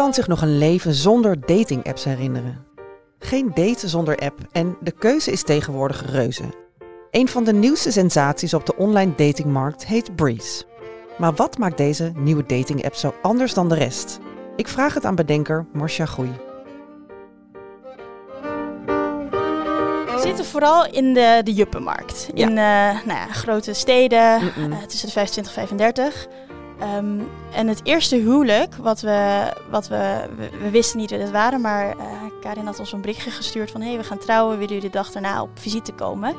kan 0.00 0.14
zich 0.14 0.26
nog 0.26 0.42
een 0.42 0.58
leven 0.58 0.94
zonder 0.94 1.40
dating-apps 1.46 2.04
herinneren. 2.04 2.66
Geen 3.18 3.50
date 3.54 3.88
zonder 3.88 4.16
app 4.16 4.38
en 4.52 4.76
de 4.80 4.90
keuze 4.90 5.32
is 5.32 5.42
tegenwoordig 5.42 6.10
reuze. 6.10 6.42
Een 7.10 7.28
van 7.28 7.44
de 7.44 7.52
nieuwste 7.52 7.92
sensaties 7.92 8.54
op 8.54 8.66
de 8.66 8.76
online 8.76 9.14
datingmarkt 9.16 9.86
heet 9.86 10.16
Breeze. 10.16 10.64
Maar 11.18 11.34
wat 11.34 11.58
maakt 11.58 11.76
deze 11.76 12.12
nieuwe 12.14 12.46
dating-app 12.46 12.94
zo 12.94 13.14
anders 13.22 13.54
dan 13.54 13.68
de 13.68 13.74
rest? 13.74 14.18
Ik 14.56 14.68
vraag 14.68 14.94
het 14.94 15.04
aan 15.04 15.14
bedenker 15.14 15.66
Marcia 15.72 16.06
Groei. 16.06 16.30
We 20.06 20.18
zitten 20.22 20.44
vooral 20.44 20.86
in 20.86 21.14
de, 21.14 21.40
de 21.44 21.52
juppenmarkt. 21.52 22.30
Ja. 22.34 22.46
In 22.46 22.58
eh, 22.58 23.06
nou 23.06 23.18
ja, 23.18 23.26
grote 23.26 23.72
steden, 23.72 24.40
Mm-mm. 24.56 24.72
eh, 24.72 24.82
tussen 24.82 25.06
de 25.06 25.12
25 25.12 25.56
en 25.56 25.68
35. 25.68 26.28
Ehm, 26.80 27.18
en 27.52 27.68
het 27.68 27.80
eerste 27.82 28.16
huwelijk, 28.16 28.74
wat 28.76 29.00
we, 29.00 29.48
wat 29.70 29.88
we, 29.88 30.20
we, 30.36 30.48
we 30.62 30.70
wisten 30.70 30.98
niet 30.98 31.10
wie 31.10 31.18
het 31.20 31.30
waren, 31.30 31.60
maar 31.60 31.88
eh, 31.88 31.94
Karin 32.40 32.66
had 32.66 32.78
ons 32.78 32.92
een 32.92 33.00
berichtje 33.00 33.30
gestuurd 33.30 33.70
van 33.70 33.80
hé, 33.80 33.88
hey, 33.88 33.96
we 33.96 34.04
gaan 34.04 34.18
trouwen, 34.18 34.58
willen 34.58 34.74
jullie 34.74 34.90
de 34.90 34.96
dag 34.96 35.10
daarna 35.10 35.42
op 35.42 35.48
visite 35.54 35.92
komen? 35.92 36.34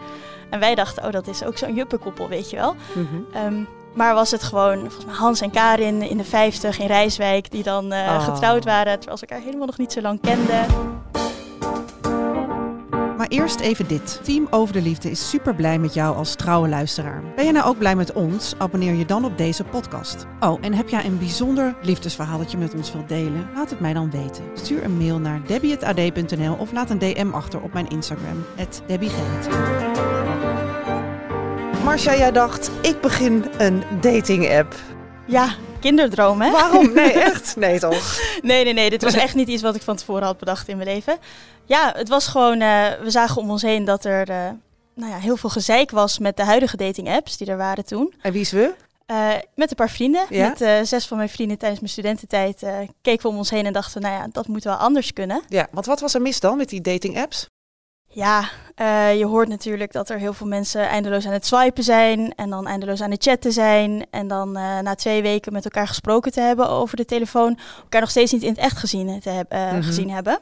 En 0.50 0.60
wij 0.60 0.76
dachten, 0.76 1.04
oh, 1.06 1.12
dat 1.12 1.28
is 1.28 1.44
ook 1.44 1.58
zo'n 1.58 1.76
juppenkoppel, 1.76 2.28
weet 2.28 2.50
je 2.50 2.56
wel. 2.56 2.76
Mhm. 2.94 3.06
Ehm, 3.34 3.64
maar 3.94 4.14
was 4.14 4.32
het 4.32 4.44
gewoon 4.44 4.80
volgens 4.80 5.06
mij 5.06 5.16
Hans 5.16 5.42
en 5.42 5.52
Karin 5.52 6.02
in 6.02 6.18
de 6.18 6.24
50 6.24 6.80
in 6.80 6.88
Rijswijk 6.88 7.52
die 7.52 7.64
dan 7.64 7.92
eh, 7.92 8.00
Oh. 8.00 8.24
getrouwd 8.34 8.64
waren, 8.66 8.96
terwijl 8.98 9.18
ze 9.18 9.26
elkaar 9.26 9.46
helemaal 9.46 9.66
nog 9.68 9.78
niet 9.78 9.92
zo 9.92 10.02
lang 10.02 10.22
kenden. 10.22 10.66
Eerst 13.32 13.60
even 13.60 13.88
dit. 13.88 14.20
Team 14.24 14.48
Over 14.50 14.74
de 14.74 14.82
Liefde 14.82 15.10
is 15.10 15.30
super 15.30 15.56
blij 15.56 15.80
met 15.80 15.94
jou 15.94 16.16
als 16.16 16.36
trouwe 16.36 16.68
luisteraar. 16.70 17.24
Ben 17.36 17.46
je 17.46 17.52
nou 17.52 17.66
ook 17.66 17.78
blij 17.78 17.96
met 17.96 18.14
ons? 18.14 18.54
Abonneer 18.58 18.94
je 18.94 19.06
dan 19.06 19.26
op 19.26 19.38
deze 19.38 19.64
podcast. 19.64 20.26
Oh, 20.40 20.58
en 20.62 20.74
heb 20.74 20.90
jij 20.90 21.06
een 21.06 21.18
bijzonder 21.18 21.76
liefdesverhaal 21.82 22.38
dat 22.38 22.52
je 22.52 22.58
met 22.58 22.74
ons 22.74 22.94
wilt 22.94 23.10
delen? 23.10 23.50
Laat 23.56 23.70
het 23.70 23.80
mij 23.80 23.94
dan 23.94 24.12
weten. 24.12 24.44
Stuur 24.54 24.84
een 24.84 24.98
mail 24.98 25.20
naar 25.20 25.42
debbie.ad.nl 25.46 26.56
of 26.56 26.72
laat 26.72 26.90
een 26.90 27.00
DM 27.00 27.30
achter 27.32 27.62
op 27.62 27.74
mijn 27.74 27.90
Instagram, 27.90 28.46
@debbiegeet. 28.88 29.50
Marcia, 31.84 32.16
jij 32.16 32.32
dacht, 32.32 32.72
ik 32.82 33.02
begin 33.02 33.46
een 33.58 33.84
dating-app. 34.02 34.76
Ja, 35.28 35.56
kinderdroom 35.80 36.42
hè? 36.42 36.52
Waarom? 36.52 36.94
Nee, 37.02 37.12
echt? 37.12 37.56
Nee, 37.56 37.80
toch? 37.80 38.20
Nee, 38.42 38.64
nee, 38.64 38.74
nee. 38.74 38.90
Dit 38.90 39.04
was 39.04 39.14
echt 39.14 39.36
niet 39.36 39.48
iets 39.48 39.62
wat 39.62 39.76
ik 39.76 39.82
van 39.82 39.96
tevoren 39.96 40.24
had 40.24 40.38
bedacht 40.38 40.68
in 40.68 40.78
mijn 40.78 40.90
leven. 40.90 41.18
Ja, 41.66 41.94
het 41.96 42.10
was 42.10 42.28
gewoon... 42.28 42.62
eh, 42.62 42.86
we 43.02 43.10
zagen 43.12 43.42
om 43.42 43.50
ons 43.50 43.62
heen 43.62 43.86
dat 43.86 44.06
er 44.06 44.30
eh, 44.30 44.50
nou 44.96 45.12
ja, 45.12 45.18
heel 45.18 45.38
veel 45.38 45.50
gezeik 45.50 45.92
was 45.92 46.20
met 46.20 46.38
de 46.38 46.44
huidige 46.44 46.78
dating-apps 46.78 47.38
die 47.38 47.48
er 47.48 47.58
waren 47.58 47.86
toen. 47.86 48.14
En 48.22 48.32
wie 48.32 48.42
is 48.42 48.52
we? 48.52 48.74
Eh, 49.06 49.30
met 49.56 49.70
een 49.70 49.76
paar 49.76 49.90
vrienden. 49.90 50.26
Ja? 50.30 50.54
Met 50.60 50.88
zes 50.88 51.08
van 51.08 51.18
mijn 51.18 51.30
vrienden 51.30 51.58
tijdens 51.58 51.80
mijn 51.82 51.92
studententijd 51.92 52.60
keken 53.02 53.22
we 53.22 53.28
om 53.28 53.38
ons 53.38 53.50
heen 53.50 53.66
en 53.66 53.74
dachten... 53.74 54.02
nou 54.02 54.14
ja, 54.14 54.28
dat 54.32 54.48
moet 54.48 54.64
wel 54.64 54.76
anders 54.76 55.14
kunnen. 55.14 55.42
Ja, 55.48 55.68
want 55.72 55.86
wat 55.86 56.00
was 56.00 56.14
er 56.14 56.22
mis 56.22 56.40
dan 56.40 56.58
met 56.58 56.70
die 56.70 56.82
dating-apps? 56.82 57.50
Ja, 58.14 58.50
eh, 58.76 59.18
je 59.18 59.26
hoort 59.26 59.48
natuurlijk 59.48 59.92
dat 59.92 60.10
er 60.10 60.18
heel 60.18 60.34
veel 60.34 60.48
mensen 60.48 60.88
eindeloos 60.88 61.26
aan 61.26 61.32
het 61.34 61.46
swipen 61.46 61.84
zijn 61.84 62.34
en 62.36 62.50
dan 62.50 62.68
eindeloos 62.68 63.02
aan 63.02 63.12
het 63.12 63.24
chatten 63.24 63.52
zijn 63.52 64.06
en 64.10 64.28
dan 64.28 64.56
eh, 64.58 64.80
na 64.80 64.96
twee 64.96 65.22
weken 65.22 65.54
met 65.54 65.64
elkaar 65.64 65.88
gesproken 65.88 66.32
te 66.32 66.42
hebben 66.42 66.70
over 66.70 66.98
de 66.98 67.06
telefoon, 67.06 67.58
elkaar 67.84 68.02
nog 68.02 68.10
steeds 68.10 68.32
niet 68.32 68.42
in 68.44 68.50
het 68.50 68.58
echt 68.58 68.78
gezien, 68.78 69.20
te 69.20 69.30
heb- 69.30 69.52
eh, 69.52 69.72
Mhm. 69.72 69.82
gezien 69.82 70.10
hebben. 70.10 70.40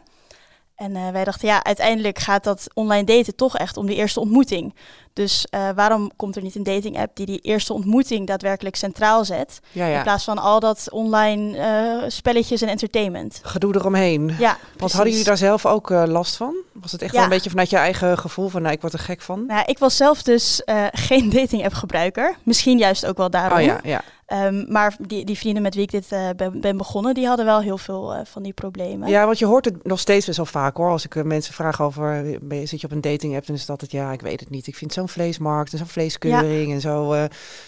En 0.80 0.96
eh, 0.96 1.10
wij 1.10 1.24
dachten, 1.24 1.48
ja, 1.48 1.64
uiteindelijk 1.64 2.20
gaat 2.20 2.44
dat 2.44 2.68
online 2.74 3.04
daten 3.04 3.36
toch 3.36 3.58
echt 3.58 3.78
om 3.78 3.86
die 3.86 3.96
eerste 3.96 4.20
ontmoeting. 4.20 4.76
Dus 5.14 5.48
eh, 5.50 5.70
waarom 5.76 6.12
komt 6.16 6.36
er 6.36 6.42
niet 6.42 6.56
een 6.56 6.64
dating 6.64 7.00
app 7.00 7.16
die 7.16 7.26
die 7.26 7.40
eerste 7.40 7.74
ontmoeting 7.74 8.28
daadwerkelijk 8.28 8.76
centraal 8.76 9.26
zet, 9.26 9.60
Ja, 9.72 9.86
in 9.86 10.04
plaats 10.04 10.24
van 10.24 10.38
al 10.38 10.60
dat 10.60 10.88
online 10.92 11.58
eh, 11.58 12.10
spelletjes 12.10 12.62
en 12.62 12.68
entertainment? 12.68 13.40
Gedoe 13.44 13.76
eromheen. 13.76 14.36
Ja, 14.40 14.58
Want 14.78 14.92
hadden 14.92 15.12
jullie 15.12 15.26
daar 15.28 15.38
zelf 15.38 15.66
ook 15.66 15.90
last 15.90 16.36
van? 16.36 16.56
Was 16.74 16.92
het 16.92 17.02
echt 17.02 17.14
wel 17.14 17.24
een 17.24 17.30
beetje 17.30 17.50
vanuit 17.50 17.70
je 17.70 17.78
eigen 17.78 18.18
gevoel 18.18 18.50
van, 18.50 18.62
nou, 18.62 18.74
ik 18.74 18.82
word 18.82 18.94
er 18.94 19.00
gek 19.00 19.22
van? 19.22 19.46
Nou, 19.46 19.64
ik 19.66 19.80
was 19.80 19.98
zelf 19.98 20.24
dus 20.24 20.62
geen 21.08 21.30
dating 21.30 21.64
app 21.66 21.74
gebruiker. 21.74 22.36
Misschien 22.44 22.78
juist 22.78 23.06
ook 23.06 23.18
wel 23.18 23.30
daarom. 23.30 23.60
Oh 23.60 23.64
ja, 23.66 23.80
ja. 23.84 24.02
Ehm, 24.30 24.66
maar 24.68 24.96
die, 25.00 25.26
die 25.26 25.38
vrienden 25.38 25.62
met 25.62 25.74
wie 25.76 25.84
ik 25.84 25.92
dit 25.92 26.12
eh, 26.12 26.30
ben, 26.36 26.62
ben 26.62 26.78
begonnen, 26.78 27.14
die 27.14 27.28
hadden 27.28 27.46
wel 27.46 27.62
heel 27.62 27.78
veel 27.78 28.14
eh, 28.14 28.20
van 28.26 28.44
die 28.44 28.54
problemen. 28.54 29.10
Ja, 29.10 29.26
want 29.26 29.40
je 29.40 29.46
hoort 29.46 29.66
het 29.66 29.84
nog 29.88 30.00
steeds 30.00 30.26
best 30.26 30.38
wel 30.38 30.46
vaak 30.46 30.78
hoor. 30.78 30.90
Als 30.90 31.06
ik 31.06 31.16
eh, 31.16 31.24
mensen 31.24 31.54
vraag 31.54 31.82
over, 31.82 32.38
ben 32.42 32.60
je, 32.60 32.66
zit 32.66 32.82
je 32.82 32.88
op 32.88 32.94
een 32.94 33.02
dating 33.02 33.36
app? 33.36 33.46
Dan 33.46 33.56
is 33.56 33.66
dat 33.66 33.82
het, 33.82 33.92
ja, 33.92 34.12
ik 34.12 34.22
weet 34.22 34.40
het 34.40 34.50
niet. 34.50 34.68
Ik 34.68 34.76
vind 34.76 34.94
zo'n 34.94 35.10
vleesmarkt 35.10 35.72
en 35.72 35.78
zo'n 35.78 35.88
vleeskeuring 35.88 36.72
en 36.74 36.82
zo, 36.82 37.16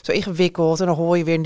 zo 0.01 0.11
ingewikkeld. 0.11 0.79
En 0.79 0.85
dan 0.85 0.95
hoor 0.95 1.17
je 1.17 1.23
weer, 1.23 1.41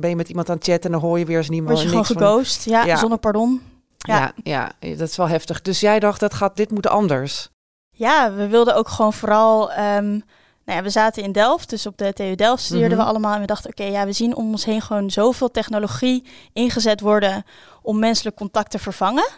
ben 0.00 0.08
je 0.10 0.16
met 0.16 0.28
iemand 0.28 0.48
aan 0.50 0.56
het 0.56 0.64
chatten 0.64 0.92
en 0.92 0.98
dan 1.00 1.08
hoor 1.08 1.18
je 1.18 1.24
weer 1.24 1.36
eens 1.38 1.48
niemand. 1.48 1.70
Word 1.72 1.82
je 1.82 1.88
gewoon 1.88 2.04
van- 2.06 2.16
geghost, 2.16 2.64
ja, 2.64 2.84
Ja. 2.84 2.96
zonder 2.96 3.18
pardon. 3.18 3.62
Ja. 3.98 4.32
ja, 4.42 4.72
dat 4.80 5.08
is 5.08 5.16
wel 5.16 5.28
heftig. 5.28 5.62
Dus 5.62 5.80
jij 5.80 6.00
dacht, 6.00 6.20
dat 6.20 6.34
gaat, 6.34 6.56
dit 6.56 6.70
moet 6.70 6.86
anders. 6.88 7.48
Ja, 7.90 8.32
we 8.32 8.48
wilden 8.48 8.76
ook 8.76 8.88
gewoon 8.88 9.12
vooral... 9.12 9.72
ehm, 9.72 10.20
nou 10.64 10.78
ja, 10.78 10.84
we 10.84 10.90
zaten 10.90 11.22
in 11.22 11.32
Delft, 11.32 11.70
dus 11.70 11.86
op 11.86 11.98
de 11.98 12.12
TU 12.12 12.34
Delft 12.34 12.62
studeerden 12.62 12.96
Mhm. 12.96 13.06
we 13.06 13.12
allemaal. 13.12 13.34
En 13.34 13.40
we 13.40 13.46
dachten, 13.46 13.70
oké, 13.70 13.84
ja, 13.84 14.04
we 14.06 14.12
zien 14.12 14.36
om 14.36 14.50
ons 14.50 14.64
heen 14.64 14.80
gewoon 14.82 15.10
zoveel 15.10 15.50
technologie 15.50 16.24
ingezet 16.52 17.00
worden 17.00 17.44
om 17.82 17.98
menselijk 17.98 18.36
contact 18.36 18.70
te 18.70 18.78
vervangen. 18.78 19.28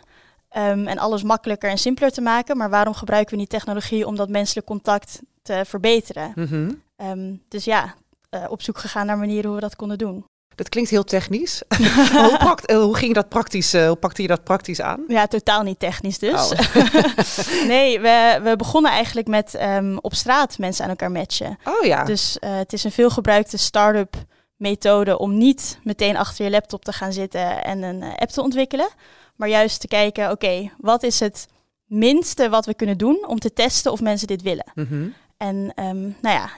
Ehm, 0.49 0.87
en 0.87 0.99
alles 0.99 1.23
makkelijker 1.23 1.71
en 1.71 1.79
simpeler 1.79 2.13
te 2.13 2.21
maken. 2.21 2.57
Maar 2.57 2.71
waarom 2.71 2.95
gebruiken 2.95 3.35
we 3.35 3.41
niet 3.41 3.49
technologie 3.51 4.07
om 4.07 4.17
dat 4.17 4.29
menselijk 4.29 4.67
contact 4.67 5.21
te 5.43 5.63
verbeteren? 5.67 6.33
Mhm. 6.35 6.73
Ehm, 6.97 7.35
dus 7.49 7.65
ja, 7.65 7.95
eh, 8.31 8.45
op 8.49 8.63
zoek 8.63 8.79
gegaan 8.79 9.07
naar 9.07 9.19
manieren 9.19 9.45
hoe 9.47 9.55
we 9.55 9.61
dat 9.61 9.77
konden 9.77 9.99
doen. 9.99 10.25
Dat 10.57 10.69
klinkt 10.69 10.91
heel 10.91 11.05
technisch. 11.05 11.63
hoe, 12.13 12.37
prakt- 12.39 12.67
eh, 12.67 12.77
hoe 12.77 12.97
ging 12.97 13.15
dat 13.15 13.29
praktisch? 13.29 13.73
eh, 13.75 13.87
hoe 13.87 13.97
pakte 13.97 14.23
je 14.23 14.29
dat 14.29 14.45
praktisch 14.45 14.81
aan? 14.81 15.05
Ja, 15.09 15.27
totaal 15.27 15.63
niet 15.63 15.79
technisch 15.79 16.19
dus. 16.19 16.53
Oh. 16.53 17.63
nee, 17.73 18.01
we, 18.01 18.41
we 18.43 18.57
begonnen 18.57 18.91
eigenlijk 18.91 19.27
met 19.27 19.55
ehm, 19.55 19.97
op 20.01 20.15
straat 20.15 20.59
mensen 20.59 20.85
aan 20.85 20.91
elkaar 20.91 21.11
matchen. 21.11 21.59
Oh 21.65 21.85
ja. 21.85 22.05
Dus 22.05 22.39
eh, 22.39 22.57
het 22.57 22.73
is 22.73 22.85
een 22.85 22.93
veelgebruikte 22.93 23.57
start-up 23.59 24.15
methode 24.57 25.19
om 25.19 25.39
niet 25.39 25.79
meteen 25.83 26.17
achter 26.17 26.45
je 26.45 26.51
laptop 26.51 26.85
te 26.85 26.93
gaan 26.93 27.13
zitten 27.13 27.65
en 27.65 27.83
een 27.83 28.03
app 28.03 28.31
te 28.31 28.43
ontwikkelen. 28.43 28.89
Maar 29.37 29.49
juist 29.49 29.81
te 29.81 29.89
kijken, 29.89 30.31
oké, 30.31 30.71
wat 30.79 31.03
is 31.03 31.21
het 31.21 31.47
minste 31.87 32.49
wat 32.49 32.67
we 32.67 32.75
kunnen 32.75 32.99
doen 32.99 33.25
om 33.27 33.39
te 33.39 33.53
testen 33.53 33.93
of 33.93 34.01
mensen 34.01 34.27
dit 34.27 34.43
willen? 34.43 34.73
Mhm. 34.75 35.09
En 35.37 35.73
ehm, 35.75 36.01
nou 36.01 36.15
ja, 36.37 36.49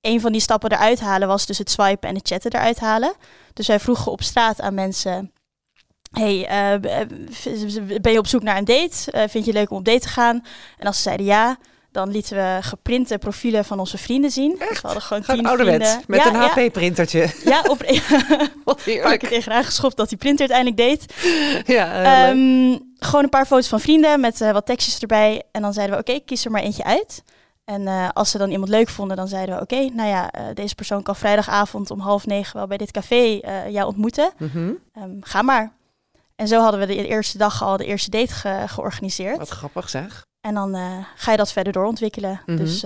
een 0.00 0.20
van 0.20 0.32
die 0.32 0.40
stappen 0.40 0.72
eruit 0.72 1.00
halen 1.00 1.28
was 1.28 1.46
dus 1.46 1.58
het 1.58 1.70
swipen 1.70 2.08
en 2.08 2.14
het 2.14 2.28
chatten 2.28 2.52
eruit 2.52 2.78
halen. 2.78 3.12
Dus 3.52 3.66
wij 3.66 3.80
vroegen 3.80 4.12
op 4.12 4.22
straat 4.22 4.60
aan 4.60 4.74
mensen: 4.74 5.32
Hey, 6.10 6.46
eh, 6.46 6.80
ben 8.00 8.12
je 8.12 8.18
op 8.18 8.26
zoek 8.26 8.42
naar 8.42 8.56
een 8.56 8.64
date? 8.64 9.10
Eh, 9.10 9.20
vind 9.28 9.44
je 9.44 9.50
het 9.50 9.60
leuk 9.60 9.70
om 9.70 9.76
op 9.76 9.84
date 9.84 10.00
te 10.00 10.08
gaan? 10.08 10.44
En 10.78 10.86
als 10.86 10.96
ze 10.96 11.02
zeiden 11.02 11.26
ja, 11.26 11.58
dan 11.92 12.10
lieten 12.10 12.36
we 12.36 12.58
geprinte 12.60 13.18
profielen 13.18 13.64
van 13.64 13.78
onze 13.78 13.98
vrienden 13.98 14.30
zien. 14.30 14.56
Dus 14.58 14.80
we 14.80 14.86
hadden 14.86 15.02
gewoon 15.02 15.22
tien 15.22 15.46
ouderwets, 15.46 15.88
vrienden. 15.88 16.04
met 16.06 16.22
ja, 16.22 16.54
een 16.56 16.64
HP-printertje. 16.64 17.30
Ja, 17.44 17.62
op 17.66 17.78
Wat 18.64 18.78
ik 18.78 18.84
heerlijk. 18.84 19.28
tegenaan 19.28 19.64
geschopt 19.64 19.96
dat 19.96 20.08
die 20.08 20.18
printer 20.18 20.50
uiteindelijk 20.50 20.76
deed. 20.76 21.14
Ja. 21.66 22.02
Ehm, 22.02 22.78
gewoon 22.98 23.24
een 23.24 23.28
paar 23.28 23.46
foto's 23.46 23.68
van 23.68 23.80
vrienden 23.80 24.20
met 24.20 24.40
eh, 24.40 24.52
wat 24.52 24.66
tekstjes 24.66 24.98
erbij. 24.98 25.42
En 25.52 25.62
dan 25.62 25.72
zeiden 25.72 25.96
we, 25.96 26.02
oké, 26.02 26.20
kies 26.24 26.44
er 26.44 26.50
maar 26.50 26.62
eentje 26.62 26.84
uit. 26.84 27.22
En 27.68 27.86
eh, 27.86 28.08
als 28.12 28.30
ze 28.30 28.38
dan 28.38 28.50
iemand 28.50 28.68
leuk 28.70 28.88
vonden, 28.88 29.16
dan 29.16 29.28
zeiden 29.28 29.54
we, 29.56 29.60
oké, 29.62 29.88
nou 29.94 30.08
ja, 30.08 30.30
eh, 30.30 30.44
deze 30.54 30.74
persoon 30.74 31.02
kan 31.02 31.16
vrijdagavond 31.16 31.90
om 31.90 32.00
half 32.00 32.26
negen 32.26 32.56
wel 32.56 32.66
bij 32.66 32.76
dit 32.76 32.90
café 32.90 33.38
eh, 33.38 33.68
jou 33.70 33.86
ontmoeten. 33.86 34.30
Mhm. 34.38 34.72
Ehm, 34.92 35.10
ga 35.20 35.42
maar. 35.42 35.72
En 36.36 36.48
zo 36.48 36.60
hadden 36.60 36.80
we 36.80 36.86
de 36.86 37.06
eerste 37.06 37.38
dag 37.38 37.62
al 37.62 37.76
de 37.76 37.84
eerste 37.84 38.10
date 38.10 38.32
ge- 38.34 38.64
georganiseerd. 38.66 39.38
Wat 39.38 39.48
grappig 39.48 39.88
zeg. 39.88 40.26
En 40.40 40.54
dan 40.54 40.76
ga 41.16 41.30
je 41.30 41.36
dat 41.36 41.52
verder 41.52 41.72
doorontwikkelen. 41.72 42.40
Mhm. 42.46 42.56
Dus 42.56 42.84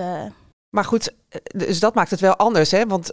Maar 0.71 0.85
goed, 0.85 1.13
dus 1.57 1.81
dat 1.81 1.95
maakt 1.95 2.11
het 2.11 2.21
wel 2.21 2.37
anders, 2.37 2.71
hè? 2.71 2.87
Want, 2.87 3.13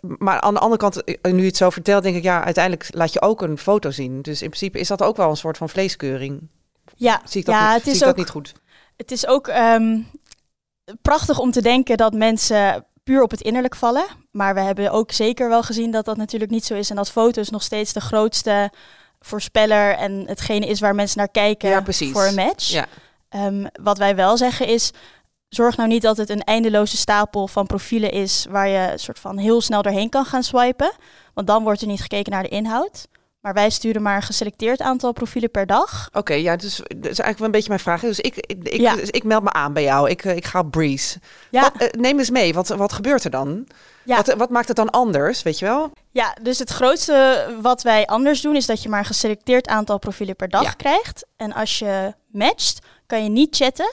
maar 0.00 0.40
aan 0.40 0.54
de 0.54 0.60
andere 0.60 0.80
kant, 0.80 1.02
nu 1.22 1.40
je 1.40 1.46
het 1.46 1.56
zo 1.56 1.70
vertelt, 1.70 2.02
denk 2.02 2.16
ik, 2.16 2.22
ja, 2.22 2.44
uiteindelijk 2.44 2.88
laat 2.94 3.12
je 3.12 3.22
ook 3.22 3.42
een 3.42 3.58
foto 3.58 3.90
zien. 3.90 4.22
Dus 4.22 4.42
in 4.42 4.48
principe 4.48 4.78
is 4.78 4.88
dat 4.88 5.02
ook 5.02 5.16
wel 5.16 5.30
een 5.30 5.36
soort 5.36 5.56
van 5.56 5.68
vleeskeuring. 5.68 6.48
ja, 6.96 7.20
Zie 7.24 7.40
ik 7.40 7.46
dat, 7.46 7.54
ja 7.54 7.64
niet, 7.66 7.72
het 7.74 7.82
zie 7.82 7.92
is 7.92 7.98
ik 7.98 8.04
dat 8.04 8.10
ook 8.12 8.16
niet 8.18 8.30
goed? 8.30 8.52
Het 8.96 9.10
is 9.10 9.26
ook 9.26 9.48
ehm, 9.48 9.98
prachtig 11.02 11.38
om 11.38 11.50
te 11.50 11.62
denken 11.62 11.96
dat 11.96 12.12
mensen 12.12 12.84
puur 13.04 13.22
op 13.22 13.30
het 13.30 13.40
innerlijk 13.40 13.74
vallen. 13.74 14.04
Maar 14.30 14.54
we 14.54 14.60
hebben 14.60 14.90
ook 14.92 15.12
zeker 15.12 15.48
wel 15.48 15.62
gezien 15.62 15.90
dat 15.90 16.04
dat 16.04 16.16
natuurlijk 16.16 16.50
niet 16.50 16.64
zo 16.64 16.74
is. 16.74 16.90
En 16.90 16.96
dat 16.96 17.10
foto's 17.10 17.50
nog 17.50 17.62
steeds 17.62 17.92
de 17.92 18.00
grootste 18.00 18.70
voorspeller 19.20 19.94
en 19.94 20.24
hetgene 20.26 20.66
is 20.66 20.80
waar 20.80 20.94
mensen 20.94 21.18
naar 21.18 21.28
kijken 21.28 21.68
Ja, 21.68 21.82
voor 22.12 22.24
een 22.24 22.34
match. 22.34 22.68
Ja. 22.68 22.86
Ehm, 23.28 23.66
wat 23.82 23.98
wij 23.98 24.16
wel 24.16 24.36
zeggen 24.36 24.66
is, 24.66 24.90
zorg 25.48 25.76
nou 25.76 25.88
niet 25.88 26.02
dat 26.02 26.16
het 26.16 26.30
een 26.30 26.44
eindeloze 26.44 26.96
stapel 26.96 27.48
van 27.48 27.66
profielen 27.66 28.10
is 28.10 28.46
waar 28.50 28.68
je 28.68 28.92
soort 28.96 29.18
van 29.18 29.38
heel 29.38 29.60
snel 29.60 29.82
doorheen 29.82 30.08
kan 30.08 30.24
gaan 30.24 30.42
swipen. 30.42 30.92
Want 31.34 31.46
dan 31.46 31.62
wordt 31.62 31.80
er 31.80 31.86
niet 31.86 32.00
gekeken 32.00 32.32
naar 32.32 32.42
de 32.42 32.48
inhoud. 32.48 33.08
Maar 33.40 33.54
wij 33.54 33.70
sturen 33.70 34.02
maar 34.02 34.16
een 34.16 34.22
geselecteerd 34.22 34.80
aantal 34.80 35.12
profielen 35.12 35.50
per 35.50 35.66
dag. 35.66 36.08
Oké, 36.12 36.34
ja, 36.34 36.56
dus 36.56 36.76
dat 36.76 36.86
is 36.96 37.02
eigenlijk 37.04 37.36
wel 37.38 37.46
een 37.46 37.52
beetje 37.52 37.68
mijn 37.68 37.80
vraag. 37.80 38.00
Dus 38.00 38.20
ik, 38.20 38.36
ik, 38.36 38.68
ik, 38.68 38.80
Ja. 38.80 38.94
dus 38.96 39.10
ik 39.10 39.24
meld 39.24 39.42
me 39.42 39.52
aan 39.52 39.72
bij 39.72 39.82
jou. 39.82 40.10
Ik, 40.10 40.24
eh, 40.24 40.36
ik 40.36 40.44
ga 40.44 40.58
op 40.58 40.70
Breeze. 40.70 41.18
Ja, 41.50 41.60
Wat, 41.60 41.72
eh, 41.76 42.00
neem 42.00 42.18
eens 42.18 42.30
mee, 42.30 42.54
wat, 42.54 42.68
wat 42.68 42.92
gebeurt 42.92 43.24
er 43.24 43.30
dan? 43.30 43.66
Ja. 44.04 44.16
Wat, 44.16 44.34
wat 44.34 44.50
maakt 44.50 44.68
het 44.68 44.76
dan 44.76 44.90
anders, 44.90 45.42
weet 45.42 45.58
je 45.58 45.64
wel? 45.64 45.90
ja, 46.10 46.36
dus 46.42 46.58
het 46.58 46.70
grootste 46.70 47.46
wat 47.62 47.82
wij 47.82 48.06
anders 48.06 48.40
doen 48.40 48.56
is 48.56 48.66
dat 48.66 48.82
je 48.82 48.88
maar 48.88 48.98
een 48.98 49.04
geselecteerd 49.04 49.66
aantal 49.68 49.98
profielen 49.98 50.36
per 50.36 50.48
dag 50.48 50.62
Ja. 50.62 50.70
krijgt. 50.70 51.26
En 51.36 51.52
als 51.52 51.78
je 51.78 52.14
matcht, 52.26 52.78
kan 53.06 53.22
je 53.22 53.28
niet 53.30 53.56
chatten, 53.56 53.90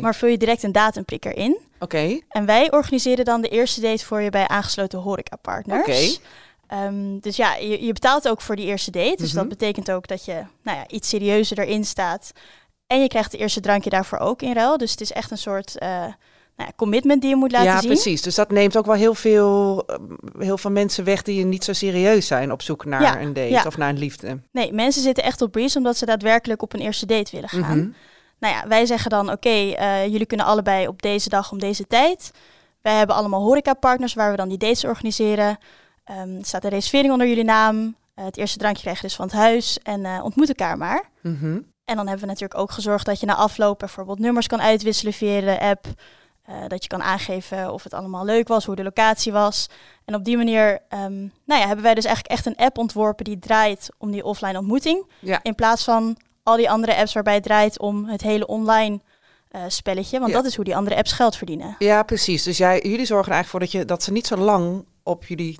maar 0.00 0.14
vul 0.14 0.28
je 0.28 0.38
direct 0.38 0.62
een 0.62 0.72
datumprikker 0.72 1.36
in. 1.36 1.58
oké. 1.78 2.20
En 2.28 2.46
wij 2.46 2.72
organiseren 2.72 3.24
dan 3.24 3.40
de 3.40 3.48
eerste 3.48 3.80
date 3.80 4.04
voor 4.04 4.20
je 4.20 4.30
bij 4.30 4.48
aangesloten 4.48 4.98
horecapartners. 4.98 5.80
Oké. 5.80 6.24
Ehm, 6.68 7.18
dus 7.18 7.36
ja, 7.36 7.54
je, 7.54 7.84
je 7.84 7.92
betaalt 7.92 8.28
ook 8.28 8.40
voor 8.40 8.56
die 8.56 8.66
eerste 8.66 8.90
date. 8.90 9.16
Dus 9.16 9.28
Mhm. 9.32 9.36
dat 9.38 9.48
betekent 9.48 9.90
ook 9.90 10.06
dat 10.08 10.24
je 10.24 10.42
nou 10.62 10.76
ja, 10.78 10.84
iets 10.88 11.08
serieuzer 11.08 11.58
erin 11.58 11.84
staat. 11.84 12.32
En 12.86 13.00
je 13.02 13.08
krijgt 13.08 13.32
het 13.32 13.40
eerste 13.40 13.60
drankje 13.60 13.90
daarvoor 13.90 14.18
ook 14.18 14.42
in 14.42 14.52
ruil. 14.54 14.76
Dus 14.78 14.90
het 14.90 15.00
is 15.00 15.12
echt 15.12 15.30
een 15.30 15.38
soort 15.38 15.78
eh, 15.78 15.88
nou 16.56 16.68
ja, 16.68 16.72
commitment 16.76 17.20
die 17.20 17.30
je 17.30 17.36
moet 17.36 17.52
laten 17.52 17.66
Ja, 17.66 17.80
zien. 17.80 17.90
precies. 17.90 18.22
Dus 18.22 18.34
dat 18.34 18.50
neemt 18.50 18.76
ook 18.76 18.86
wel 18.86 18.94
heel 18.94 19.14
veel, 19.14 19.82
eh, 19.86 19.96
heel 20.38 20.58
veel 20.58 20.70
mensen 20.70 21.04
weg 21.04 21.22
die 21.22 21.44
niet 21.44 21.64
zo 21.64 21.72
serieus 21.72 22.26
zijn 22.26 22.52
op 22.52 22.62
zoek 22.62 22.84
naar 22.84 23.02
Ja, 23.02 23.20
een 23.20 23.32
date 23.32 23.48
ja. 23.50 23.64
of 23.66 23.76
naar 23.76 23.88
een 23.88 23.98
liefde. 23.98 24.40
Nee, 24.52 24.72
mensen 24.72 25.02
zitten 25.02 25.24
echt 25.24 25.42
op 25.42 25.52
Breeze 25.52 25.78
omdat 25.78 25.96
ze 25.96 26.06
daadwerkelijk 26.06 26.62
op 26.62 26.72
een 26.74 26.80
eerste 26.80 27.06
date 27.06 27.30
willen 27.30 27.48
gaan. 27.48 27.78
Mhm. 27.78 27.88
Nou 28.38 28.54
ja, 28.54 28.68
wij 28.68 28.86
zeggen 28.86 29.10
dan, 29.10 29.30
oké, 29.30 29.48
eh, 29.48 30.06
jullie 30.06 30.26
kunnen 30.26 30.46
allebei 30.46 30.88
op 30.88 31.02
deze 31.02 31.28
dag 31.28 31.52
om 31.52 31.58
deze 31.58 31.86
tijd. 31.86 32.30
Wij 32.82 32.94
hebben 32.94 33.16
allemaal 33.16 33.42
horecapartners 33.42 34.14
waar 34.14 34.30
we 34.30 34.36
dan 34.36 34.48
die 34.48 34.58
dates 34.58 34.84
organiseren. 34.84 35.58
Ehm, 36.06 36.42
staat 36.42 36.64
een 36.64 36.70
reservering 36.70 37.12
onder 37.12 37.28
jullie 37.28 37.44
naam. 37.44 37.96
Eh, 38.14 38.24
het 38.24 38.36
eerste 38.36 38.58
drankje 38.58 38.82
krijg 38.82 38.96
je 39.00 39.06
dus 39.06 39.16
van 39.16 39.24
het 39.26 39.34
huis. 39.34 39.78
En 39.82 40.04
eh, 40.04 40.24
ontmoet 40.24 40.48
elkaar 40.48 40.78
maar. 40.78 41.04
Mhm. 41.22 41.60
En 41.84 41.96
dan 41.96 42.06
hebben 42.06 42.20
we 42.20 42.26
natuurlijk 42.32 42.60
ook 42.60 42.70
gezorgd 42.70 43.06
dat 43.06 43.20
je 43.20 43.26
na 43.26 43.34
afloop 43.34 43.78
bijvoorbeeld 43.78 44.18
nummers 44.18 44.46
kan 44.46 44.60
uitwisselen 44.60 45.12
via 45.12 45.40
de 45.40 45.60
app. 45.60 45.86
Eh, 46.42 46.54
dat 46.68 46.82
je 46.82 46.88
kan 46.88 47.02
aangeven 47.02 47.72
of 47.72 47.82
het 47.82 47.94
allemaal 47.94 48.24
leuk 48.24 48.48
was, 48.48 48.64
hoe 48.64 48.76
de 48.76 48.82
locatie 48.82 49.32
was. 49.32 49.66
En 50.04 50.14
op 50.14 50.24
die 50.24 50.36
manier 50.36 50.78
ehm, 50.88 51.18
nou 51.44 51.60
ja, 51.60 51.66
hebben 51.66 51.84
wij 51.84 51.94
dus 51.94 52.04
eigenlijk 52.04 52.34
echt 52.34 52.46
een 52.46 52.56
app 52.56 52.78
ontworpen 52.78 53.24
die 53.24 53.38
draait 53.38 53.88
om 53.98 54.10
die 54.10 54.24
offline 54.24 54.58
ontmoeting. 54.58 55.10
Ja. 55.18 55.40
In 55.42 55.54
plaats 55.54 55.84
van 55.84 56.16
al 56.42 56.56
die 56.56 56.70
andere 56.70 56.96
apps 56.96 57.12
waarbij 57.12 57.34
het 57.34 57.42
draait 57.42 57.78
om 57.78 58.04
het 58.08 58.22
hele 58.22 58.46
online 58.46 59.00
spelletje. 59.68 60.18
Want 60.18 60.30
Ja. 60.30 60.36
dat 60.36 60.46
is 60.46 60.56
hoe 60.56 60.64
die 60.64 60.76
andere 60.76 60.96
apps 60.96 61.12
geld 61.12 61.36
verdienen. 61.36 61.74
Ja, 61.78 62.02
precies. 62.02 62.42
Dus 62.42 62.56
jij, 62.58 62.80
jullie 62.82 63.06
zorgen 63.06 63.28
er 63.28 63.34
eigenlijk 63.34 63.48
voor 63.48 63.60
dat, 63.60 63.70
je, 63.72 63.84
dat 63.84 64.02
ze 64.02 64.12
niet 64.12 64.26
zo 64.26 64.36
lang 64.36 64.84
op 65.02 65.24
jullie 65.24 65.58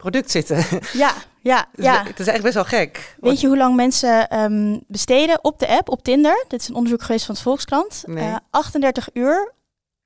product 0.00 0.30
zitten. 0.30 0.64
Ja, 0.92 1.12
ja, 1.40 1.66
Dus 1.74 1.84
ja. 1.84 2.02
Het 2.04 2.20
is 2.20 2.26
echt 2.26 2.42
best 2.42 2.54
wel 2.54 2.64
gek. 2.64 3.16
Weet 3.20 3.40
je 3.40 3.46
hoe 3.46 3.56
lang 3.56 3.76
mensen 3.76 4.28
ehm, 4.28 4.78
besteden 4.86 5.44
op 5.44 5.58
de 5.58 5.68
app, 5.68 5.88
op 5.88 6.02
Tinder? 6.02 6.44
Dit 6.48 6.60
is 6.60 6.68
een 6.68 6.74
onderzoek 6.74 7.02
geweest 7.02 7.24
van 7.24 7.34
het 7.34 7.44
Volkskrant. 7.44 8.02
Nee. 8.06 8.28
Eh, 8.28 8.36
38 8.50 9.08
uur 9.12 9.52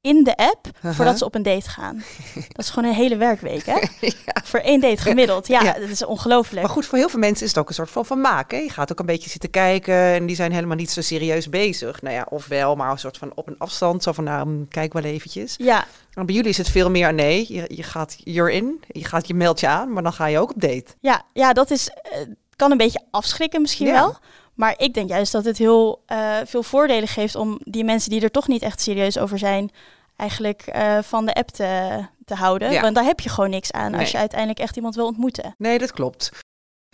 in 0.05 0.25
de 0.25 0.37
app 0.37 0.67
voordat 0.83 1.19
ze 1.19 1.25
op 1.25 1.35
een 1.35 1.43
date 1.43 1.69
gaan. 1.71 2.03
Dat 2.57 2.65
is 2.65 2.71
gewoon 2.71 2.89
een 2.89 2.95
hele 2.97 3.17
werkweek, 3.17 3.67
hè? 3.67 3.75
Ja. 4.01 4.43
Voor 4.45 4.61
één 4.61 4.81
date 4.81 5.03
gemiddeld. 5.03 5.47
Ja, 5.47 5.63
Ja. 5.63 5.73
dat 5.73 5.89
is 5.89 6.05
ongelooflijk. 6.05 6.63
Maar 6.63 6.71
goed, 6.71 6.87
voor 6.87 6.99
heel 6.99 7.09
veel 7.09 7.19
mensen 7.19 7.43
is 7.45 7.49
het 7.51 7.59
ook 7.61 7.69
een 7.69 7.75
soort 7.75 7.91
van 7.91 8.05
vermaak. 8.07 8.51
Hè? 8.51 8.57
Je 8.57 8.71
gaat 8.71 8.93
ook 8.93 8.99
een 8.99 9.07
beetje 9.07 9.31
zitten 9.31 9.51
kijken 9.51 9.95
en 9.95 10.27
die 10.27 10.37
zijn 10.37 10.53
helemaal 10.53 10.77
niet 10.77 10.91
zo 10.91 11.01
serieus 11.01 11.49
bezig. 11.49 12.03
Nou 12.03 12.15
ja, 12.15 12.27
ofwel, 12.29 12.77
maar 12.77 12.91
een 12.91 12.99
soort 12.99 13.19
van 13.19 13.33
op 13.35 13.47
een 13.49 13.59
afstand. 13.59 14.03
Zo 14.03 14.13
van, 14.13 14.25
nou, 14.25 14.47
mm, 14.47 14.69
kijk 14.69 14.93
wel 14.93 15.03
eventjes. 15.03 15.55
Ja, 15.59 15.85
Maar 16.15 16.25
bij 16.25 16.35
jullie 16.35 16.51
is 16.51 16.59
het 16.59 16.69
veel 16.71 16.91
meer, 16.91 17.15
nee, 17.15 17.45
je, 17.49 17.65
je 17.75 17.83
gaat 17.83 18.17
you're 18.19 18.53
in, 18.53 18.83
je 18.89 19.05
gaat 19.05 19.27
je 19.29 19.35
meldt 19.35 19.61
je 19.61 19.69
aan, 19.69 19.93
maar 19.93 20.03
dan 20.03 20.13
ga 20.13 20.27
je 20.27 20.39
ook 20.39 20.51
op 20.55 20.61
date. 20.61 20.85
ja, 21.01 21.23
ja, 21.33 21.53
dat 21.53 21.71
is, 21.71 21.89
eh, 21.89 22.19
kan 22.57 22.71
een 22.71 22.77
beetje 22.77 23.03
afschrikken 23.11 23.61
misschien 23.61 23.87
Ja. 23.87 23.93
wel. 23.93 24.17
Maar 24.55 24.75
ik 24.77 24.95
denk 24.95 25.09
juist 25.09 25.33
dat 25.33 25.45
het 25.45 25.59
heel 25.59 26.03
eh, 26.07 26.37
veel 26.45 26.63
voordelen 26.63 27.09
geeft 27.09 27.35
om 27.35 27.59
die 27.65 27.85
mensen 27.85 28.11
die 28.11 28.21
er 28.21 28.31
toch 28.31 28.49
niet 28.49 28.63
echt 28.63 28.81
serieus 28.81 29.19
over 29.19 29.39
zijn, 29.39 29.71
eigenlijk 30.17 30.63
eh, 30.63 30.99
van 31.03 31.27
de 31.27 31.35
app 31.35 31.49
te, 31.49 31.99
te 32.25 32.35
houden. 32.35 32.73
Ja. 32.73 32.81
Want 32.81 32.95
daar 32.95 33.05
heb 33.05 33.21
je 33.21 33.29
gewoon 33.29 33.51
niks 33.51 33.73
aan 33.73 33.91
Nee. 33.91 34.01
als 34.01 34.11
je 34.11 34.19
uiteindelijk 34.19 34.61
echt 34.61 34.77
iemand 34.77 34.95
wil 34.95 35.07
ontmoeten. 35.07 35.55
Nee, 35.59 35.79
dat 35.79 35.93
klopt. 35.93 36.31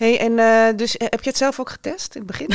Hey, 0.01 0.19
en 0.19 0.39
eh, 0.39 0.77
dus 0.77 0.97
eh, 0.97 1.07
heb 1.11 1.23
je 1.23 1.29
het 1.29 1.39
zelf 1.39 1.61
ook 1.61 1.71
getest 1.71 2.15
in 2.15 2.23
het 2.27 2.31
begin? 2.31 2.49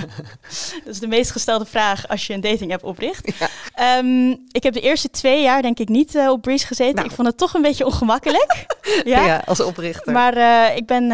Dat 0.84 0.94
is 0.94 1.00
de 1.00 1.06
meest 1.06 1.30
gestelde 1.30 1.64
vraag 1.64 2.08
als 2.08 2.26
je 2.26 2.34
een 2.34 2.40
dating 2.40 2.72
app 2.72 2.84
opricht. 2.84 3.30
Ja. 3.42 3.48
Ehm, 3.74 4.30
ik 4.30 4.62
heb 4.62 4.72
de 4.72 4.80
eerste 4.80 5.10
twee 5.10 5.42
jaar 5.42 5.62
denk 5.62 5.78
ik 5.78 5.88
niet 5.88 6.14
eh, 6.14 6.30
op 6.30 6.42
Breeze 6.42 6.66
gezeten. 6.66 6.94
Nou. 6.94 7.06
Ik 7.06 7.14
vond 7.14 7.28
het 7.28 7.36
toch 7.36 7.54
een 7.54 7.62
beetje 7.62 7.86
ongemakkelijk. 7.86 8.66
ja. 9.04 9.42
als 9.46 9.60
oprichter. 9.60 10.12
Maar 10.12 10.36
ik 10.76 10.86
ben 10.86 11.06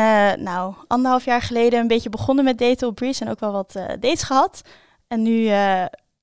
nou 0.43 0.75
anderhalf 0.87 1.25
jaar 1.25 1.43
geleden 1.43 1.81
een 1.81 1.87
beetje 1.87 2.09
begonnen 2.09 2.45
met 2.45 2.59
daten 2.59 2.89
op 2.89 2.95
Breeze 2.95 3.25
en 3.25 3.31
ook 3.31 3.41
wel 3.41 3.53
wat 3.53 3.73
dates 3.73 4.23
gehad. 4.23 4.61
En 5.09 5.23
nu 5.23 5.51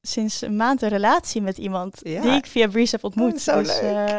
sinds 0.08 0.42
een 0.42 0.56
maand 0.56 0.82
een 0.82 0.90
relatie 0.90 1.42
met 1.42 1.58
iemand 1.58 2.00
Ja. 2.04 2.22
die 2.22 2.32
ik 2.32 2.46
via 2.46 2.68
Breeze 2.68 2.96
heb 2.96 3.04
ontmoet. 3.04 3.34
Oh, 3.34 3.40
zo 3.40 3.60
dus, 3.60 3.82
leuk. 3.82 3.92
eh, 4.10 4.16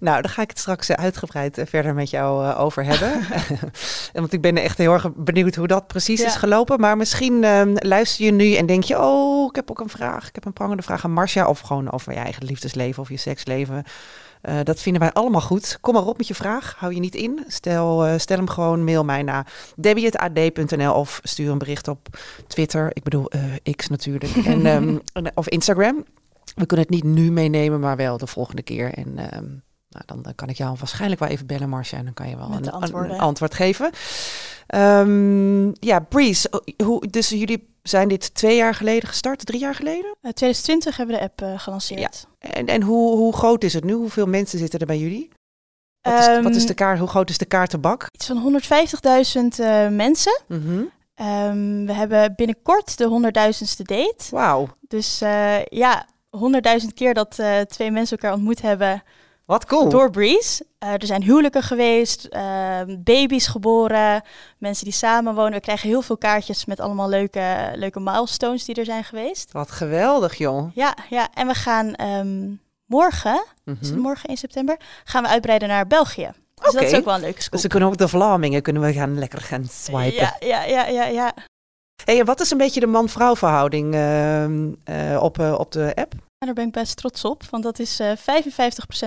Nou, 0.00 0.22
daar 0.22 0.30
ga 0.30 0.42
ik 0.42 0.48
het 0.50 0.58
straks 0.58 0.88
eh, 0.88 0.96
uitgebreid 1.04 1.58
eh, 1.58 1.66
verder 1.66 1.94
met 1.94 2.10
jou 2.10 2.54
over 2.54 2.84
hebben. 2.84 3.12
En 3.12 3.70
Want 4.20 4.32
ik 4.32 4.40
ben 4.40 4.56
echt 4.56 4.78
heel 4.78 4.92
erg 4.92 5.14
benieuwd 5.14 5.54
hoe 5.54 5.66
dat 5.66 5.86
precies 5.86 6.20
Ja. 6.20 6.26
is 6.26 6.34
gelopen. 6.36 6.80
Maar 6.80 6.96
misschien 6.96 7.44
ehm, 7.44 7.74
luister 7.78 8.24
je 8.24 8.32
nu 8.32 8.54
en 8.54 8.66
denk 8.66 8.84
je, 8.84 8.98
oh, 9.00 9.48
ik 9.48 9.54
heb 9.56 9.70
ook 9.70 9.80
een 9.80 9.88
vraag. 9.88 10.28
Ik 10.28 10.34
heb 10.34 10.44
een 10.44 10.52
prangende 10.52 10.82
vraag 10.82 11.04
aan 11.04 11.12
Marcia. 11.12 11.46
Of 11.48 11.60
gewoon 11.60 11.92
over 11.92 12.12
je 12.12 12.18
eigen 12.18 12.44
liefdesleven 12.44 13.02
of 13.02 13.08
je 13.08 13.16
seksleven. 13.16 13.84
Eh, 14.40 14.58
dat 14.62 14.80
vinden 14.80 15.02
wij 15.02 15.12
allemaal 15.12 15.40
goed. 15.40 15.78
Kom 15.80 15.94
maar 15.94 16.06
op 16.06 16.16
met 16.16 16.26
je 16.26 16.34
vraag. 16.34 16.74
Hou 16.78 16.94
je 16.94 17.00
niet 17.00 17.14
in. 17.14 17.44
Stel, 17.46 18.06
eh, 18.06 18.18
stel 18.18 18.36
hem 18.36 18.48
gewoon. 18.48 18.84
Mail 18.84 19.04
mij 19.04 19.22
naar 19.22 19.52
debbie.ad.nl 19.76 20.94
of 20.94 21.20
stuur 21.22 21.50
een 21.50 21.58
bericht 21.58 21.88
op 21.88 22.08
Twitter. 22.46 22.90
Ik 22.92 23.02
bedoel, 23.02 23.30
eh, 23.30 23.74
X 23.76 23.88
natuurlijk. 23.88 24.36
en, 24.44 24.66
ehm, 24.66 24.98
of 25.34 25.48
Instagram. 25.48 26.04
We 26.54 26.66
kunnen 26.66 26.86
het 26.86 26.94
niet 26.94 27.04
nu 27.04 27.32
meenemen, 27.32 27.80
maar 27.80 27.96
wel 27.96 28.18
de 28.18 28.26
volgende 28.26 28.62
keer. 28.62 28.94
En 28.94 29.18
ehm, 29.18 29.46
nou, 29.88 30.04
dan, 30.06 30.22
dan 30.22 30.34
kan 30.34 30.48
ik 30.48 30.56
jou 30.56 30.76
waarschijnlijk 30.78 31.20
wel 31.20 31.28
even 31.28 31.46
bellen, 31.46 31.68
Marcia. 31.68 31.98
En 31.98 32.04
dan 32.04 32.14
kan 32.14 32.28
je 32.28 32.36
wel 32.36 32.52
een 32.52 33.18
antwoord 33.18 33.54
geven. 33.54 33.90
Ehm, 34.70 35.66
ja, 35.72 35.98
Breeze. 36.08 36.48
oh, 36.50 36.86
Hoe, 36.86 37.06
dus 37.06 37.28
jullie 37.28 37.68
zijn 37.82 38.08
dit 38.08 38.34
twee 38.34 38.56
jaar 38.56 38.74
geleden 38.74 39.08
gestart? 39.08 39.46
Drie 39.46 39.60
jaar 39.60 39.74
geleden? 39.74 40.04
eh, 40.20 40.30
2020 40.32 40.96
hebben 40.96 41.14
we 41.14 41.20
de 41.22 41.28
app 41.28 41.42
eh, 41.42 41.58
gelanceerd. 41.62 42.26
En, 42.38 42.66
en 42.66 42.82
hoe, 42.82 43.16
hoe 43.16 43.32
groot 43.32 43.64
is 43.64 43.74
het 43.74 43.84
nu? 43.84 43.92
Hoeveel 43.92 44.26
mensen 44.26 44.58
zitten 44.58 44.80
er 44.80 44.86
bij 44.86 44.98
jullie? 44.98 45.28
Wat 46.00 46.18
is, 46.18 46.26
wat 46.42 46.54
is 46.54 46.56
Ehm, 46.58 46.66
de 46.66 46.74
kaart, 46.74 46.98
hoe 46.98 47.08
groot 47.08 47.30
is 47.30 47.38
de 47.38 47.44
kaartenbak? 47.44 48.06
Iets 48.12 48.26
van 48.26 48.36
150.000 48.42 49.58
eh, 49.58 49.88
mensen. 49.88 50.40
Mhm. 50.48 50.82
Ehm, 51.14 51.84
we 51.86 51.92
hebben 51.92 52.32
binnenkort 52.36 52.98
de 52.98 53.08
100.000ste 53.08 53.82
date. 53.82 54.24
Wauw, 54.30 54.68
Dus 54.80 55.18
ja, 55.68 56.06
100.000 56.30 56.94
keer 56.94 57.14
dat 57.14 57.42
twee 57.68 57.90
mensen 57.90 58.16
elkaar 58.16 58.36
ontmoet 58.36 58.62
hebben 58.62 59.02
wat 59.50 59.64
cool. 59.66 59.88
door 59.88 60.10
Breeze. 60.10 60.64
Eh, 60.78 60.92
er 60.92 61.06
zijn 61.06 61.22
huwelijken 61.22 61.62
geweest, 61.62 62.24
ehm, 62.24 62.96
baby's 62.98 63.46
geboren, 63.46 64.22
mensen 64.58 64.84
die 64.84 64.92
samenwonen. 64.94 65.52
We 65.52 65.60
krijgen 65.60 65.88
heel 65.88 66.02
veel 66.02 66.18
kaartjes 66.18 66.64
met 66.64 66.80
allemaal 66.80 67.08
leuke, 67.08 67.72
leuke 67.74 68.00
milestones 68.00 68.64
die 68.64 68.74
er 68.74 68.84
zijn 68.84 69.04
geweest. 69.04 69.52
Wat 69.52 69.70
geweldig, 69.70 70.34
joh. 70.34 70.70
Ja, 70.74 70.94
ja. 71.08 71.28
en 71.34 71.46
we 71.46 71.54
gaan 71.54 71.94
ehm, 71.94 72.50
morgen, 72.86 73.44
is 73.64 73.72
het 73.80 73.90
Mhm. 73.90 74.00
morgen 74.00 74.28
in 74.28 74.36
september, 74.36 74.76
gaan 75.04 75.22
we 75.22 75.28
uitbreiden 75.28 75.68
naar 75.68 75.86
België. 75.86 76.30
Dus 76.54 76.72
dat 76.72 76.82
is 76.82 76.94
ook 76.94 77.04
wel 77.04 77.14
een 77.14 77.20
leuke 77.20 77.40
scoop. 77.40 77.52
Dus 77.52 77.62
we 77.62 77.68
kunnen 77.68 77.88
ook 77.88 77.96
de 77.96 78.08
Vlamingen 78.08 78.62
kunnen 78.62 78.82
we 78.82 78.92
gaan 78.92 79.18
lekker 79.18 79.40
gaan 79.40 79.64
swipen. 79.64 80.12
ja, 80.12 80.36
ja, 80.40 80.64
ja, 80.64 80.86
ja, 80.86 81.04
ja. 81.04 81.34
Hey, 82.04 82.18
en 82.20 82.26
wat 82.26 82.40
is 82.40 82.50
een 82.50 82.58
beetje 82.58 82.80
de 82.80 82.86
man-vrouw 82.86 83.36
verhouding 83.36 83.94
ehm, 83.94 84.72
eh, 84.84 85.22
op, 85.22 85.38
eh, 85.38 85.54
op 85.58 85.72
de 85.72 85.92
app? 85.94 86.12
Daar 86.46 86.54
ben 86.54 86.66
ik 86.66 86.72
best 86.72 86.96
trots 86.96 87.24
op, 87.24 87.42
want 87.50 87.62
dat 87.62 87.78
is 87.78 88.00
eh 88.00 88.12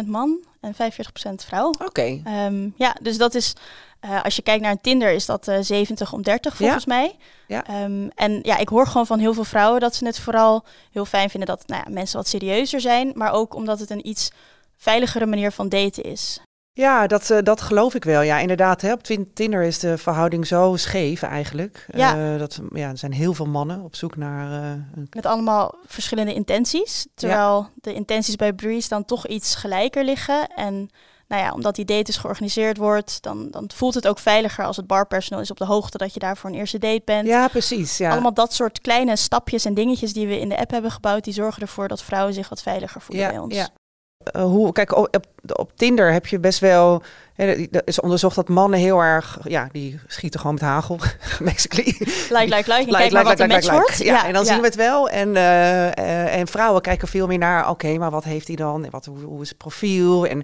55% 0.04 0.06
man 0.06 0.46
en 0.60 0.74
45% 0.74 1.46
vrouw. 1.46 1.72
Oké. 1.86 2.22
Ehm, 2.24 2.70
ja, 2.76 2.96
dus 3.02 3.18
dat 3.18 3.36
is, 3.36 3.54
eh, 4.00 4.24
als 4.24 4.36
je 4.36 4.42
kijkt 4.42 4.62
naar 4.62 4.72
een 4.72 4.82
Tinder, 4.82 5.12
is 5.12 5.26
dat 5.26 5.48
eh 5.48 5.58
70 5.62 6.14
om 6.14 6.22
30 6.22 6.56
volgens 6.56 6.86
mij. 6.86 7.16
Ja. 7.48 7.66
Ehm, 7.66 8.08
en 8.16 8.40
ja, 8.44 8.58
ik 8.58 8.70
hoor 8.70 8.88
gewoon 8.88 9.06
van 9.06 9.20
heel 9.20 9.34
veel 9.34 9.44
vrouwen 9.44 9.80
dat 9.80 9.96
ze 9.96 10.06
het 10.06 10.20
vooral 10.20 10.64
heel 10.92 11.06
fijn 11.06 11.30
vinden 11.30 11.50
dat 11.50 11.68
nou 11.68 11.84
ja, 11.86 11.94
mensen 11.94 12.18
wat 12.18 12.28
serieuzer 12.28 12.82
zijn, 12.82 13.12
maar 13.16 13.32
ook 13.32 13.56
omdat 13.56 13.80
het 13.80 13.90
een 13.90 14.08
iets 14.08 14.32
veiligere 14.78 15.26
manier 15.26 15.52
van 15.52 15.70
daten 15.70 16.04
is. 16.04 16.40
Ja, 16.76 17.08
dat, 17.08 17.30
eh, 17.30 17.38
dat 17.44 17.62
geloof 17.62 17.96
ik 17.96 18.04
wel. 18.04 18.22
Ja, 18.22 18.40
inderdaad. 18.40 18.82
Hè, 18.82 18.92
op 18.92 19.04
Tinder 19.34 19.64
is 19.64 19.80
de 19.80 19.98
verhouding 19.98 20.48
zo 20.48 20.76
scheef 20.76 21.22
eigenlijk. 21.22 21.86
Ja. 21.96 22.34
Eh, 22.34 22.40
dat, 22.40 22.60
ja, 22.74 22.90
er 22.90 22.98
zijn 22.98 23.14
heel 23.14 23.34
veel 23.34 23.46
mannen 23.46 23.82
op 23.82 23.96
zoek 23.96 24.16
naar... 24.16 24.64
eh, 24.64 24.70
een... 24.70 25.08
Met 25.10 25.26
allemaal 25.26 25.76
verschillende 25.86 26.34
intenties, 26.34 27.08
terwijl 27.16 27.70
de 27.76 27.94
intenties 27.94 28.36
bij 28.36 28.54
Breeze 28.54 28.90
dan 28.90 29.06
toch 29.06 29.28
iets 29.28 29.56
gelijker 29.56 30.04
liggen. 30.04 30.48
En 30.48 30.90
nou 31.28 31.44
ja, 31.44 31.52
omdat 31.52 31.76
die 31.76 31.86
date 31.86 32.04
dus 32.04 32.18
georganiseerd 32.18 32.78
wordt, 32.78 33.22
dan, 33.22 33.48
dan 33.52 33.70
voelt 33.76 33.94
het 33.94 34.08
ook 34.08 34.20
veiliger 34.20 34.66
als 34.66 34.78
het 34.78 34.88
barpersoneel 34.88 35.42
is 35.42 35.52
op 35.52 35.58
de 35.58 35.66
hoogte 35.66 35.98
dat 35.98 36.14
je 36.14 36.20
daar 36.20 36.38
voor 36.38 36.50
een 36.50 36.56
eerste 36.56 36.78
date 36.78 37.02
bent. 37.06 37.28
Ja, 37.28 37.48
precies. 37.48 37.98
Ja. 37.98 38.12
Allemaal 38.12 38.34
dat 38.34 38.54
soort 38.54 38.82
kleine 38.82 39.16
stapjes 39.16 39.66
en 39.66 39.74
dingetjes 39.74 40.14
die 40.14 40.28
we 40.28 40.40
in 40.40 40.50
de 40.50 40.58
app 40.58 40.72
hebben 40.72 40.92
gebouwd, 40.92 41.24
die 41.24 41.34
zorgen 41.34 41.62
ervoor 41.62 41.88
dat 41.88 42.04
vrouwen 42.04 42.34
zich 42.34 42.50
wat 42.50 42.62
veiliger 42.62 43.02
voelen 43.02 43.26
ja, 43.26 43.32
bij 43.32 43.40
ons. 43.40 43.56
Ja. 43.56 43.70
Uh, 44.36 44.44
hoe, 44.44 44.72
kijk, 44.72 44.98
op, 44.98 45.26
op 45.54 45.72
Tinder 45.76 46.12
heb 46.12 46.28
je 46.28 46.40
best 46.40 46.60
wel 46.60 47.04
er 47.36 47.82
is 47.86 48.00
onderzocht 48.00 48.36
dat 48.36 48.50
mannen 48.50 48.80
heel 48.80 49.00
erg, 49.00 49.40
ja, 49.44 49.70
die 49.72 50.00
schieten 50.08 50.40
gewoon 50.40 50.56
met 50.56 50.64
hagel, 50.64 51.00
basically. 51.40 51.96
Like, 52.30 52.56
like, 52.56 52.56
like. 52.56 52.72
En 52.72 52.86
like, 52.86 52.98
kijk 52.98 53.12
maar 53.12 53.24
wat 53.24 53.38
de 53.38 53.48
match 53.48 53.72
wordt. 53.72 53.98
Ja, 53.98 54.26
en 54.26 54.34
dan 54.34 54.46
zien 54.46 54.60
we 54.60 54.66
het 54.66 54.76
wel. 54.76 55.10
En, 55.10 55.30
uh, 55.30 56.36
en 56.36 56.48
vrouwen 56.48 56.82
kijken 56.82 57.08
veel 57.08 57.28
meer 57.28 57.38
naar, 57.38 57.70
oké, 57.70 57.98
maar 57.98 58.12
wat 58.12 58.24
heeft 58.24 58.48
hij 58.48 58.56
dan? 58.56 58.90
Wat, 58.90 59.06
hoe, 59.06 59.20
hoe 59.20 59.42
is 59.42 59.50
het 59.50 59.58
profiel? 59.58 60.28
En 60.28 60.44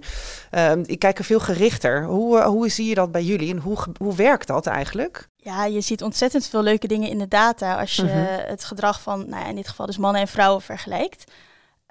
uh, 0.50 0.72
die 0.82 0.96
kijken 0.96 1.24
veel 1.24 1.40
gerichter. 1.40 2.04
Hoe, 2.04 2.38
uh, 2.38 2.44
hoe 2.44 2.68
zie 2.68 2.88
je 2.88 2.94
dat 2.94 3.12
bij 3.12 3.22
jullie? 3.22 3.50
En 3.50 3.58
hoe, 3.58 3.78
hoe 3.96 4.14
werkt 4.14 4.46
dat 4.46 4.66
eigenlijk? 4.66 5.28
Ja, 5.36 5.64
je 5.64 5.80
ziet 5.80 6.02
ontzettend 6.02 6.46
veel 6.46 6.62
leuke 6.62 6.86
dingen 6.86 7.08
in 7.08 7.18
de 7.18 7.28
data 7.28 7.80
als 7.80 7.96
je 7.96 8.02
mm-hmm. 8.02 8.26
het 8.46 8.64
gedrag 8.64 9.00
van, 9.00 9.18
nou 9.28 9.42
ja, 9.42 9.48
in 9.48 9.56
dit 9.56 9.68
geval 9.68 9.86
dus 9.86 9.98
mannen 9.98 10.20
en 10.20 10.28
vrouwen 10.28 10.62
vergelijkt. 10.62 11.24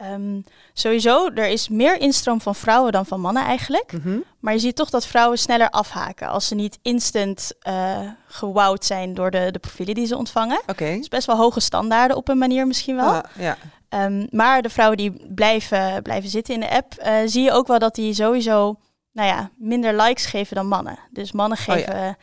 Um, 0.02 0.44
sowieso, 0.74 1.30
er 1.34 1.48
is 1.48 1.70
meer 1.70 2.00
instroom 2.00 2.42
van 2.42 2.56
vrouwen 2.56 2.92
dan 2.92 3.06
van 3.06 3.22
mannen 3.22 3.44
eigenlijk. 3.44 3.92
Mhm. 3.92 4.20
Maar 4.40 4.54
je 4.54 4.60
ziet 4.60 4.76
toch 4.76 4.90
dat 4.90 5.06
vrouwen 5.06 5.38
sneller 5.38 5.70
afhaken 5.70 6.28
als 6.28 6.48
ze 6.48 6.56
niet 6.56 6.80
instant 6.82 7.52
uh, 7.68 8.00
gewowd 8.28 8.86
zijn 8.86 9.14
door 9.14 9.32
de, 9.32 9.50
de 9.52 9.60
profielen 9.60 9.96
die 9.96 10.06
ze 10.06 10.18
ontvangen. 10.18 10.60
Oké. 10.62 10.72
Okay. 10.72 10.98
is 10.98 11.08
best 11.08 11.28
wel 11.28 11.38
hoge 11.38 11.60
standaarden 11.60 12.18
op 12.18 12.28
een 12.28 12.38
manier 12.38 12.68
misschien 12.68 12.96
wel. 12.96 13.10
Ah, 13.10 13.24
ja. 13.38 13.58
Um, 13.90 14.28
maar 14.32 14.62
de 14.62 14.70
vrouwen 14.70 14.98
die 14.98 15.34
blijven, 15.34 16.02
blijven 16.02 16.30
zitten 16.30 16.54
in 16.54 16.60
de 16.60 16.70
app, 16.70 16.94
uh, 17.00 17.16
zie 17.26 17.44
je 17.44 17.52
ook 17.52 17.68
wel 17.68 17.80
dat 17.80 17.96
die 17.96 18.14
sowieso 18.14 18.80
nou 19.12 19.28
ja, 19.28 19.50
minder 19.58 20.02
likes 20.02 20.26
geven 20.26 20.56
dan 20.56 20.68
mannen. 20.68 21.00
Dus 21.12 21.32
mannen 21.32 21.58
oh, 21.58 21.64
geven 21.64 21.94
oh, 21.94 22.00
ja. 22.00 22.18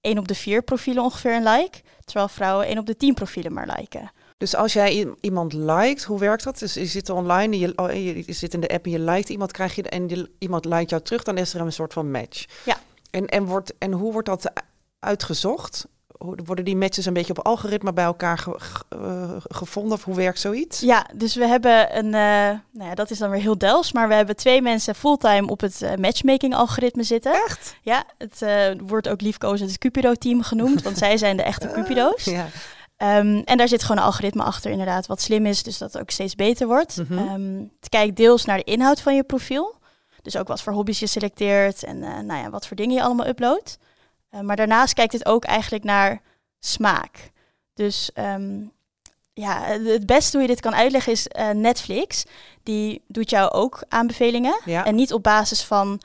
1 0.00 0.18
op 0.18 0.28
de 0.28 0.34
4 0.34 0.62
profielen 0.62 1.02
ongeveer 1.02 1.34
een 1.34 1.48
like, 1.48 1.80
terwijl 2.04 2.28
vrouwen 2.28 2.66
1 2.66 2.78
op 2.78 2.86
de 2.86 2.96
10 2.96 3.14
profielen 3.14 3.52
maar 3.52 3.68
liken. 3.76 4.10
Dus 4.38 4.54
als 4.54 4.72
jij 4.72 5.14
iemand 5.20 5.52
liked, 5.52 6.04
hoe 6.04 6.18
werkt 6.18 6.44
dat? 6.44 6.58
Dus 6.58 6.74
je 6.74 6.86
zit 6.86 7.10
online, 7.10 7.58
je, 7.58 7.72
oh, 7.76 7.92
je, 7.92 8.26
je 8.26 8.32
zit 8.32 8.54
in 8.54 8.60
de 8.60 8.68
app 8.68 8.84
en 8.84 8.90
je 8.90 8.98
liked 8.98 9.28
iemand, 9.28 9.52
krijg 9.52 9.74
je 9.74 9.82
en 9.82 10.06
die, 10.06 10.34
iemand 10.38 10.64
liked 10.64 10.90
jou 10.90 11.02
terug, 11.02 11.22
dan 11.22 11.38
is 11.38 11.54
er 11.54 11.60
een 11.60 11.72
soort 11.72 11.92
van 11.92 12.10
match. 12.10 12.44
Ja. 12.64 12.76
En, 13.10 13.26
en, 13.26 13.44
wordt, 13.44 13.74
en 13.78 13.92
hoe 13.92 14.12
wordt 14.12 14.28
dat 14.28 14.52
uitgezocht? 14.98 15.86
Worden 16.18 16.64
die 16.64 16.76
matches 16.76 17.06
een 17.06 17.12
beetje 17.12 17.36
op 17.36 17.46
algoritme 17.46 17.92
bij 17.92 18.04
elkaar 18.04 18.44
uh, 18.96 19.30
gevonden? 19.38 19.92
Of 19.92 20.04
hoe 20.04 20.14
werkt 20.14 20.40
zoiets? 20.40 20.80
Ja, 20.80 21.06
dus 21.14 21.34
we 21.34 21.46
hebben 21.46 21.96
een, 21.98 22.06
uh, 22.06 22.60
nou 22.70 22.88
ja, 22.88 22.94
dat 22.94 23.10
is 23.10 23.18
dan 23.18 23.30
weer 23.30 23.40
heel 23.40 23.58
dels, 23.58 23.92
maar 23.92 24.08
we 24.08 24.14
hebben 24.14 24.36
twee 24.36 24.62
mensen 24.62 24.94
fulltime 24.94 25.48
op 25.48 25.60
het 25.60 25.82
uh, 25.82 25.94
matchmaking 25.94 26.54
algoritme 26.54 27.02
zitten. 27.02 27.32
Echt? 27.32 27.76
Ja, 27.82 28.04
het 28.18 28.42
wordt 28.82 29.08
ook 29.08 29.20
liefkozend 29.20 29.70
het 29.70 29.78
Cupido-team 29.78 30.42
genoemd, 30.42 30.82
want 30.82 30.98
zij 31.04 31.16
zijn 31.16 31.36
de 31.36 31.42
echte 31.42 31.70
Cupido's. 31.70 32.24
ja. 32.24 32.46
Um, 32.98 33.42
en 33.44 33.56
daar 33.56 33.68
zit 33.68 33.82
gewoon 33.82 33.96
een 33.96 34.08
algoritme 34.08 34.42
achter, 34.42 34.70
inderdaad, 34.70 35.06
wat 35.06 35.20
slim 35.20 35.46
is, 35.46 35.62
dus 35.62 35.78
dat 35.78 35.92
het 35.92 36.02
ook 36.02 36.10
steeds 36.10 36.34
beter 36.34 36.66
wordt. 36.66 36.96
Mm 36.96 37.06
-hmm. 37.06 37.70
het 37.80 37.88
kijkt 37.88 38.16
deels 38.16 38.44
naar 38.44 38.56
de 38.56 38.64
inhoud 38.64 39.00
van 39.00 39.14
je 39.14 39.22
profiel. 39.22 39.74
Dus 40.22 40.36
ook 40.36 40.48
wat 40.48 40.62
voor 40.62 40.72
hobby's 40.72 40.98
je 40.98 41.06
selecteert 41.06 41.84
en 41.84 41.96
uh, 41.96 42.18
nou 42.18 42.42
ja, 42.42 42.50
wat 42.50 42.66
voor 42.66 42.76
dingen 42.76 42.96
je 42.96 43.02
allemaal 43.02 43.26
uploadt. 43.26 43.78
Uh, 44.30 44.40
maar 44.40 44.56
daarnaast 44.56 44.94
kijkt 44.94 45.12
het 45.12 45.26
ook 45.26 45.44
eigenlijk 45.44 45.84
naar 45.84 46.20
smaak. 46.58 47.30
Dus 47.74 48.10
um, 48.14 48.72
ja, 49.32 49.62
het 49.62 50.06
beste 50.06 50.36
hoe 50.36 50.46
je 50.46 50.52
dit 50.52 50.60
kan 50.60 50.74
uitleggen 50.74 51.12
is 51.12 51.28
uh, 51.38 51.50
Netflix. 51.50 52.24
Die 52.62 53.02
doet 53.08 53.30
jou 53.30 53.50
ook 53.50 53.84
aanbevelingen. 53.88 54.60
Ja. 54.64 54.84
En 54.84 54.94
niet 54.94 55.12
op 55.12 55.22
basis 55.22 55.62
van 55.62 56.00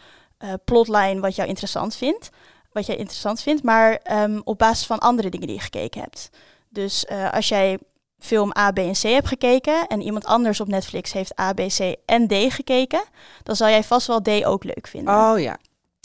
plotline 0.66 1.20
wat 1.20 1.36
jou 1.36 1.48
interessant 1.48 1.96
vindt, 1.96 2.30
wat 2.72 2.86
jij 2.86 2.96
interessant 2.96 3.42
vindt, 3.42 3.64
maar 3.64 4.02
op 4.44 4.58
basis 4.58 4.86
van 4.86 5.00
andere 5.00 5.30
dingen 5.30 5.48
die 5.48 5.56
je 5.56 5.62
gekeken 5.62 6.02
hebt. 6.02 6.30
Dus 6.72 7.06
uh, 7.12 7.32
als 7.32 7.48
jij 7.48 7.78
film 8.20 8.52
A, 8.58 8.72
B 8.72 8.78
en 8.78 8.94
C 8.94 9.02
hebt 9.02 9.28
gekeken 9.28 9.88
en 9.88 10.02
iemand 10.02 10.26
anders 10.26 10.60
op 10.60 10.68
Netflix 10.68 11.14
heeft 11.14 11.40
A, 11.40 11.54
B, 11.54 11.60
C 11.60 11.96
en 12.06 12.28
D 12.28 12.34
gekeken, 12.54 13.04
dan 13.44 13.56
zal 13.56 13.68
jij 13.70 13.84
vast 13.84 14.08
wel 14.08 14.22
D 14.22 14.46
ook 14.46 14.64
leuk 14.64 14.88
vinden. 14.88 15.14
Oh 15.14 15.40
ja. 15.40 15.58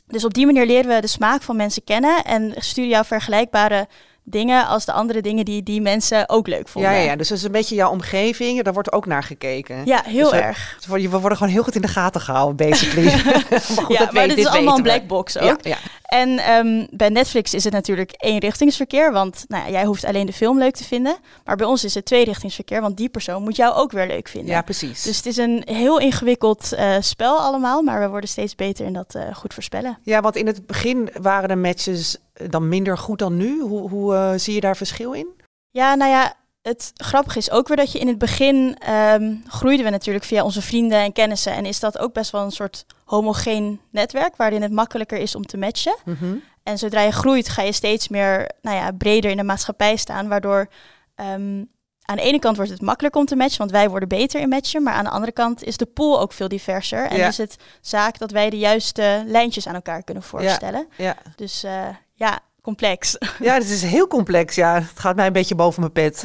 Dus 0.06 0.24
op 0.24 0.34
die 0.34 0.46
manier 0.46 0.66
leren 0.66 0.94
we 0.94 1.00
de 1.00 1.06
smaak 1.06 1.42
van 1.42 1.56
mensen 1.56 1.84
kennen 1.84 2.24
en 2.24 2.54
sturen 2.56 2.90
jou 2.90 3.04
vergelijkbare 3.04 3.88
dingen 4.28 4.66
als 4.66 4.84
de 4.84 4.92
andere 4.92 5.20
dingen 5.20 5.44
die 5.44 5.62
die 5.62 5.80
mensen 5.80 6.28
ook 6.28 6.46
leuk 6.46 6.68
vonden. 6.68 6.92
Ja, 6.92 6.98
ja, 6.98 7.16
dus 7.16 7.28
dat 7.28 7.38
is 7.38 7.44
een 7.44 7.52
beetje 7.52 7.74
jouw 7.74 7.90
omgeving. 7.90 8.62
Daar 8.62 8.72
wordt 8.72 8.92
ook 8.92 9.06
naar 9.06 9.22
gekeken. 9.22 9.84
Ja, 9.84 10.02
heel 10.06 10.30
dus 10.30 10.40
erg. 10.40 10.78
We, 10.86 11.08
worden 11.08 11.38
gewoon 11.38 11.52
heel 11.52 11.62
goed 11.62 11.74
in 11.74 11.80
de 11.80 11.88
gaten 11.88 12.20
gehouden, 12.20 12.68
basically. 12.68 13.04
maar 13.04 13.60
goed, 13.76 13.96
ja, 13.96 14.08
maar 14.12 14.28
dit 14.28 14.38
is 14.38 14.46
allemaal 14.46 14.76
een 14.76 14.82
black 14.82 15.06
box 15.06 15.38
ook. 15.38 15.62
Ja, 15.62 15.70
ja. 15.70 15.76
En 16.06 16.50
um, 16.50 16.86
bij 16.90 17.08
Netflix 17.08 17.54
is 17.54 17.64
het 17.64 17.72
natuurlijk 17.72 18.14
eenrichtingsverkeer, 18.16 19.12
want 19.12 19.44
nou 19.48 19.70
jij 19.70 19.84
hoeft 19.84 20.04
alleen 20.04 20.26
de 20.26 20.32
film 20.32 20.58
leuk 20.58 20.74
te 20.74 20.84
vinden. 20.84 21.16
Maar 21.44 21.56
bij 21.56 21.66
ons 21.66 21.84
is 21.84 21.94
het 21.94 22.04
tweerichtingsverkeer, 22.04 22.80
want 22.80 22.96
die 22.96 23.08
persoon 23.08 23.42
moet 23.42 23.56
jou 23.56 23.74
ook 23.74 23.92
weer 23.92 24.06
leuk 24.06 24.28
vinden. 24.28 24.50
Ja, 24.50 24.62
precies. 24.62 25.02
Dus 25.02 25.16
het 25.16 25.26
is 25.26 25.36
een 25.36 25.62
heel 25.64 26.00
ingewikkeld 26.00 26.72
uh, 26.72 26.96
spel 27.00 27.38
allemaal, 27.38 27.82
maar 27.82 28.00
we 28.00 28.08
worden 28.08 28.28
steeds 28.28 28.54
beter 28.54 28.86
in 28.86 28.92
dat 28.92 29.14
uh, 29.14 29.34
goed 29.34 29.54
voorspellen. 29.54 29.98
Ja, 30.02 30.20
want 30.20 30.36
in 30.36 30.46
het 30.46 30.66
begin 30.66 31.10
waren 31.20 31.48
de 31.48 31.56
matches 31.56 32.16
dan 32.48 32.68
minder 32.68 32.98
goed 32.98 33.18
dan 33.18 33.36
nu? 33.36 33.60
Hoe, 33.60 33.88
hoe 33.88 34.14
uh, 34.14 34.32
zie 34.36 34.54
je 34.54 34.60
daar 34.60 34.76
verschil 34.76 35.12
in? 35.12 35.28
Ja, 35.70 35.94
nou 35.94 36.10
ja, 36.10 36.34
het 36.62 36.92
grappige 36.94 37.38
is 37.38 37.50
ook 37.50 37.68
weer 37.68 37.76
dat 37.76 37.92
je 37.92 37.98
in 37.98 38.08
het 38.08 38.18
begin 38.18 38.78
um, 38.90 39.42
groeiden 39.46 39.84
we 39.84 39.90
natuurlijk 39.90 40.24
via 40.24 40.44
onze 40.44 40.62
vrienden 40.62 40.98
en 40.98 41.12
kennissen. 41.12 41.52
En 41.52 41.66
is 41.66 41.80
dat 41.80 41.98
ook 41.98 42.12
best 42.12 42.30
wel 42.30 42.44
een 42.44 42.50
soort 42.50 42.86
homogeen 43.04 43.80
netwerk 43.90 44.36
waarin 44.36 44.62
het 44.62 44.72
makkelijker 44.72 45.18
is 45.18 45.34
om 45.34 45.46
te 45.46 45.56
matchen. 45.56 45.96
Mm 46.04 46.16
-hmm. 46.18 46.42
En 46.62 46.78
zodra 46.78 47.00
je 47.00 47.12
groeit, 47.12 47.48
ga 47.48 47.62
je 47.62 47.72
steeds 47.72 48.08
meer 48.08 48.50
nou 48.62 48.76
ja, 48.76 48.92
breder 48.92 49.30
in 49.30 49.36
de 49.36 49.42
maatschappij 49.42 49.96
staan. 49.96 50.28
Waardoor 50.28 50.68
um, 51.16 51.68
aan 52.06 52.16
de 52.16 52.22
ene 52.22 52.38
kant 52.38 52.56
wordt 52.56 52.70
het 52.70 52.80
makkelijker 52.80 53.20
om 53.20 53.26
te 53.26 53.36
matchen, 53.36 53.58
want 53.58 53.70
wij 53.70 53.88
worden 53.88 54.08
beter 54.08 54.40
in 54.40 54.48
matchen. 54.48 54.82
Maar 54.82 54.94
aan 54.94 55.04
de 55.04 55.10
andere 55.10 55.32
kant 55.32 55.64
is 55.64 55.76
de 55.76 55.86
pool 55.86 56.20
ook 56.20 56.32
veel 56.32 56.48
diverser. 56.48 57.06
En 57.06 57.16
ja. 57.16 57.28
is 57.28 57.38
het 57.38 57.56
zaak 57.80 58.18
dat 58.18 58.30
wij 58.30 58.50
de 58.50 58.58
juiste 58.58 59.22
lijntjes 59.26 59.68
aan 59.68 59.74
elkaar 59.74 60.02
kunnen 60.02 60.22
voorstellen. 60.22 60.86
Ja. 60.96 61.04
ja. 61.04 61.16
Dus 61.36 61.64
uh, 61.64 61.86
ja, 62.14 62.38
complex. 62.62 63.16
Ja, 63.38 63.54
het 63.54 63.70
is 63.70 63.82
heel 63.82 64.08
complex. 64.08 64.54
Ja, 64.54 64.74
het 64.74 64.98
gaat 64.98 65.16
mij 65.16 65.26
een 65.26 65.32
beetje 65.32 65.54
boven 65.54 65.80
mijn 65.80 65.92
pet. 65.92 66.24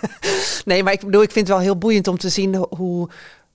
nee, 0.64 0.82
maar 0.82 0.92
ik 0.92 1.00
bedoel, 1.00 1.22
ik 1.22 1.32
vind 1.32 1.48
het 1.48 1.56
wel 1.56 1.66
heel 1.66 1.78
boeiend 1.78 2.08
om 2.08 2.18
te 2.18 2.28
zien 2.28 2.54
hoe, 2.54 3.08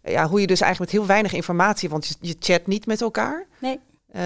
ja, 0.04 0.28
hoe 0.28 0.42
je 0.42 0.48
dus 0.48 0.62
eigenlijk 0.62 0.92
met 0.92 1.02
heel 1.02 1.10
weinig 1.12 1.34
informatie, 1.34 1.90
want 1.90 2.08
je, 2.08 2.16
je 2.20 2.36
chat 2.40 2.68
niet 2.68 2.86
met 2.86 3.02
elkaar. 3.02 3.46
Nee. 3.60 3.80
Uh, 4.16 4.22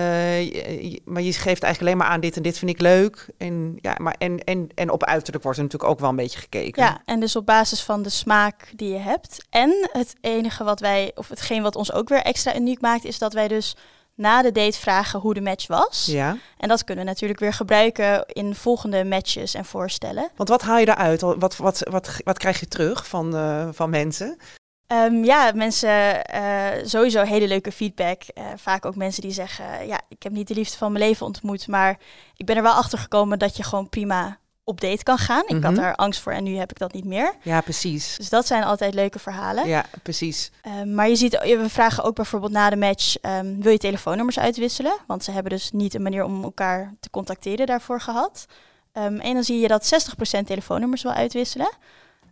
maar 1.05 1.21
je 1.21 1.33
geeft 1.33 1.63
eigenlijk 1.63 1.81
alleen 1.81 1.97
maar 1.97 2.07
aan 2.07 2.19
dit 2.19 2.35
en 2.35 2.41
dit 2.41 2.57
vind 2.57 2.71
ik 2.71 2.81
leuk. 2.81 3.27
En, 3.37 3.77
ja, 3.81 3.95
maar 3.97 4.15
en, 4.17 4.43
en, 4.43 4.69
en 4.75 4.91
op 4.91 5.03
uiterlijk 5.03 5.43
wordt 5.43 5.57
er 5.57 5.63
natuurlijk 5.63 5.91
ook 5.91 5.99
wel 5.99 6.09
een 6.09 6.15
beetje 6.15 6.39
gekeken. 6.39 6.83
Ja, 6.83 7.01
en 7.05 7.19
dus 7.19 7.35
op 7.35 7.45
basis 7.45 7.83
van 7.83 8.01
de 8.01 8.09
smaak 8.09 8.71
die 8.75 8.93
je 8.93 8.99
hebt. 8.99 9.45
En 9.49 9.89
het 9.91 10.15
enige 10.21 10.63
wat 10.63 10.79
wij, 10.79 11.11
of 11.15 11.29
hetgeen 11.29 11.61
wat 11.61 11.75
ons 11.75 11.91
ook 11.91 12.09
weer 12.09 12.21
extra 12.21 12.55
uniek 12.55 12.81
maakt, 12.81 13.05
is 13.05 13.17
dat 13.17 13.33
wij 13.33 13.47
dus 13.47 13.75
na 14.15 14.41
de 14.41 14.51
date 14.51 14.79
vragen 14.79 15.19
hoe 15.19 15.33
de 15.33 15.41
match 15.41 15.67
was. 15.67 16.05
Ja. 16.05 16.37
En 16.57 16.67
dat 16.67 16.83
kunnen 16.83 17.03
we 17.03 17.09
natuurlijk 17.09 17.39
weer 17.39 17.53
gebruiken 17.53 18.25
in 18.27 18.55
volgende 18.55 19.03
matches 19.03 19.53
en 19.53 19.65
voorstellen. 19.65 20.29
Want 20.35 20.49
wat 20.49 20.61
haal 20.61 20.77
je 20.77 20.85
daaruit? 20.85 21.21
Wat, 21.21 21.57
wat, 21.57 21.79
wat, 21.89 22.19
wat 22.23 22.37
krijg 22.37 22.59
je 22.59 22.67
terug 22.67 23.07
van, 23.07 23.35
uh, 23.35 23.67
van 23.71 23.89
mensen? 23.89 24.37
Um, 24.87 25.23
ja, 25.23 25.51
mensen 25.55 26.21
uh, 26.35 26.67
sowieso 26.83 27.23
hele 27.23 27.47
leuke 27.47 27.71
feedback. 27.71 28.21
Uh, 28.33 28.45
vaak 28.55 28.85
ook 28.85 28.95
mensen 28.95 29.21
die 29.21 29.31
zeggen, 29.31 29.87
ja, 29.87 30.01
ik 30.09 30.23
heb 30.23 30.31
niet 30.31 30.47
de 30.47 30.53
liefde 30.53 30.77
van 30.77 30.91
mijn 30.91 31.03
leven 31.03 31.25
ontmoet, 31.25 31.67
maar 31.67 31.99
ik 32.35 32.45
ben 32.45 32.55
er 32.55 32.61
wel 32.61 32.73
achter 32.73 32.97
gekomen 32.97 33.39
dat 33.39 33.57
je 33.57 33.63
gewoon 33.63 33.89
prima 33.89 34.39
op 34.63 34.81
date 34.81 35.03
kan 35.03 35.17
gaan. 35.17 35.43
Ik 35.45 35.63
had 35.63 35.71
mhm. 35.71 35.81
daar 35.81 35.95
angst 35.95 36.21
voor 36.21 36.31
en 36.31 36.43
nu 36.43 36.55
heb 36.55 36.71
ik 36.71 36.79
dat 36.79 36.93
niet 36.93 37.05
meer. 37.05 37.33
Ja, 37.41 37.61
precies. 37.61 38.15
Dus 38.17 38.29
dat 38.29 38.47
zijn 38.47 38.63
altijd 38.63 38.93
leuke 38.93 39.19
verhalen. 39.19 39.67
Ja, 39.67 39.85
precies. 40.03 40.51
Um, 40.79 40.93
maar 40.93 41.09
je 41.09 41.15
ziet, 41.15 41.31
we 41.41 41.69
vragen 41.69 42.03
ook 42.03 42.15
bijvoorbeeld 42.15 42.51
na 42.51 42.69
de 42.69 42.75
match, 42.75 43.15
um, 43.21 43.61
wil 43.61 43.71
je 43.71 43.77
telefoonnummers 43.77 44.39
uitwisselen? 44.39 44.97
Want 45.07 45.23
ze 45.23 45.31
hebben 45.31 45.51
dus 45.51 45.71
niet 45.71 45.93
een 45.93 46.01
manier 46.01 46.23
om 46.23 46.43
elkaar 46.43 46.93
te 46.99 47.09
contacteren 47.09 47.65
daarvoor 47.65 48.01
gehad. 48.01 48.45
Um, 48.93 49.19
en 49.19 49.33
dan 49.33 49.43
zie 49.43 49.59
je 49.59 49.67
dat 49.67 50.13
60% 50.41 50.45
telefoonnummers 50.45 51.03
wil 51.03 51.13
uitwisselen. 51.13 51.69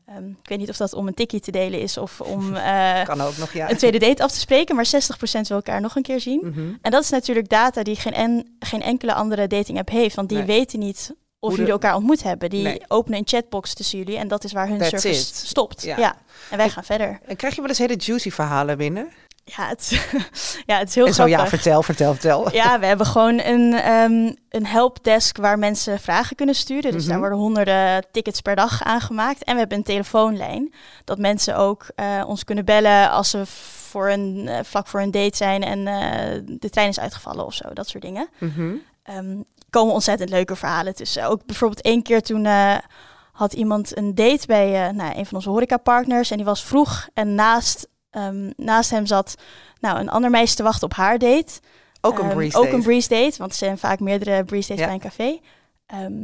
Um, 0.10 0.38
ik 0.42 0.50
weet 0.50 0.58
niet 0.58 0.70
of 0.70 0.78
dat 0.78 0.94
om 0.94 1.08
een 1.08 1.14
tikkie 1.14 1.40
te 1.40 1.52
delen 1.52 1.80
is 1.80 1.98
of 1.98 2.22
om 2.22 2.56
uh, 2.56 3.04
kan 3.12 3.22
ook 3.22 3.38
nog, 3.38 3.54
ja. 3.54 3.70
een 3.70 3.78
tweede 3.78 3.98
date 3.98 4.24
af 4.24 4.32
te 4.32 4.40
spreken, 4.40 4.76
maar 4.76 4.86
60% 4.86 4.90
wil 5.20 5.58
elkaar 5.58 5.82
nog 5.82 5.96
een 5.96 6.02
keer 6.02 6.20
zien. 6.20 6.40
Mm 6.44 6.54
-hmm. 6.54 6.78
En 6.82 6.92
dat 6.92 7.04
is 7.04 7.10
natuurlijk 7.10 7.50
data 7.50 7.84
die 7.84 7.96
geen, 7.96 8.14
en, 8.14 8.56
geen 8.60 8.82
enkele 8.82 9.14
andere 9.14 9.48
dating 9.48 9.78
app 9.78 9.90
heeft, 9.90 10.16
want 10.16 10.30
die 10.30 10.38
nee. 10.38 10.48
weten 10.48 10.80
niet 10.80 11.14
of 11.40 11.56
jullie 11.56 11.72
elkaar 11.72 11.96
ontmoet 11.96 12.24
hebben. 12.24 12.50
Die 12.50 12.64
nee. 12.64 12.82
openen 12.88 13.20
een 13.20 13.28
chatbox 13.28 13.74
tussen 13.74 13.98
jullie 13.98 14.18
en 14.18 14.28
dat 14.28 14.44
is 14.44 14.52
waar 14.52 14.68
hun 14.68 14.78
That's 14.78 14.90
service 14.90 15.20
it. 15.20 15.36
stopt. 15.36 15.84
Ja. 15.84 15.98
ja. 15.98 16.16
En 16.50 16.58
wij 16.58 16.70
gaan 16.70 16.84
verder. 16.84 17.20
En 17.26 17.36
krijg 17.36 17.56
je 17.56 17.62
wel 17.62 17.70
eens 17.70 17.80
hele 17.80 17.96
juicy 17.96 18.30
verhalen 18.30 18.78
binnen? 18.78 19.10
Ja, 19.48 19.68
het, 19.68 19.90
ja, 20.66 20.78
het 20.78 20.88
is 20.88 20.96
heel 20.96 21.06
en 21.06 21.14
zo, 21.14 21.25
grappig. 21.25 21.44
Ja, 21.44 21.48
vertel, 21.48 21.84
vertel, 21.84 22.12
vertel. 22.12 22.52
Ja, 22.52 22.80
we 22.80 22.86
hebben 22.86 23.06
gewoon 23.06 23.40
een, 23.40 23.92
um, 23.92 24.36
een 24.50 24.66
helpdesk 24.66 25.38
waar 25.38 25.60
mensen 25.60 26.00
vragen 26.00 26.36
kunnen 26.36 26.56
sturen. 26.56 26.92
Dus 26.92 26.92
mm 26.92 27.00
-hmm. 27.00 27.10
daar 27.10 27.20
worden 27.20 27.38
honderden 27.38 28.06
tickets 28.12 28.42
per 28.42 28.56
dag 28.56 28.84
aangemaakt. 28.84 29.44
En 29.44 29.54
we 29.54 29.60
hebben 29.60 29.78
een 29.78 29.84
telefoonlijn. 29.84 30.74
Dat 31.04 31.18
mensen 31.18 31.58
ook 31.58 31.86
uh, 31.96 32.24
ons 32.28 32.44
kunnen 32.44 32.66
bellen 32.66 33.10
als 33.10 33.30
ze 33.30 33.46
voor 33.90 34.10
een, 34.10 34.46
uh, 34.48 34.60
vlak 34.64 34.88
voor 34.88 35.02
een 35.02 35.12
date 35.12 35.36
zijn 35.36 35.64
en 35.64 35.80
uh, 35.80 36.58
de 36.60 36.70
trein 36.70 36.90
is 36.90 37.00
uitgevallen 37.00 37.46
of 37.46 37.54
zo. 37.54 37.74
Dat 37.74 37.88
soort 37.88 38.04
dingen. 38.04 38.30
Mm 38.40 38.52
-hmm. 38.56 38.82
um, 39.18 39.44
komen 39.70 39.94
ontzettend 39.94 40.30
leuke 40.30 40.56
verhalen 40.56 40.96
tussen. 40.96 41.28
Ook 41.28 41.46
bijvoorbeeld 41.46 41.82
één 41.82 42.04
keer 42.04 42.22
toen 42.22 42.48
had 43.32 43.54
iemand 43.54 43.98
een 43.98 44.16
date 44.16 44.48
bij 44.48 44.92
nou, 44.92 45.18
een 45.18 45.25
van 45.25 45.38
onze 45.38 45.50
horecapartners. 45.50 46.32
En 46.32 46.38
die 46.38 46.46
was 46.46 46.64
vroeg 46.64 47.08
en 47.14 47.36
naast 47.36 47.88
Ehm, 48.16 48.52
naast 48.58 48.90
hem 48.90 49.06
zat 49.06 49.36
nou, 49.80 50.00
een 50.00 50.10
ander 50.10 50.30
meisje 50.30 50.56
te 50.56 50.64
wachten 50.64 50.84
op 50.84 50.94
haar 50.94 51.18
date. 51.20 51.54
Ook 52.02 52.18
een 52.20 52.26
Ehm, 52.26 52.34
breeze 52.34 52.58
Ook 52.58 52.64
date. 52.64 52.76
een 52.76 52.84
breeze 52.84 53.10
date, 53.10 53.36
want 53.38 53.52
er 53.52 53.58
zijn 53.58 53.78
vaak 53.78 54.00
meerdere 54.00 54.44
breeze 54.44 54.68
dates 54.68 54.84
Ja. 54.84 54.86
bij 54.86 54.94
een 54.96 55.02
café. 55.10 55.40
Ehm, 55.86 56.24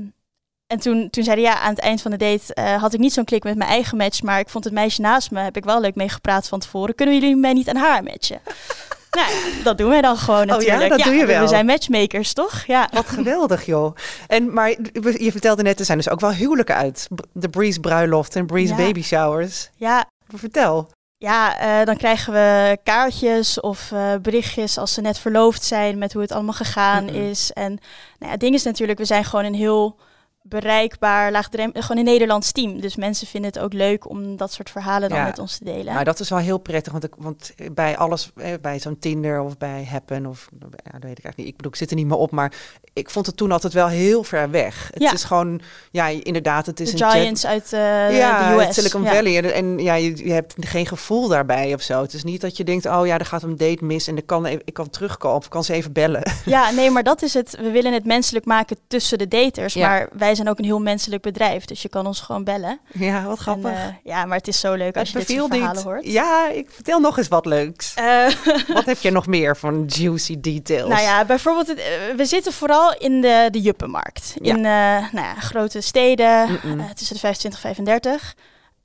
en 0.67 0.79
toen, 0.79 1.09
toen 1.09 1.23
zei 1.23 1.41
hij, 1.41 1.51
ja, 1.51 1.59
aan 1.59 1.69
het 1.69 1.79
eind 1.79 2.01
van 2.01 2.11
de 2.11 2.17
date 2.17 2.53
eh, 2.53 2.81
had 2.81 2.93
ik 2.93 2.99
niet 2.99 3.13
zo'n 3.13 3.23
klik 3.25 3.43
met 3.43 3.55
mijn 3.57 3.69
eigen 3.69 3.97
match, 3.97 4.21
maar 4.21 4.39
ik 4.39 4.49
vond 4.49 4.63
het 4.63 4.73
meisje 4.73 5.01
naast 5.01 5.31
me, 5.31 5.39
heb 5.39 5.57
ik 5.57 5.63
wel 5.63 5.81
leuk 5.81 5.95
mee 5.95 6.09
gepraat 6.09 6.47
van 6.47 6.59
tevoren. 6.59 6.95
Kunnen 6.95 7.19
jullie 7.19 7.35
mij 7.35 7.53
niet 7.53 7.69
aan 7.69 7.75
haar 7.75 8.03
matchen? 8.03 8.39
nou 9.17 9.31
ja, 9.31 9.63
dat 9.63 9.77
doen 9.77 9.89
wij 9.89 10.01
dan 10.01 10.17
gewoon 10.17 10.51
Oh 10.53 10.61
ja, 10.61 10.71
natuurlijk. 10.71 10.89
dat 10.89 11.03
doe 11.03 11.13
je 11.13 11.19
we- 11.25 11.31
wel. 11.33 11.41
We 11.41 11.47
zijn 11.47 11.65
matchmakers, 11.65 12.33
toch? 12.33 12.63
Ja. 12.65 12.89
Wat 12.93 13.07
geweldig, 13.09 13.65
joh. 13.65 13.95
En, 14.27 14.53
maar 14.53 14.69
je 15.17 15.31
vertelde 15.31 15.63
net, 15.63 15.79
er 15.79 15.85
zijn 15.85 15.97
dus 15.97 16.09
ook 16.09 16.19
wel 16.19 16.31
huwelijken 16.33 16.75
uit. 16.75 17.07
De 17.33 17.49
Breeze 17.49 17.79
bruiloft 17.79 18.35
en 18.35 18.45
Breeze 18.45 18.71
Ja. 18.73 18.77
baby 18.79 19.01
showers. 19.03 19.69
Ja, 19.75 20.05
Vertel. 20.35 20.89
Ja, 21.21 21.57
eh, 21.57 21.85
dan 21.85 21.97
krijgen 21.97 22.33
we 22.33 22.77
kaartjes 22.83 23.59
of 23.59 23.91
eh, 23.91 24.13
berichtjes 24.21 24.77
als 24.77 24.93
ze 24.93 25.01
net 25.01 25.19
verloofd 25.19 25.63
zijn 25.63 25.97
met 25.97 26.13
hoe 26.13 26.21
het 26.21 26.31
allemaal 26.31 26.53
gegaan 26.53 27.09
is. 27.09 27.51
En 27.51 27.69
nou 27.71 27.79
ja, 28.19 28.27
het 28.27 28.39
ding 28.39 28.53
is 28.53 28.63
natuurlijk, 28.63 28.99
we 28.99 29.05
zijn 29.05 29.25
gewoon 29.25 29.45
een 29.45 29.53
heel 29.53 29.95
bereikbaar, 30.43 31.31
laagdrempelig, 31.31 31.85
gewoon 31.85 32.01
een 32.05 32.11
Nederlands 32.11 32.51
team. 32.51 32.81
Dus 32.81 32.95
mensen 32.95 33.27
vinden 33.27 33.51
het 33.53 33.59
ook 33.61 33.73
leuk 33.73 34.09
om 34.09 34.37
dat 34.37 34.53
soort 34.53 34.69
verhalen 34.69 35.09
dan 35.09 35.17
Ja. 35.17 35.23
met 35.25 35.39
ons 35.39 35.57
te 35.57 35.63
delen. 35.63 35.93
Nou, 35.93 36.03
dat 36.03 36.19
is 36.19 36.29
wel 36.29 36.39
heel 36.39 36.57
prettig, 36.57 36.91
want, 36.91 37.03
ik, 37.03 37.13
want 37.17 37.53
bij 37.71 37.97
alles, 37.97 38.31
eh, 38.35 38.53
bij 38.61 38.79
zo'n 38.79 38.99
Tinder 38.99 39.41
of 39.41 39.57
bij 39.57 39.87
Happen 39.89 40.25
of, 40.25 40.47
ja, 40.59 40.67
dat 40.67 40.71
weet 40.81 40.93
ik 40.93 41.03
eigenlijk 41.03 41.37
niet. 41.37 41.47
Ik 41.47 41.55
bedoel, 41.55 41.71
ik 41.71 41.77
zit 41.77 41.89
er 41.89 41.95
niet 41.95 42.05
meer 42.07 42.17
op, 42.17 42.31
maar 42.31 42.53
ik 42.93 43.09
vond 43.09 43.25
het 43.25 43.37
toen 43.37 43.51
altijd 43.51 43.73
wel 43.73 43.87
heel 43.87 44.23
ver 44.23 44.49
weg. 44.51 44.89
Het 44.93 45.01
Ja. 45.01 45.13
is 45.13 45.23
gewoon, 45.23 45.61
ja, 45.91 46.07
inderdaad, 46.07 46.65
het 46.65 46.79
is 46.79 46.87
de 46.91 46.93
een 46.93 46.99
chat- 47.03 47.11
Giants 47.11 47.45
uit 47.45 47.73
eh, 47.73 48.17
ja, 48.17 48.55
de 48.57 48.63
US. 48.63 48.73
Silicon 48.75 49.03
Ja. 49.03 49.13
Valley. 49.13 49.37
En, 49.37 49.53
en 49.53 49.79
ja, 49.79 49.93
je, 49.93 50.25
je 50.25 50.31
hebt 50.33 50.55
geen 50.59 50.85
gevoel 50.85 51.27
daarbij 51.27 51.73
of 51.73 51.81
zo. 51.81 52.01
Het 52.01 52.13
is 52.13 52.23
niet 52.23 52.41
dat 52.41 52.57
je 52.57 52.63
denkt, 52.63 52.85
oh 52.85 53.05
ja, 53.05 53.17
er 53.19 53.25
gaat 53.25 53.43
een 53.43 53.57
date 53.57 53.85
mis 53.85 54.07
en 54.07 54.17
ik 54.17 54.25
kan, 54.25 54.45
even, 54.45 54.61
ik 54.65 54.73
kan 54.73 54.89
terugkomen 54.89 55.37
of 55.37 55.47
kan 55.47 55.63
ze 55.63 55.73
even 55.73 55.91
bellen. 55.91 56.23
Ja, 56.45 56.71
nee, 56.71 56.89
maar 56.89 57.03
dat 57.03 57.21
is 57.21 57.33
het. 57.33 57.57
We 57.59 57.71
willen 57.71 57.93
het 57.93 58.05
menselijk 58.05 58.45
maken 58.45 58.77
tussen 58.87 59.17
de 59.17 59.27
daters. 59.27 59.73
Ja. 59.73 59.87
Maar 59.87 60.09
wij 60.13 60.30
zijn 60.35 60.49
ook 60.49 60.57
een 60.57 60.65
heel 60.65 60.79
menselijk 60.79 61.21
bedrijf. 61.21 61.65
Dus 61.65 61.81
je 61.81 61.89
kan 61.89 62.05
ons 62.05 62.19
gewoon 62.19 62.43
bellen. 62.43 62.79
Ja, 62.91 63.25
wat 63.25 63.39
grappig. 63.39 63.71
En, 63.71 63.77
eh, 63.77 63.93
ja, 64.03 64.25
maar 64.25 64.37
het 64.37 64.47
is 64.47 64.59
zo 64.59 64.73
leuk 64.73 64.97
als 64.97 65.11
je 65.11 65.17
dit 65.17 65.29
soort 65.29 65.53
verhalen 65.55 65.83
hoort. 65.83 66.05
Ja, 66.05 66.49
ik 66.49 66.69
vertel 66.71 66.99
nog 66.99 67.17
eens 67.17 67.27
wat 67.27 67.45
leuks. 67.45 67.93
Eh, 67.93 68.27
wat 68.73 68.85
heb 68.85 68.99
je 68.99 69.11
nog 69.11 69.27
meer 69.27 69.57
van 69.57 69.85
juicy 69.87 70.39
details? 70.39 70.89
Nou 70.89 71.01
ja, 71.01 71.25
bijvoorbeeld, 71.25 71.67
het, 71.67 71.77
eh, 71.77 72.15
we 72.15 72.25
zitten 72.25 72.53
vooral 72.53 72.95
in 72.97 73.21
de, 73.21 73.47
de 73.51 73.61
juppenmarkt. 73.61 74.33
Ja. 74.41 74.55
In 74.55 74.61
nou 74.61 75.09
ja, 75.13 75.33
grote 75.33 75.81
steden, 75.81 76.59
Mm-mm. 76.63 76.79
eh, 76.79 76.89
tussen 76.89 77.15
de 77.15 77.21
25 77.21 77.63
en 77.63 77.75
35. 77.75 78.35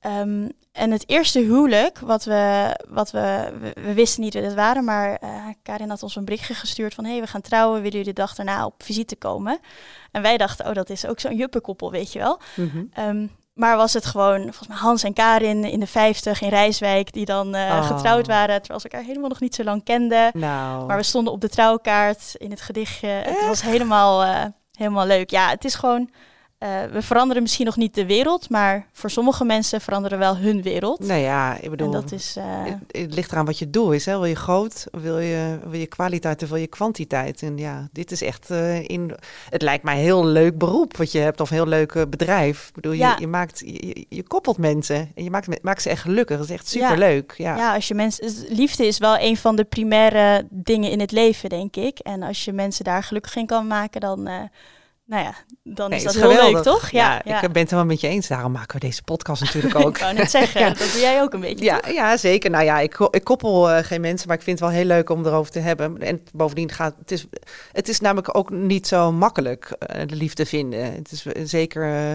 Ehm, 0.07 0.49
en 0.71 0.91
het 0.91 1.03
eerste 1.09 1.39
huwelijk, 1.39 1.99
wat 1.99 2.23
we, 2.23 2.75
wat 2.89 3.11
we, 3.11 3.51
we, 3.59 3.81
we 3.81 3.93
wisten 3.93 4.21
niet 4.23 4.33
wie 4.33 4.43
het 4.43 4.53
waren, 4.53 4.83
maar 4.83 5.15
eh, 5.15 5.29
Karin 5.63 5.89
had 5.89 6.03
ons 6.03 6.15
een 6.15 6.25
berichtje 6.25 6.53
gestuurd 6.53 6.93
van, 6.93 7.03
hé, 7.05 7.11
hey, 7.11 7.21
we 7.21 7.27
gaan 7.27 7.41
trouwen, 7.41 7.75
willen 7.81 7.97
jullie 7.97 8.13
de 8.13 8.21
dag 8.21 8.35
daarna 8.35 8.65
op 8.65 8.83
visite 8.83 9.15
komen? 9.15 9.59
En 10.11 10.21
wij 10.21 10.37
dachten, 10.37 10.67
oh, 10.67 10.73
dat 10.73 10.89
is 10.89 11.05
ook 11.05 11.19
zo'n 11.19 11.35
juppenkoppel, 11.35 11.91
weet 11.91 12.13
je 12.13 12.19
wel. 12.19 12.39
Mhm. 12.55 12.83
Ehm, 12.93 13.27
maar 13.53 13.77
was 13.77 13.93
het 13.93 14.05
gewoon, 14.05 14.41
volgens 14.41 14.67
mij 14.67 14.77
Hans 14.77 15.03
en 15.03 15.13
Karin 15.13 15.63
in 15.63 15.79
de 15.79 15.87
50 15.87 16.41
in 16.41 16.49
Rijswijk, 16.49 17.11
die 17.13 17.25
dan 17.25 17.55
eh, 17.55 17.61
Oh. 17.61 17.87
getrouwd 17.87 18.27
waren, 18.27 18.57
terwijl 18.59 18.79
ze 18.79 18.89
elkaar 18.89 19.07
helemaal 19.07 19.29
nog 19.29 19.39
niet 19.39 19.55
zo 19.55 19.63
lang 19.63 19.83
kenden. 19.83 20.31
Nou, 20.33 20.85
Maar 20.85 20.97
we 20.97 21.03
stonden 21.03 21.33
op 21.33 21.41
de 21.41 21.49
trouwkaart 21.49 22.35
in 22.37 22.49
het 22.51 22.61
gedichtje. 22.61 23.07
Het 23.07 23.45
was 23.47 23.61
helemaal, 23.61 24.23
eh, 24.23 24.45
helemaal 24.71 25.05
leuk. 25.05 25.29
Ja, 25.29 25.49
het 25.49 25.65
is 25.65 25.75
gewoon. 25.75 26.09
Eh, 26.57 26.83
we 26.91 27.01
veranderen 27.01 27.41
misschien 27.41 27.65
nog 27.65 27.75
niet 27.75 27.95
de 27.95 28.05
wereld, 28.05 28.49
maar 28.49 28.87
voor 28.91 29.09
sommige 29.09 29.43
mensen 29.45 29.81
veranderen 29.81 30.19
wel 30.19 30.37
hun 30.37 30.61
wereld. 30.61 30.99
nou 30.99 31.19
ja, 31.19 31.57
ik 31.61 31.69
bedoel, 31.69 31.87
en 31.93 32.01
dat 32.01 32.11
is. 32.11 32.35
eh, 32.35 32.43
het, 32.63 32.77
het 33.01 33.13
ligt 33.13 33.31
eraan 33.31 33.45
wat 33.45 33.59
je 33.59 33.69
doel 33.69 33.91
is. 33.91 34.05
Hè? 34.05 34.11
Wil 34.11 34.25
je 34.25 34.35
groot, 34.35 34.85
wil 34.91 35.17
je, 35.19 35.59
wil 35.67 35.79
je 35.79 35.85
kwaliteit 35.87 36.43
of 36.43 36.49
wil 36.49 36.57
je 36.57 36.67
kwantiteit? 36.67 37.41
En 37.41 37.57
ja, 37.57 37.87
dit 37.91 38.11
is 38.11 38.21
echt 38.21 38.49
eh, 38.49 38.83
in. 38.89 39.15
Het 39.49 39.61
lijkt 39.61 39.83
mij 39.83 39.93
een 39.95 40.01
heel 40.01 40.25
leuk 40.25 40.57
beroep 40.57 40.97
wat 40.97 41.11
je 41.11 41.19
hebt, 41.19 41.41
of 41.41 41.49
een 41.49 41.55
heel 41.55 41.67
leuk 41.67 42.09
bedrijf. 42.09 42.67
Ik 42.67 42.73
bedoel, 42.73 42.91
Ja. 42.91 43.13
je, 43.15 43.21
je 43.21 43.27
maakt, 43.27 43.59
je, 44.09 44.23
koppelt 44.27 44.57
mensen 44.57 45.11
en 45.15 45.23
je 45.23 45.29
maakt, 45.29 45.63
maakt 45.63 45.81
ze 45.81 45.89
echt 45.89 46.01
gelukkig. 46.01 46.37
Dat 46.37 46.45
is 46.49 46.53
echt 46.53 46.71
Ja. 46.73 46.87
superleuk. 46.87 47.33
Ja. 47.37 47.55
ja. 47.57 47.73
als 47.73 47.87
je 47.87 47.93
mensen. 47.93 48.33
Liefde 48.49 48.85
is 48.87 48.97
wel 48.97 49.17
een 49.19 49.37
van 49.37 49.55
de 49.55 49.63
primaire 49.63 50.47
dingen 50.49 50.91
in 50.91 50.99
het 50.99 51.11
leven, 51.11 51.49
denk 51.49 51.75
ik. 51.75 51.99
En 51.99 52.23
als 52.23 52.45
je 52.45 52.53
mensen 52.53 52.83
daar 52.83 53.03
gelukkig 53.03 53.35
in 53.35 53.45
kan 53.45 53.67
maken, 53.67 54.01
dan. 54.01 54.29
Eh, 55.09 55.15
nou 55.15 55.23
ja, 55.23 55.33
dan 55.63 55.89
Nee, 55.89 55.97
is 55.99 56.05
dat 56.05 56.13
heel 56.13 56.21
geweldig. 56.29 56.53
leuk, 56.53 56.63
toch? 56.63 56.89
Ja, 56.89 57.23
ik 57.23 57.23
ben 57.25 57.41
het 57.41 57.55
helemaal 57.55 57.85
met 57.85 58.01
je 58.01 58.07
eens. 58.07 58.27
Daarom 58.27 58.51
maken 58.51 58.79
we 58.79 58.85
deze 58.85 59.03
podcast 59.03 59.41
natuurlijk 59.41 59.75
ook. 59.85 59.95
ik 59.95 59.97
wou 59.97 60.13
net 60.13 60.31
zeggen, 60.31 60.61
Ja. 60.67 60.67
dat 60.69 60.91
doe 60.91 61.01
jij 61.01 61.21
ook 61.21 61.33
een 61.33 61.39
beetje. 61.39 61.65
Ja, 61.65 61.79
toch? 61.79 61.93
ja, 61.93 62.17
zeker. 62.17 62.49
Nou 62.49 62.63
ja, 62.63 62.79
ik, 62.79 62.97
ik 63.11 63.23
koppel 63.23 63.69
eh, 63.71 63.83
geen 63.83 64.01
mensen, 64.01 64.27
maar 64.27 64.37
ik 64.37 64.43
vind 64.43 64.59
het 64.59 64.69
wel 64.69 64.77
heel 64.77 64.87
leuk 64.87 65.09
om 65.09 65.25
erover 65.25 65.51
te 65.51 65.59
hebben. 65.59 66.01
En 66.01 66.21
bovendien 66.33 66.71
gaat 66.71 66.95
het 66.99 67.11
is, 67.11 67.25
het 67.71 67.87
is 67.89 67.99
namelijk 67.99 68.37
ook 68.37 68.49
niet 68.49 68.87
zo 68.87 69.11
makkelijk 69.11 69.65
eh, 69.69 70.07
de 70.07 70.15
liefde 70.15 70.45
vinden. 70.45 70.93
Het 70.93 71.11
is 71.11 71.25
eh, 71.25 71.41
zeker 71.45 71.93
eh, 71.95 72.13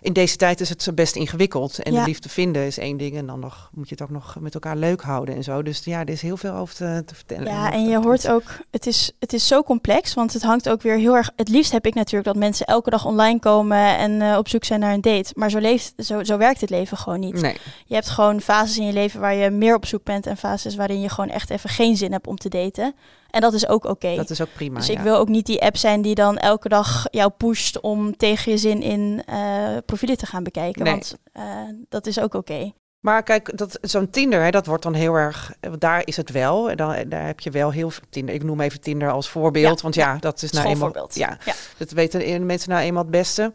in 0.00 0.12
deze 0.12 0.36
tijd 0.36 0.60
is 0.60 0.68
het 0.68 0.82
zo 0.82 0.92
best 0.92 1.16
ingewikkeld. 1.16 1.82
En 1.82 1.92
Ja. 1.92 2.00
de 2.00 2.06
liefde 2.06 2.28
vinden 2.28 2.66
is 2.66 2.78
één 2.78 2.96
ding 2.96 3.16
en 3.16 3.26
dan 3.26 3.40
nog 3.40 3.70
moet 3.74 3.88
je 3.88 3.94
het 3.94 4.02
ook 4.02 4.10
nog 4.10 4.36
met 4.40 4.54
elkaar 4.54 4.76
leuk 4.76 5.00
houden 5.02 5.34
en 5.34 5.42
zo. 5.44 5.62
Dus 5.62 5.84
ja, 5.84 6.00
er 6.00 6.08
is 6.08 6.22
heel 6.22 6.36
veel 6.36 6.52
over 6.52 6.74
te, 6.74 7.02
te 7.06 7.14
vertellen. 7.14 7.44
Ja, 7.46 7.72
en 7.72 7.88
je 7.88 7.98
hoort 7.98 8.28
ook, 8.28 8.44
het 8.70 8.86
is, 8.86 9.12
het 9.18 9.32
is 9.32 9.46
zo 9.46 9.62
complex, 9.62 10.14
want 10.14 10.32
het 10.32 10.42
hangt 10.42 10.68
ook 10.68 10.82
weer 10.82 10.96
heel 10.96 11.16
erg. 11.16 11.30
Het 11.36 11.48
liefst 11.48 11.72
heb 11.72 11.86
ik 11.86 11.94
natuurlijk 11.94 12.24
dat 12.24 12.36
mensen 12.36 12.66
elke 12.66 12.90
dag 12.90 13.04
online 13.06 13.38
komen 13.38 13.96
en 13.98 14.22
eh, 14.22 14.36
op 14.36 14.48
zoek 14.48 14.64
zijn 14.64 14.80
naar 14.80 14.92
een 14.94 15.00
date. 15.00 15.30
Maar 15.34 15.50
zo, 15.50 15.58
leeft, 15.58 15.92
zo, 15.98 16.24
zo 16.24 16.36
werkt 16.36 16.60
het 16.60 16.70
leven 16.70 16.96
gewoon 16.96 17.20
niet. 17.20 17.40
Nee, 17.40 17.56
Je 17.86 17.94
hebt 17.94 18.08
gewoon 18.08 18.40
fases 18.40 18.78
in 18.78 18.86
je 18.86 18.92
leven 18.92 19.20
waar 19.20 19.34
je 19.34 19.50
meer 19.50 19.74
op 19.74 19.86
zoek 19.86 20.04
bent 20.04 20.26
en 20.26 20.36
fases 20.36 20.74
waarin 20.76 21.00
je 21.00 21.08
gewoon 21.08 21.30
echt 21.30 21.50
even 21.50 21.70
geen 21.70 21.96
zin 21.96 22.12
hebt 22.12 22.26
om 22.26 22.36
te 22.36 22.48
daten. 22.48 22.94
En 23.30 23.40
dat 23.40 23.52
is 23.52 23.68
ook 23.68 23.84
oké. 23.84 24.14
dat 24.16 24.30
is 24.30 24.40
ook 24.40 24.52
prima. 24.54 24.78
Dus 24.78 24.86
ja. 24.86 24.92
ik 24.92 25.00
wil 25.00 25.16
ook 25.16 25.28
niet 25.28 25.46
die 25.46 25.62
app 25.62 25.76
zijn 25.76 26.02
die 26.02 26.14
dan 26.14 26.38
elke 26.38 26.68
dag 26.68 27.06
jou 27.10 27.30
pusht 27.30 27.80
om 27.80 28.16
tegen 28.16 28.52
je 28.52 28.58
zin 28.58 28.82
in 28.82 29.22
eh, 29.26 29.76
profielen 29.86 30.16
te 30.16 30.26
gaan 30.26 30.42
bekijken. 30.42 30.82
Nee. 30.82 30.92
Want 30.92 31.16
eh, 31.32 31.42
dat 31.88 32.06
is 32.06 32.20
ook 32.20 32.34
oké. 32.34 32.72
Maar 33.00 33.22
kijk, 33.22 33.58
dat, 33.58 33.78
zo'n 33.80 34.10
Tinder, 34.10 34.42
hè, 34.42 34.50
dat 34.50 34.66
wordt 34.66 34.82
dan 34.82 34.94
heel 34.94 35.14
erg. 35.14 35.52
Daar 35.78 36.02
is 36.04 36.16
het 36.16 36.30
wel. 36.30 36.70
En 36.70 36.76
Dan, 36.76 37.08
daar 37.08 37.26
heb 37.26 37.40
je 37.40 37.50
wel 37.50 37.70
heel 37.72 37.90
veel 37.90 38.04
Tinder. 38.10 38.34
Ik 38.34 38.42
noem 38.44 38.60
even 38.60 38.80
Tinder 38.80 39.10
als 39.10 39.28
voorbeeld. 39.28 39.76
Ja, 39.76 39.82
want 39.82 39.94
ja, 39.94 40.16
dat 40.16 40.42
is 40.42 40.50
nou 40.50 40.68
eenmaal. 40.68 41.08
Ja, 41.12 41.38
Ja. 41.44 41.54
dat 41.78 41.90
weten 41.90 42.46
mensen 42.46 42.70
nou 42.70 42.82
eenmaal 42.82 43.02
het 43.02 43.10
beste. 43.10 43.52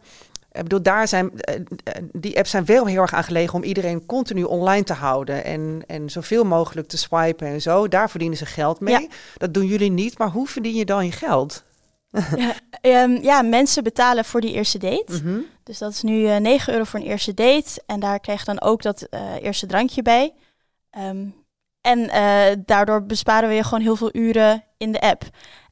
Ik 0.56 0.62
bedoel, 0.62 0.82
daar 0.82 1.08
zijn, 1.08 1.40
eh, 1.40 1.54
eh, 1.54 2.02
die 2.12 2.36
apps 2.36 2.50
zijn 2.50 2.64
wel 2.64 2.86
heel 2.86 3.00
erg 3.00 3.12
aan 3.12 3.24
gelegen 3.24 3.54
om 3.54 3.62
iedereen 3.62 4.06
continu 4.06 4.42
online 4.42 4.84
te 4.84 4.92
houden. 4.92 5.44
En, 5.44 5.82
en 5.86 6.10
zoveel 6.10 6.44
mogelijk 6.44 6.88
te 6.88 6.98
swipen 6.98 7.46
en 7.46 7.62
zo. 7.62 7.88
Daar 7.88 8.10
verdienen 8.10 8.38
ze 8.38 8.46
geld 8.46 8.80
mee. 8.80 9.00
Ja. 9.00 9.06
Dat 9.36 9.54
doen 9.54 9.66
jullie 9.66 9.90
niet. 9.90 10.18
Maar 10.18 10.30
hoe 10.30 10.46
verdien 10.46 10.74
je 10.74 10.84
dan 10.84 11.04
je 11.04 11.12
geld? 11.12 11.64
Ja, 12.36 12.54
ehm, 12.80 13.22
ja, 13.22 13.42
mensen 13.42 13.82
betalen 13.82 14.24
voor 14.24 14.40
die 14.40 14.52
eerste 14.52 14.78
date. 14.78 15.22
Mhm. 15.22 15.38
Dus 15.62 15.78
dat 15.78 15.92
is 15.92 16.02
nu 16.02 16.26
eh 16.26 16.36
9 16.36 16.72
euro 16.72 16.84
voor 16.84 17.00
een 17.00 17.06
eerste 17.06 17.34
date. 17.34 17.82
En 17.86 18.00
daar 18.00 18.20
krijg 18.20 18.38
je 18.38 18.46
dan 18.46 18.60
ook 18.60 18.82
dat 18.82 19.02
eh, 19.02 19.34
eerste 19.42 19.66
drankje 19.66 20.02
bij. 20.02 20.34
Ehm, 20.90 21.26
en 21.80 22.10
eh, 22.10 22.56
daardoor 22.64 23.02
besparen 23.02 23.48
we 23.48 23.54
je 23.54 23.64
gewoon 23.64 23.80
heel 23.80 23.96
veel 23.96 24.10
uren 24.12 24.64
in 24.76 24.92
de 24.92 25.00
app. 25.00 25.22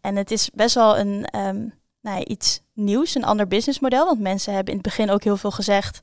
En 0.01 0.17
het 0.17 0.31
is 0.31 0.51
best 0.55 0.75
wel 0.75 0.99
een, 0.99 1.25
ehm, 1.25 1.67
nou 2.05 2.19
ja, 2.19 2.25
iets 2.25 2.61
nieuws, 2.73 3.15
een 3.15 3.25
ander 3.25 3.49
businessmodel. 3.49 4.07
Want 4.07 4.21
mensen 4.21 4.55
hebben 4.55 4.73
in 4.73 4.79
het 4.79 4.89
begin 4.89 5.11
ook 5.11 5.25
heel 5.25 5.37
veel 5.37 5.51
gezegd... 5.51 6.01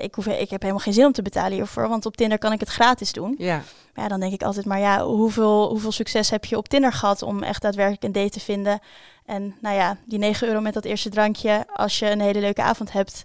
ik, 0.00 0.14
hoef, 0.14 0.26
ik 0.26 0.50
heb 0.50 0.60
helemaal 0.60 0.82
geen 0.82 0.92
zin 0.92 1.06
om 1.06 1.12
te 1.12 1.22
betalen 1.22 1.52
hiervoor, 1.52 1.88
want 1.88 2.06
op 2.06 2.16
Tinder 2.16 2.38
kan 2.38 2.52
ik 2.52 2.60
het 2.60 2.68
gratis 2.68 3.12
doen. 3.12 3.34
Ja. 3.38 3.62
Maar 3.94 4.04
ja, 4.04 4.10
dan 4.10 4.20
denk 4.20 4.32
ik 4.32 4.42
altijd 4.42 4.66
maar, 4.66 4.78
ja, 4.78 5.04
hoeveel, 5.04 5.68
hoeveel 5.68 5.92
succes 5.92 6.30
heb 6.30 6.44
je 6.44 6.56
op 6.56 6.68
Tinder 6.68 6.92
gehad 6.92 7.22
om 7.22 7.42
echt 7.42 7.62
daadwerkelijk 7.62 8.04
een 8.04 8.12
date 8.12 8.30
te 8.30 8.40
vinden? 8.40 8.80
En 9.24 9.56
nou 9.60 9.76
ja, 9.76 9.96
die 10.04 10.18
9 10.18 10.48
euro 10.48 10.60
met 10.60 10.74
dat 10.74 10.84
eerste 10.84 11.08
drankje, 11.08 11.66
als 11.74 11.98
je 11.98 12.10
een 12.10 12.20
hele 12.20 12.40
leuke 12.40 12.62
avond 12.62 12.92
hebt, 12.92 13.24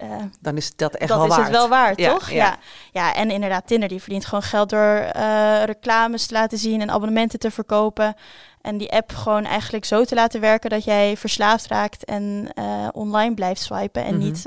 eh, 0.00 0.16
Dan 0.40 0.56
is 0.56 0.76
dat 0.76 0.94
echt 0.94 1.08
dat 1.08 1.18
wel 1.18 1.26
is 1.26 1.32
waard. 1.34 1.42
het 1.48 1.56
wel 1.56 1.68
waard, 1.68 1.98
Ja, 1.98 2.12
toch? 2.12 2.30
ja. 2.30 2.36
Ja. 2.36 2.58
ja, 2.92 3.14
en 3.14 3.30
inderdaad, 3.30 3.66
Tinder 3.66 3.88
die 3.88 4.00
verdient 4.00 4.24
gewoon 4.24 4.42
geld 4.42 4.70
door 4.70 4.96
eh, 4.96 5.62
reclames 5.64 6.26
te 6.26 6.34
laten 6.34 6.58
zien 6.58 6.80
en 6.80 6.90
abonnementen 6.90 7.38
te 7.38 7.50
verkopen. 7.50 8.14
En 8.60 8.78
die 8.78 8.92
app 8.92 9.12
gewoon 9.12 9.44
eigenlijk 9.44 9.84
zo 9.84 10.04
te 10.04 10.14
laten 10.14 10.40
werken 10.40 10.70
dat 10.70 10.84
jij 10.84 11.16
verslaafd 11.16 11.66
raakt 11.66 12.04
en 12.04 12.50
eh, 12.54 12.88
online 12.92 13.34
blijft 13.34 13.60
swipen. 13.62 14.04
En 14.04 14.14
Mhm. 14.16 14.24
niet, 14.24 14.46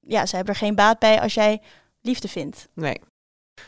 ja, 0.00 0.26
ze 0.26 0.36
hebben 0.36 0.54
er 0.54 0.60
geen 0.60 0.74
baat 0.74 0.98
bij 0.98 1.20
als 1.20 1.34
jij 1.34 1.60
liefde 2.00 2.28
vindt. 2.28 2.68
Nee. 2.74 3.00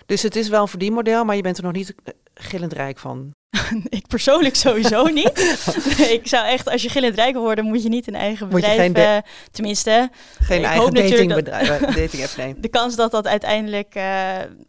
Dus 0.07 0.23
het 0.23 0.37
is 0.37 0.49
wel 0.49 0.63
een 0.63 0.69
verdienmodel, 0.69 1.25
maar 1.25 1.37
je 1.37 1.43
bent 1.43 1.57
er 1.59 1.63
nog 1.65 1.73
niet 1.73 1.95
gillend 2.35 2.73
rijk 2.73 2.99
van. 2.99 3.31
ik 3.89 4.07
persoonlijk 4.07 4.55
sowieso 4.57 5.05
niet. 5.21 5.59
Nee, 5.99 6.13
ik 6.13 6.29
zou 6.29 6.47
echt, 6.47 6.71
als 6.71 6.83
je 6.83 6.89
gillend 6.89 7.15
rijk 7.15 7.33
wil 7.33 7.43
worden, 7.43 7.65
moet 7.65 7.83
je 7.83 7.89
niet 7.89 8.07
een 8.09 8.15
eigen 8.15 8.49
Moet 8.49 8.61
je 8.65 8.69
bedrijf. 8.69 8.93
geen 8.93 8.95
eh, 9.05 9.31
tenminste, 9.51 10.11
Geen 10.41 10.59
Ik 10.59 10.65
eigen 10.65 10.83
hoop 10.83 10.93
natuurlijk 10.93 11.29
dat- 11.29 11.45
datingbedrijf, 11.45 11.81
eh, 11.97 12.03
dating 12.03 12.37
nee. 12.37 12.61
de 12.67 12.69
kans 12.69 12.97
dat 12.97 13.11
dat 13.11 13.27
uiteindelijk, 13.27 13.95
eh, 13.95 14.03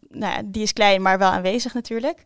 nou 0.09 0.33
ja, 0.33 0.41
die 0.45 0.63
is 0.63 0.73
klein, 0.73 1.01
maar 1.01 1.17
wel 1.17 1.29
aanwezig 1.31 1.73
natuurlijk. 1.73 2.23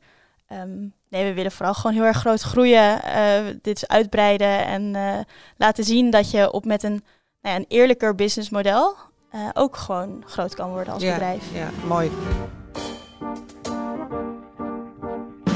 Ehm, 0.48 0.80
nee, 1.10 1.26
we 1.26 1.34
willen 1.34 1.52
vooral 1.52 1.74
gewoon 1.74 1.96
heel 1.96 2.06
erg 2.06 2.18
groot 2.18 2.42
groeien, 2.42 3.04
eh, 3.04 3.32
dit 3.62 3.88
uitbreiden 3.88 4.66
en 4.66 4.96
eh, 4.96 5.18
laten 5.58 5.84
zien 5.84 6.10
dat 6.10 6.32
je 6.32 6.52
op 6.52 6.66
met 6.66 6.84
een, 6.84 7.04
nou 7.42 7.56
ja, 7.56 7.56
een 7.56 7.66
eerlijker 7.68 8.16
businessmodel 8.16 8.96
eh, 9.32 9.40
ook 9.54 9.76
gewoon 9.78 10.24
groot 10.26 10.56
kan 10.56 10.70
worden 10.70 10.94
als 10.94 11.04
ja, 11.04 11.14
bedrijf. 11.14 11.44
Ja, 11.54 11.70
mooi. 11.88 12.12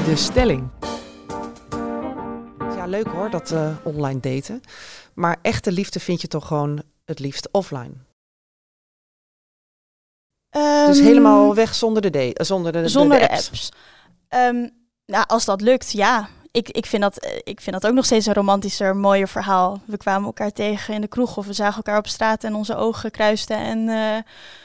De 0.04 0.16
stelling. 0.16 0.70
Ja, 2.60 2.86
leuk 2.86 3.06
hoor, 3.06 3.30
dat 3.30 3.50
uh, 3.50 3.76
online 3.84 4.20
daten. 4.20 4.60
Maar 5.14 5.38
echte 5.42 5.72
liefde 5.72 6.00
vind 6.00 6.20
je 6.20 6.28
toch 6.28 6.46
gewoon 6.46 6.82
het 7.04 7.18
liefst 7.18 7.48
offline? 7.50 7.92
Um, 10.56 10.86
dus 10.86 11.00
helemaal 11.00 11.54
weg 11.54 11.74
zonder 11.74 12.02
de, 12.02 12.10
de, 12.10 12.30
zonder 12.42 12.72
de, 12.72 12.88
zonder 12.88 13.18
de, 13.18 13.26
de 13.26 13.32
apps. 13.32 13.68
Um, 14.28 14.70
nou, 15.06 15.24
als 15.26 15.44
dat 15.44 15.60
lukt, 15.60 15.92
ja. 15.92 16.28
Ik, 16.54 16.68
ik, 16.68 16.86
vind 16.86 17.02
dat, 17.02 17.26
ik 17.44 17.60
vind 17.60 17.80
dat 17.80 17.90
ook 17.90 17.96
nog 17.96 18.04
steeds 18.04 18.26
een 18.26 18.34
romantischer, 18.34 18.96
mooier 18.96 19.28
verhaal. 19.28 19.80
We 19.84 19.96
kwamen 19.96 20.26
elkaar 20.26 20.52
tegen 20.52 20.94
in 20.94 21.00
de 21.00 21.08
kroeg 21.08 21.36
of 21.36 21.46
we 21.46 21.52
zagen 21.52 21.76
elkaar 21.76 21.98
op 21.98 22.06
straat 22.06 22.44
en 22.44 22.54
onze 22.54 22.76
ogen 22.76 23.10
kruisten 23.10 23.56
en 23.56 23.78
uh, 23.78 24.16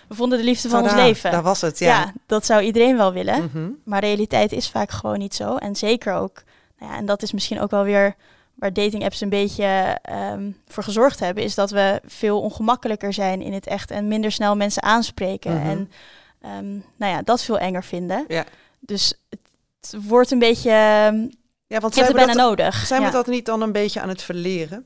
we 0.08 0.16
vonden 0.16 0.38
de 0.38 0.44
liefde 0.44 0.70
van 0.70 0.84
ons 0.84 0.94
leven. 0.94 1.32
Daar 1.32 1.44
was 1.44 1.62
het, 1.62 1.80
ja. 1.80 1.88
ja. 1.88 2.14
dat 2.26 2.46
zou 2.46 2.62
iedereen 2.62 2.98
wel 2.98 3.14
willen. 3.14 3.42
Mm 3.42 3.50
-hmm. 3.52 3.78
Maar 3.84 4.00
realiteit 4.00 4.52
is 4.52 4.70
vaak 4.70 4.92
gewoon 4.92 5.20
niet 5.20 5.36
zo. 5.36 5.56
En 5.56 5.76
zeker 5.76 6.14
ook, 6.14 6.44
nou 6.80 6.92
ja, 6.92 6.98
en 6.98 7.06
dat 7.06 7.22
is 7.22 7.32
misschien 7.32 7.60
ook 7.60 7.72
wel 7.72 7.84
weer 7.84 8.16
waar 8.56 8.74
dating 8.74 9.04
apps 9.04 9.22
een 9.22 9.30
beetje 9.30 10.00
um, 10.32 10.58
voor 10.68 10.84
gezorgd 10.84 11.20
hebben, 11.20 11.44
is 11.44 11.56
dat 11.56 11.72
we 11.72 12.02
veel 12.06 12.42
ongemakkelijker 12.42 13.14
zijn 13.14 13.42
in 13.42 13.54
het 13.54 13.68
echt 13.68 13.92
en 13.92 14.08
minder 14.08 14.32
snel 14.32 14.56
mensen 14.56 14.84
aanspreken. 14.84 15.52
Mm 15.52 15.62
-hmm. 15.62 15.70
En 15.70 16.58
um, 16.58 16.84
nou 16.96 17.14
ja, 17.14 17.22
dat 17.22 17.44
veel 17.44 17.60
enger 17.60 17.84
vinden. 17.84 18.26
Ja. 18.28 18.46
Dus 18.80 19.14
het, 19.30 19.40
het 19.82 20.06
wordt 20.06 20.32
een 20.32 20.40
beetje. 20.40 20.72
Ja, 21.70 21.80
want 21.80 21.96
je 21.96 22.02
hebt 22.02 22.14
het 22.14 22.26
bijna 22.26 22.40
dat, 22.40 22.50
nodig. 22.50 22.86
Zijn 22.86 23.02
ja. 23.02 23.08
we 23.08 23.14
dat 23.14 23.28
niet 23.28 23.46
dan 23.46 23.62
een 23.62 23.72
beetje 23.72 24.02
aan 24.02 24.10
het 24.10 24.22
verleren? 24.22 24.86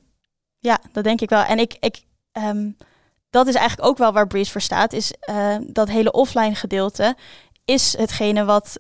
Ja, 0.60 0.80
dat 0.92 1.04
denk 1.04 1.22
ik 1.22 1.30
wel. 1.30 1.44
En 1.44 1.60
ik, 1.60 1.78
ik 1.80 2.04
um, 2.32 2.78
dat 3.30 3.48
is 3.48 3.56
eigenlijk 3.56 3.88
ook 3.90 3.98
wel 3.98 4.14
waar 4.14 4.28
Breeze 4.28 4.52
voor 4.52 4.62
staat. 4.62 4.94
Is 4.94 5.14
uh, 5.30 5.56
dat 5.68 5.90
hele 5.90 6.12
offline 6.12 6.56
gedeelte 6.56 7.16
is 7.66 7.98
hetgene 7.98 8.46
wat 8.46 8.80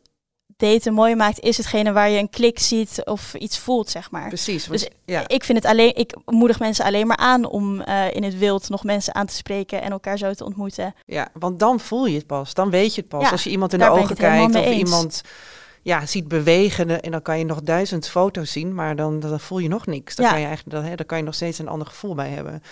daten 0.57 0.93
mooi 0.93 1.15
maakt, 1.15 1.39
is 1.39 1.57
hetgene 1.57 1.91
waar 1.91 2.09
je 2.09 2.19
een 2.19 2.29
klik 2.29 2.59
ziet 2.59 3.01
of 3.03 3.33
iets 3.33 3.57
voelt, 3.57 3.89
zeg 3.89 4.11
maar. 4.11 4.27
Precies. 4.27 4.65
Dus 4.65 4.87
ja. 5.05 5.27
ik 5.27 5.43
vind 5.43 5.57
het 5.57 5.67
alleen, 5.67 5.95
ik 5.95 6.15
moedig 6.25 6.59
mensen 6.59 6.85
alleen 6.85 7.07
maar 7.07 7.17
aan 7.17 7.45
om 7.45 7.81
uh, 7.81 8.13
in 8.13 8.23
het 8.23 8.37
wild 8.37 8.69
nog 8.69 8.83
mensen 8.83 9.15
aan 9.15 9.25
te 9.25 9.35
spreken 9.35 9.81
en 9.81 9.91
elkaar 9.91 10.17
zo 10.17 10.33
te 10.33 10.45
ontmoeten. 10.45 10.95
Ja, 11.05 11.27
want 11.33 11.59
dan 11.59 11.79
voel 11.79 12.05
je 12.05 12.15
het 12.15 12.27
pas, 12.27 12.53
dan 12.53 12.69
weet 12.69 12.95
je 12.95 13.01
het 13.01 13.09
pas. 13.09 13.23
Ja, 13.23 13.29
Als 13.29 13.43
je 13.43 13.49
iemand 13.49 13.73
in 13.73 13.79
de 13.79 13.89
ogen 13.89 14.15
kijkt 14.15 14.55
of 14.55 14.65
iemand 14.65 15.21
ja, 15.83 16.05
ziet 16.05 16.27
bewegen 16.27 17.01
en 17.01 17.11
dan 17.11 17.21
kan 17.21 17.37
je 17.37 17.45
nog 17.45 17.61
duizend 17.61 18.09
foto's 18.09 18.51
zien, 18.51 18.73
maar 18.73 18.95
dan, 18.95 19.19
dan 19.19 19.39
voel 19.39 19.59
je 19.59 19.67
nog 19.67 19.85
niks. 19.85 20.15
Dan, 20.15 20.25
Ja. 20.25 20.31
kan 20.31 20.41
je 20.41 20.47
eigenlijk, 20.47 20.75
dan, 20.77 20.85
hè, 20.89 20.95
dan 20.95 21.05
kan 21.05 21.17
je 21.17 21.23
nog 21.23 21.33
steeds 21.35 21.59
een 21.59 21.67
ander 21.67 21.87
gevoel 21.87 22.15
bij 22.15 22.29
hebben. 22.29 22.63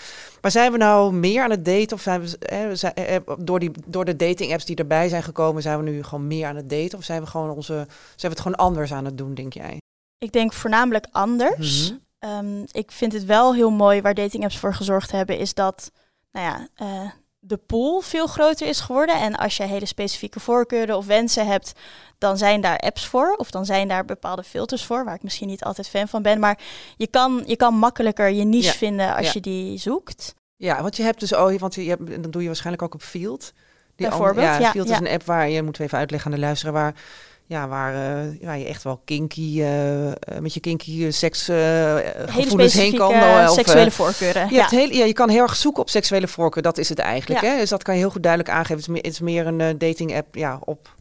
Maar 0.41 0.52
zijn 0.52 0.71
we 0.71 0.78
nou 0.78 1.13
meer 1.13 1.43
aan 1.43 1.50
het 1.50 1.65
daten 1.65 1.93
of 1.93 2.02
zijn 2.02 2.21
we 2.21 2.38
hè, 2.39 2.76
zijn, 2.76 2.93
eh, 2.93 3.15
door, 3.38 3.60
die, 3.60 3.71
door 3.86 4.06
de 4.06 4.15
dating 4.15 4.52
apps 4.52 4.65
die 4.65 4.76
erbij 4.76 5.10
zijn 5.10 5.24
gekomen, 5.24 5.62
zijn 5.62 5.78
we 5.84 5.89
nu 5.89 6.04
gewoon 6.04 6.28
meer 6.28 6.47
aan 6.47 6.56
het 6.56 6.69
daten 6.69 6.97
of 6.97 7.04
zijn 7.04 7.21
we 7.21 7.28
gewoon 7.28 7.50
onze, 7.50 7.74
zijn 7.74 7.88
we 8.15 8.28
het 8.28 8.39
gewoon 8.39 8.58
anders 8.58 8.93
aan 8.93 9.06
het 9.06 9.17
doen, 9.17 9.34
denk 9.34 9.54
jij? 9.54 9.78
Ik 10.17 10.32
denk 10.32 10.54
voornamelijk 10.54 11.08
anders. 11.12 11.89
Mhm. 11.89 12.00
Ehm, 12.19 12.63
ik 12.71 12.91
vind 12.91 13.13
het 13.13 13.26
wel 13.26 13.54
heel 13.54 13.71
mooi 13.71 14.02
waar 14.02 14.13
dating 14.13 14.43
apps 14.43 14.58
voor 14.58 14.74
gezorgd 14.74 15.12
hebben, 15.12 15.38
is 15.38 15.54
dat 15.54 15.91
nou 16.32 16.45
ja, 16.45 16.67
eh, 16.76 17.12
de 17.43 17.58
pool 17.58 18.01
veel 18.01 18.27
groter 18.27 18.67
is 18.67 18.80
geworden. 18.80 19.15
En 19.15 19.36
als 19.36 19.58
je 19.58 19.63
hele 19.63 19.86
specifieke 19.86 20.39
voorkeuren 20.39 20.97
of 20.97 21.06
wensen 21.06 21.47
hebt, 21.47 21.71
dan 22.17 22.38
zijn 22.38 22.62
daar 22.62 22.77
apps 22.77 23.06
voor. 23.08 23.34
Of 23.38 23.51
dan 23.51 23.65
zijn 23.65 23.88
daar 23.88 24.06
bepaalde 24.06 24.43
filters 24.43 24.86
voor, 24.86 25.06
waar 25.06 25.15
ik 25.15 25.23
misschien 25.23 25.47
niet 25.47 25.63
altijd 25.63 25.89
fan 25.89 26.08
van 26.08 26.21
ben. 26.21 26.39
Maar 26.39 26.60
je 26.97 27.08
kan, 27.08 27.43
je 27.45 27.56
kan 27.56 27.73
makkelijker 27.73 28.30
je 28.30 28.43
niche 28.43 28.65
Ja, 28.67 28.73
vinden 28.73 29.15
als 29.15 29.25
ja. 29.25 29.32
je 29.34 29.39
die 29.39 29.77
zoekt. 29.77 30.36
Ja, 30.56 30.82
want 30.82 30.95
je 30.97 31.04
hebt 31.04 31.19
dus, 31.19 31.34
oh, 31.34 31.60
want 31.60 31.75
je 31.75 31.82
hebt, 31.89 32.08
dan 32.21 32.32
doe 32.32 32.41
je 32.41 32.47
waarschijnlijk 32.47 32.84
ook 32.84 32.93
op 32.93 33.01
Field. 33.01 33.51
Die 33.95 34.08
Bijvoorbeeld, 34.08 34.38
andere- 34.47 34.60
ja, 34.60 34.65
ja, 34.65 34.71
Field 34.71 34.89
is 34.89 34.97
een 34.97 35.08
app 35.08 35.23
waar 35.23 35.49
je, 35.49 35.62
moeten 35.63 35.82
we 35.82 35.88
even 35.88 35.99
uitleggen 35.99 36.32
aan 36.32 36.38
de 36.38 36.43
luisteraar, 36.45 36.73
waar, 36.73 36.93
ja, 37.52 37.68
waar, 37.68 37.94
waar 38.42 38.58
je 38.58 38.66
echt 38.66 38.84
wel 38.84 39.02
kinky, 39.06 39.62
eh, 39.62 40.08
eh, 40.08 40.16
met 40.40 40.54
je 40.54 40.60
kinky 40.60 41.12
seks 41.12 41.48
Hele 41.48 42.14
gevoelens 42.28 42.74
heen 42.74 42.96
kan. 42.96 43.14
of, 43.48 43.54
seksuele 43.54 43.92
voorkeuren. 43.92 44.50
je, 44.50 44.56
ja. 44.56 44.68
heel, 44.70 44.90
ja, 44.90 45.06
je 45.06 45.14
kan 45.14 45.30
heel 45.30 45.42
erg 45.42 45.56
zoeken 45.56 45.82
op 45.82 45.90
seksuele 45.90 46.28
voorkeur, 46.28 46.64
dat 46.64 46.78
is 46.78 46.90
het 46.90 47.00
eigenlijk. 47.00 47.42
Ja. 47.42 47.50
Hè? 47.50 47.58
Dus 47.58 47.70
dat 47.70 47.84
kan 47.84 47.94
je 47.94 48.00
heel 48.00 48.10
goed 48.10 48.24
duidelijk 48.24 48.54
aangeven. 48.54 48.76
Het 48.76 48.82
is 48.82 48.88
meer, 48.88 49.02
het 49.02 49.12
is 49.12 49.20
meer 49.20 49.48
een 49.48 49.78
dating 49.78 50.16
app 50.16 50.36
ja, 50.36 50.60
op, 50.64 50.96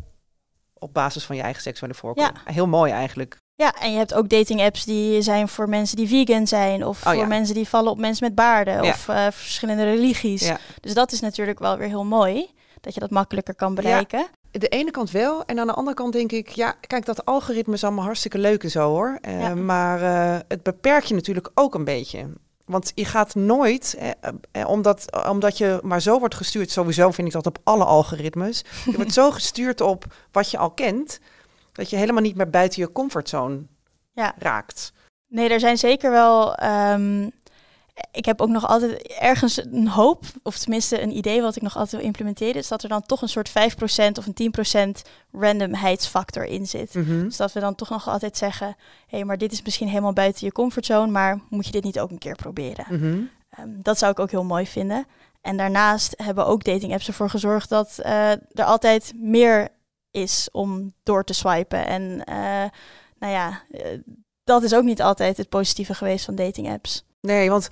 op 0.78 0.94
basis 0.94 1.24
van 1.24 1.36
je 1.36 1.42
eigen 1.42 1.62
seksuele 1.62 1.94
voorkeur. 1.94 2.32
Heel 2.44 2.66
mooi 2.66 2.92
eigenlijk. 2.92 3.36
Ja, 3.54 3.74
en 3.80 3.92
je 3.92 3.98
hebt 3.98 4.14
ook 4.14 4.28
dating 4.28 4.60
apps 4.60 4.84
die 4.84 5.22
zijn 5.22 5.48
voor 5.48 5.68
mensen 5.68 5.96
die 5.96 6.08
vegan 6.08 6.46
zijn. 6.46 6.86
Of 6.86 6.98
Oh, 6.98 7.12
voor 7.12 7.20
ja. 7.20 7.26
mensen 7.26 7.54
die 7.54 7.68
vallen 7.68 7.90
op 7.90 7.98
mensen 7.98 8.26
met 8.26 8.34
baarden. 8.34 8.82
Ja. 8.82 8.90
Of 8.90 8.98
verschillende 9.34 9.84
religies. 9.84 10.46
Ja. 10.46 10.58
Dus 10.80 10.94
dat 10.94 11.12
is 11.12 11.20
natuurlijk 11.20 11.58
wel 11.58 11.76
weer 11.76 11.88
heel 11.88 12.04
mooi. 12.04 12.50
Dat 12.80 12.94
je 12.94 13.00
dat 13.00 13.10
makkelijker 13.10 13.54
kan 13.54 13.74
bereiken. 13.74 14.26
De 14.50 14.68
ene 14.68 14.90
kant 14.90 15.10
wel. 15.10 15.44
En 15.44 15.58
aan 15.58 15.66
de 15.66 15.72
andere 15.74 15.96
kant 15.96 16.12
denk 16.12 16.32
ik, 16.32 16.48
ja, 16.48 16.72
kijk, 16.86 17.04
dat 17.04 17.24
algoritme 17.24 17.74
is 17.74 17.84
allemaal 17.84 18.04
hartstikke 18.04 18.38
leuk 18.38 18.62
en 18.62 18.70
zo 18.70 18.88
hoor. 18.88 19.18
Eh, 19.20 19.40
Ja. 19.40 19.54
Maar 19.54 20.02
eh, 20.02 20.40
het 20.48 20.62
beperkt 20.62 21.08
je 21.08 21.14
natuurlijk 21.14 21.50
ook 21.54 21.74
een 21.74 21.84
beetje. 21.84 22.26
Want 22.64 22.92
je 22.94 23.04
gaat 23.04 23.34
nooit, 23.34 23.94
eh, 23.98 24.10
eh, 24.52 24.68
omdat, 24.68 25.24
omdat 25.28 25.58
je 25.58 25.78
maar 25.82 26.00
zo 26.02 26.18
wordt 26.18 26.34
gestuurd, 26.34 26.70
sowieso 26.70 27.10
vind 27.10 27.26
ik 27.26 27.32
dat 27.32 27.46
op 27.46 27.58
alle 27.64 27.84
algoritmes. 27.84 28.64
Je 28.84 28.92
wordt 28.96 29.12
zo 29.12 29.30
gestuurd 29.30 29.80
op 29.80 30.04
wat 30.32 30.50
je 30.50 30.58
al 30.58 30.70
kent, 30.70 31.20
dat 31.72 31.90
je 31.90 31.96
helemaal 31.96 32.22
niet 32.22 32.36
meer 32.36 32.50
buiten 32.50 32.82
je 32.82 32.92
comfortzone 32.92 33.60
Ja. 34.12 34.34
raakt. 34.38 34.92
Nee, 35.28 35.48
er 35.48 35.60
zijn 35.60 35.78
zeker 35.78 36.10
wel. 36.10 36.54
ehm, 36.54 37.28
ik 38.12 38.24
heb 38.24 38.40
ook 38.40 38.48
nog 38.48 38.66
altijd 38.66 39.02
ergens 39.02 39.56
een 39.56 39.88
hoop, 39.88 40.24
of 40.42 40.58
tenminste 40.58 41.02
een 41.02 41.16
idee 41.16 41.42
wat 41.42 41.56
ik 41.56 41.62
nog 41.62 41.74
altijd 41.74 41.92
wil 41.92 42.04
implementeren, 42.04 42.54
is 42.54 42.68
dat 42.68 42.82
er 42.82 42.88
dan 42.88 43.02
toch 43.02 43.22
een 43.22 43.28
soort 43.28 43.48
5% 43.48 43.52
of 44.18 44.26
een 44.26 44.96
10% 44.98 45.08
randomheidsfactor 45.32 46.44
in 46.44 46.66
zit. 46.66 46.94
Mhm. 46.94 47.24
Dus 47.24 47.36
dat 47.36 47.52
we 47.52 47.60
dan 47.60 47.74
toch 47.74 47.90
nog 47.90 48.08
altijd 48.08 48.36
zeggen, 48.36 48.66
hé, 48.66 49.16
hey, 49.16 49.24
maar 49.24 49.38
dit 49.38 49.52
is 49.52 49.62
misschien 49.62 49.88
helemaal 49.88 50.12
buiten 50.12 50.46
je 50.46 50.52
comfortzone, 50.52 51.10
maar 51.10 51.40
moet 51.48 51.66
je 51.66 51.72
dit 51.72 51.84
niet 51.84 52.00
ook 52.00 52.10
een 52.10 52.18
keer 52.18 52.36
proberen? 52.36 52.84
Mhm. 52.88 53.20
Ehm, 53.50 53.68
dat 53.82 53.98
zou 53.98 54.12
ik 54.12 54.18
ook 54.18 54.30
heel 54.30 54.44
mooi 54.44 54.66
vinden. 54.66 55.06
En 55.40 55.56
daarnaast 55.56 56.14
hebben 56.16 56.46
ook 56.46 56.64
dating 56.64 56.92
apps 56.92 57.06
ervoor 57.06 57.30
gezorgd 57.30 57.68
dat 57.68 57.98
eh, 57.98 58.30
er 58.30 58.64
altijd 58.64 59.12
meer 59.16 59.68
is 60.10 60.48
om 60.52 60.92
door 61.02 61.24
te 61.24 61.34
swipen. 61.34 61.86
En 61.86 62.24
eh, 62.24 62.64
nou 63.18 63.32
ja, 63.32 63.62
eh, 63.70 63.98
dat 64.44 64.62
is 64.62 64.74
ook 64.74 64.84
niet 64.84 65.02
altijd 65.02 65.36
het 65.36 65.48
positieve 65.48 65.94
geweest 65.94 66.24
van 66.24 66.34
dating 66.34 66.70
apps. 66.70 67.04
Nee, 67.20 67.50
want 67.50 67.68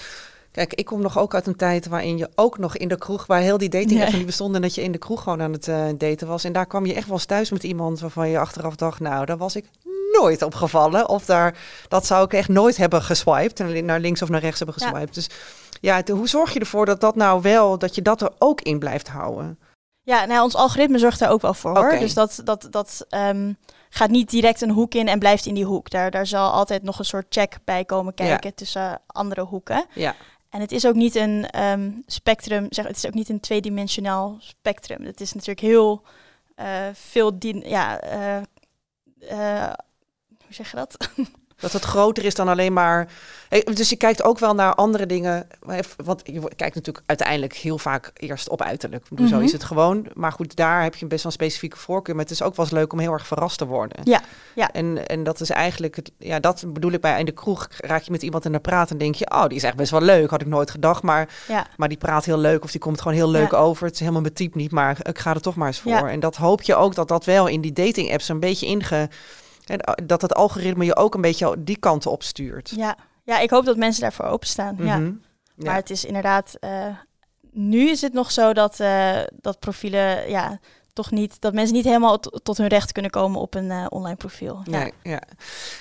kijk, 0.53 0.75
ik 0.75 0.85
kom 0.85 1.01
nog 1.03 1.19
ook 1.19 1.35
uit 1.35 1.47
een 1.47 1.57
tijd 1.57 1.87
waarin 1.87 2.19
je 2.19 2.29
ook 2.35 2.59
nog 2.59 2.77
in 2.77 2.89
de 2.89 2.99
kroeg, 2.99 3.27
waar 3.27 3.41
heel 3.41 3.59
die 3.59 3.69
dating 3.69 4.01
nog 4.01 4.13
niet 4.13 4.27
bestonden, 4.27 4.57
en 4.57 4.63
dat 4.63 4.75
je 4.75 4.83
in 4.83 4.93
de 4.93 4.99
kroeg 4.99 5.23
gewoon 5.23 5.43
aan 5.43 5.53
het 5.53 5.69
eh, 5.69 5.85
daten 5.99 6.27
was. 6.27 6.45
En 6.45 6.53
daar 6.53 6.67
kwam 6.67 6.87
je 6.87 6.95
echt 6.95 7.07
wel 7.07 7.15
eens 7.17 7.25
thuis 7.25 7.51
met 7.51 7.63
iemand 7.65 8.01
waarvan 8.01 8.29
je 8.29 8.39
achteraf 8.39 8.77
dacht, 8.77 9.01
nou, 9.01 9.25
daar 9.27 9.37
was 9.37 9.57
ik 9.57 9.65
nooit 10.13 10.43
opgevallen. 10.43 11.09
Of 11.09 11.25
daar, 11.25 11.59
dat 11.89 12.07
zou 12.07 12.25
ik 12.25 12.33
echt 12.33 12.49
nooit 12.49 12.77
hebben 12.77 13.03
geswiped, 13.03 13.61
en 13.61 13.85
naar 13.85 14.01
links 14.01 14.23
of 14.23 14.29
naar 14.29 14.41
rechts 14.41 14.59
hebben 14.59 14.77
Ja. 14.79 14.87
geswiped. 14.87 15.15
Dus 15.15 15.29
ja, 15.81 15.97
het- 15.97 16.09
hoe 16.09 16.29
zorg 16.29 16.53
je 16.53 16.61
ervoor 16.61 16.87
dat 16.87 17.01
dat 17.01 17.17
nou 17.17 17.43
wel, 17.43 17.79
dat 17.79 17.95
je 17.95 18.03
dat 18.03 18.23
er 18.23 18.31
ook 18.39 18.61
in 18.61 18.79
blijft 18.79 19.09
houden? 19.09 19.59
Ja, 20.03 20.25
nou, 20.25 20.43
ons 20.43 20.55
algoritme 20.57 20.99
zorgt 20.99 21.19
daar 21.19 21.31
ook 21.31 21.43
wel 21.43 21.55
voor 21.55 21.77
hoor. 21.79 21.99
Dus 21.99 22.15
dat, 22.15 22.41
dat, 22.45 22.67
dat 22.71 23.07
ehm, 23.09 23.53
gaat 23.89 24.11
niet 24.11 24.31
direct 24.31 24.61
een 24.61 24.71
hoek 24.71 24.95
in 24.95 25.09
en 25.09 25.19
blijft 25.19 25.47
in 25.47 25.55
die 25.55 25.65
hoek. 25.65 25.91
Daar, 25.91 26.11
daar 26.11 26.27
zal 26.27 26.51
altijd 26.51 26.83
nog 26.83 26.99
een 26.99 27.05
soort 27.05 27.27
check 27.29 27.59
bij 27.65 27.85
komen 27.85 28.15
kijken 28.15 28.55
tussen 28.55 29.01
andere 29.07 29.43
hoeken. 29.43 29.87
Ja, 29.95 30.15
En 30.51 30.61
het 30.61 30.73
is 30.73 30.87
ook 30.87 30.95
niet 30.95 31.15
een 31.15 31.51
ehm, 31.51 31.91
spectrum, 32.07 32.67
zeg, 32.71 32.87
het 32.87 32.97
is 32.97 33.07
ook 33.07 33.15
niet 33.15 33.29
een 33.29 33.41
tweedimensionaal 33.41 34.37
spectrum. 34.41 35.05
Het 35.05 35.21
is 35.21 35.33
natuurlijk 35.33 35.61
heel 35.61 36.03
eh, 36.55 36.89
veel, 36.93 37.37
ja, 37.63 38.01
eh, 38.01 38.37
eh, 39.19 39.73
hoe 40.29 40.55
zeg 40.55 40.71
je 40.71 40.77
dat? 40.77 40.97
dat 41.61 41.73
het 41.73 41.85
groter 41.85 42.25
is 42.25 42.35
dan 42.35 42.49
alleen 42.49 42.73
maar. 42.73 43.09
Dus 43.65 43.89
je 43.89 43.97
kijkt 43.97 44.23
ook 44.23 44.39
wel 44.39 44.55
naar 44.55 44.75
andere 44.75 45.07
dingen. 45.07 45.47
Want 46.05 46.21
je 46.25 46.41
kijkt 46.57 46.75
natuurlijk 46.75 47.05
uiteindelijk 47.07 47.55
heel 47.55 47.79
vaak 47.79 48.11
eerst 48.17 48.49
op 48.49 48.63
uiterlijk. 48.63 49.07
Zo 49.17 49.23
Mhm. 49.25 49.41
is 49.43 49.53
het 49.53 49.65
gewoon. 49.65 50.07
Maar 50.15 50.33
goed, 50.33 50.57
daar 50.57 50.83
heb 50.83 50.95
je 50.95 51.07
best 51.07 51.23
wel 51.23 51.33
een 51.33 51.39
specifieke 51.39 51.77
voorkeur. 51.77 52.15
Maar 52.15 52.25
het 52.25 52.33
is 52.33 52.43
ook 52.43 52.57
wel 52.57 52.65
eens 52.65 52.75
leuk 52.75 52.93
om 52.93 52.99
heel 52.99 53.13
erg 53.13 53.27
verrast 53.27 53.59
te 53.59 53.67
worden. 53.67 54.01
Ja, 54.05 54.21
ja. 54.55 54.71
En, 54.73 55.07
en 55.07 55.23
dat 55.25 55.41
is 55.41 55.51
eigenlijk, 55.51 55.97
het, 55.97 56.11
ja, 56.19 56.41
dat 56.41 56.65
bedoel 56.67 56.93
ik 56.93 57.01
bij 57.01 57.19
in 57.19 57.25
de 57.25 57.33
kroeg. 57.33 57.69
Raak 57.79 58.03
je 58.03 58.11
met 58.11 58.23
iemand 58.23 58.45
in 58.45 58.53
de 58.53 58.59
praat 58.61 58.91
en 58.91 58.99
denk 58.99 59.15
je, 59.15 59.31
oh, 59.31 59.47
die 59.47 59.57
is 59.57 59.63
echt 59.63 59.77
best 59.77 59.91
wel 59.91 60.01
leuk. 60.01 60.31
Had 60.31 60.41
ik 60.41 60.47
nooit 60.47 60.71
gedacht. 60.71 61.03
Maar, 61.03 61.29
ja. 61.49 61.67
maar 61.77 61.89
die 61.89 61.99
praat 61.99 62.25
heel 62.25 62.39
leuk 62.39 62.65
of 62.65 62.71
die 62.71 62.81
komt 62.81 63.01
gewoon 63.01 63.17
heel 63.17 63.31
leuk 63.31 63.51
Ja. 63.51 63.57
over. 63.59 63.85
Het 63.85 63.95
is 63.95 64.01
helemaal 64.01 64.21
mijn 64.23 64.35
type 64.35 64.57
niet, 64.59 64.71
maar 64.71 64.99
ik 65.03 65.19
ga 65.19 65.35
er 65.35 65.41
toch 65.41 65.55
maar 65.55 65.67
eens 65.67 65.81
voor. 65.81 65.93
Ja. 65.93 66.09
En 66.09 66.21
dat 66.21 66.37
hoop 66.37 66.63
je 66.63 66.75
ook 66.75 66.95
dat 66.95 67.09
dat 67.09 67.25
wel 67.25 67.47
in 67.47 67.61
die 67.61 67.73
dating 67.73 68.13
apps 68.13 68.29
een 68.29 68.41
beetje 68.41 68.67
inge. 68.67 69.09
En 69.69 69.81
eh, 69.81 70.07
dat 70.07 70.23
het 70.23 70.35
algoritme 70.35 70.85
je 70.85 70.97
ook 70.97 71.15
een 71.15 71.21
beetje 71.21 71.57
die 71.59 71.79
kant 71.79 72.07
op 72.07 72.23
stuurt. 72.23 72.73
Ja. 72.77 72.97
ja, 73.23 73.39
ik 73.39 73.51
hoop 73.51 73.65
dat 73.65 73.77
mensen 73.77 74.03
daarvoor 74.03 74.27
openstaan. 74.27 74.77
ja. 74.79 74.99
Mhm. 74.99 75.13
Ja. 75.59 75.65
Maar 75.65 75.75
het 75.75 75.91
is 75.91 76.05
inderdaad, 76.05 76.57
eh, 76.61 76.87
nu 77.51 77.89
is 77.89 78.01
het 78.01 78.13
nog 78.13 78.31
zo 78.31 78.53
dat, 78.53 78.81
eh, 78.81 79.19
dat 79.33 79.59
profielen 79.59 80.31
ja, 80.31 80.59
toch 81.03 81.11
niet 81.11 81.41
dat 81.41 81.53
mensen 81.53 81.75
niet 81.75 81.85
helemaal 81.85 82.19
tot 82.19 82.57
hun 82.59 82.67
recht 82.67 82.93
kunnen 82.93 83.11
komen 83.11 83.41
op 83.41 83.55
een 83.55 83.71
eh, 83.71 83.85
online 83.89 84.17
profiel. 84.17 84.61
Ja. 84.65 84.79
Nee, 84.79 84.93
ja. 85.03 85.21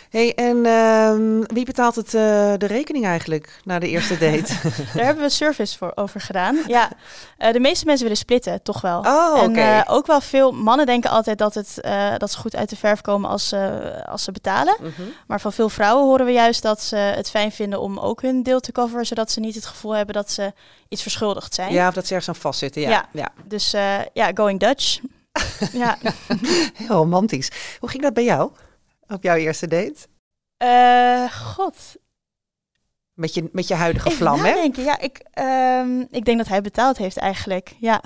Hey, 0.09 0.35
en 0.35 0.65
ehm, 0.65 1.41
wie 1.53 1.65
betaalt 1.65 1.95
het, 1.95 2.05
eh, 2.13 2.21
de 2.57 2.65
rekening 2.67 3.05
eigenlijk 3.05 3.59
na 3.63 3.79
de 3.79 3.87
eerste 3.89 4.17
date? 4.17 4.53
Daar 4.95 5.05
hebben 5.05 5.23
we 5.23 5.29
service 5.29 5.77
voor 5.77 5.91
over 5.95 6.21
gedaan. 6.21 6.57
Ja, 6.67 6.89
Eh, 7.37 7.51
de 7.53 7.59
meeste 7.59 7.85
mensen 7.85 8.03
willen 8.03 8.17
splitten, 8.17 8.61
toch 8.63 8.81
wel. 8.81 8.99
Oh, 8.99 9.41
En 9.43 9.87
ook 9.87 10.05
wel 10.07 10.21
veel 10.21 10.51
mannen 10.51 10.85
denken 10.85 11.09
altijd 11.09 11.37
dat, 11.37 11.53
het, 11.53 11.77
dat 12.17 12.31
ze 12.31 12.37
goed 12.37 12.55
uit 12.55 12.69
de 12.69 12.75
verf 12.75 13.01
komen 13.01 13.29
als, 13.29 13.47
ze 13.47 13.91
als 14.09 14.23
ze 14.23 14.31
betalen. 14.31 14.75
Mhm. 14.79 15.01
Maar 15.27 15.41
van 15.41 15.53
veel 15.53 15.69
vrouwen 15.69 16.05
horen 16.05 16.25
we 16.25 16.31
juist 16.31 16.61
dat 16.61 16.81
ze 16.81 16.95
het 16.95 17.29
fijn 17.29 17.51
vinden 17.51 17.81
om 17.81 17.99
ook 17.99 18.21
hun 18.21 18.43
deel 18.43 18.59
te 18.59 18.71
coveren, 18.71 19.05
zodat 19.05 19.31
ze 19.31 19.39
niet 19.39 19.55
het 19.55 19.65
gevoel 19.65 19.95
hebben 19.95 20.15
dat 20.15 20.31
ze 20.31 20.53
iets 20.89 21.01
verschuldigd 21.01 21.53
zijn. 21.53 21.73
Ja, 21.73 21.87
of 21.87 21.93
dat 21.93 22.07
ze 22.07 22.13
ergens 22.13 22.35
aan 22.35 22.41
vastzitten. 22.41 22.81
Ja, 22.81 22.89
Ja. 22.89 23.05
ja. 23.11 23.29
Dus 23.45 23.71
ja, 24.13 24.31
going 24.33 24.59
Dutch. 24.59 24.99
Ja. 25.71 25.97
heel 26.73 26.87
romantisch. 26.87 27.51
Hoe 27.79 27.89
ging 27.89 28.03
dat 28.03 28.13
bij 28.13 28.23
jou 28.23 28.51
op 29.07 29.23
jouw 29.23 29.35
eerste 29.35 29.67
date? 29.67 30.07
Eh, 30.57 31.31
God. 31.31 31.75
Met 33.13 33.33
je, 33.33 33.49
met 33.51 33.67
je 33.67 33.73
huidige 33.73 34.07
Even 34.07 34.19
vlam, 34.19 34.39
hè? 34.39 34.69
Ja, 34.73 34.99
ik, 34.99 35.21
ehm, 35.31 35.99
ik 35.99 36.25
denk 36.25 36.37
dat 36.37 36.47
hij 36.47 36.61
betaald 36.61 36.97
heeft 36.97 37.17
eigenlijk. 37.17 37.75
Ja. 37.79 38.03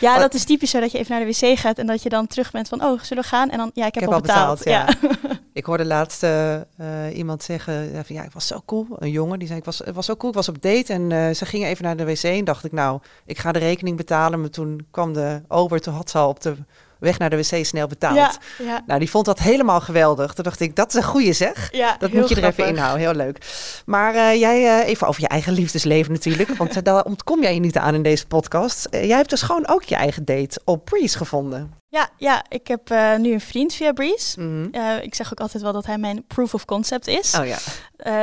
Ja, 0.00 0.18
dat 0.18 0.34
is 0.34 0.44
typisch 0.44 0.70
zo 0.70 0.80
dat 0.80 0.92
je 0.92 0.98
even 0.98 1.16
naar 1.16 1.26
de 1.26 1.36
wc 1.38 1.58
gaat 1.58 1.78
en 1.78 1.86
dat 1.86 2.02
je 2.02 2.08
dan 2.08 2.26
terug 2.26 2.50
bent 2.50 2.68
van, 2.68 2.84
oh, 2.84 3.00
zullen 3.00 3.22
we 3.22 3.28
gaan? 3.28 3.50
En 3.50 3.58
dan, 3.58 3.70
ja, 3.74 3.86
ik 3.86 3.94
heb, 3.94 4.02
heb 4.02 4.12
al 4.12 4.16
al 4.16 4.22
betaald. 4.22 4.58
betaald, 4.58 4.90
ja. 4.90 5.10
Ik 5.54 5.64
hoorde 5.64 5.84
laatst 5.84 6.22
eh, 6.22 6.54
eh, 6.54 7.16
iemand 7.16 7.42
zeggen, 7.42 7.92
ja, 7.92 8.04
van, 8.04 8.16
ja, 8.16 8.22
ik 8.22 8.32
was 8.32 8.46
zo 8.46 8.62
cool. 8.66 8.86
Een 8.98 9.10
jongen 9.10 9.38
die 9.38 9.46
zei, 9.48 9.58
ik 9.58 9.64
was, 9.64 9.78
het 9.78 9.94
was 9.94 10.06
zo 10.06 10.16
cool, 10.16 10.30
ik 10.30 10.36
was 10.36 10.48
op 10.48 10.62
date 10.62 10.92
en 10.92 11.12
eh, 11.12 11.34
ze 11.34 11.46
gingen 11.46 11.68
even 11.68 11.84
naar 11.84 11.96
de 11.96 12.04
wc 12.04 12.22
en 12.22 12.44
dacht 12.44 12.64
ik, 12.64 12.72
nou, 12.72 13.00
ik 13.26 13.38
ga 13.38 13.52
de 13.52 13.58
rekening 13.58 13.96
betalen. 13.96 14.40
Maar 14.40 14.50
toen 14.50 14.86
kwam 14.90 15.12
de 15.12 15.42
ober, 15.48 15.80
toen 15.80 15.94
had 15.94 16.10
ze 16.10 16.18
al 16.18 16.28
op 16.28 16.40
de 16.40 16.56
weg 17.04 17.18
naar 17.18 17.30
de 17.30 17.36
wc 17.36 17.64
snel 17.66 17.86
betaald. 17.86 18.16
ja, 18.16 18.32
ja, 18.58 18.82
Nou, 18.86 18.98
die 18.98 19.10
vond 19.10 19.24
dat 19.24 19.38
helemaal 19.38 19.80
geweldig. 19.80 20.32
Toen 20.34 20.44
dacht 20.44 20.60
ik, 20.60 20.76
dat 20.76 20.88
is 20.88 20.94
een 20.94 21.02
goede 21.02 21.32
zeg. 21.32 21.68
ja, 21.72 21.96
Dat 21.98 22.12
moet 22.12 22.28
je 22.28 22.34
er 22.34 22.44
even 22.44 22.66
inhouden, 22.66 23.00
heel 23.00 23.14
leuk. 23.14 23.38
Maar 23.86 24.14
eh, 24.14 24.40
jij, 24.40 24.80
eh, 24.80 24.88
even 24.88 25.06
over 25.06 25.20
je 25.20 25.28
eigen 25.28 25.52
liefdesleven 25.52 26.12
natuurlijk, 26.12 26.48
want 26.58 26.76
eh, 26.76 26.82
daar 26.82 27.04
ontkom 27.04 27.42
jij 27.42 27.54
je 27.54 27.60
niet 27.60 27.76
aan 27.76 27.94
in 27.94 28.02
deze 28.02 28.26
podcast. 28.26 28.86
Jij 28.90 29.16
hebt 29.16 29.30
dus 29.30 29.42
gewoon 29.42 29.68
ook 29.68 29.82
je 29.82 29.94
eigen 29.94 30.24
date 30.24 30.60
op 30.64 30.84
Breeze 30.84 31.16
gevonden. 31.16 31.82
Ja, 31.88 32.08
ja, 32.16 32.44
ik 32.48 32.66
heb 32.66 32.94
nu 33.18 33.32
een 33.32 33.40
vriend 33.40 33.74
via 33.74 33.92
Breeze. 33.92 34.40
Mhm. 34.40 34.64
Ik 35.00 35.14
zeg 35.14 35.32
ook 35.32 35.40
altijd 35.40 35.62
wel 35.62 35.72
dat 35.72 35.86
hij 35.86 35.98
mijn 35.98 36.24
proof 36.26 36.54
of 36.54 36.64
concept 36.64 37.06
is. 37.06 37.34
Oh 37.38 37.46
ja, 37.46 37.58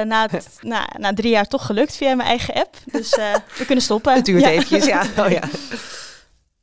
na, 0.03 0.27
het, 0.31 0.47
na, 0.61 0.89
na 0.97 1.13
drie 1.13 1.31
jaar 1.31 1.47
toch 1.47 1.65
gelukt 1.65 1.95
via 1.95 2.15
mijn 2.15 2.29
eigen 2.29 2.53
app. 2.53 2.75
Dus 2.85 3.15
we 3.57 3.65
kunnen 3.65 3.83
stoppen. 3.83 4.13
het 4.15 4.25
duurt 4.25 4.41
ja. 4.41 4.49
eventjes, 4.49 4.85
ja. 4.85 5.03
Oh, 5.17 5.29
ja. 5.29 5.41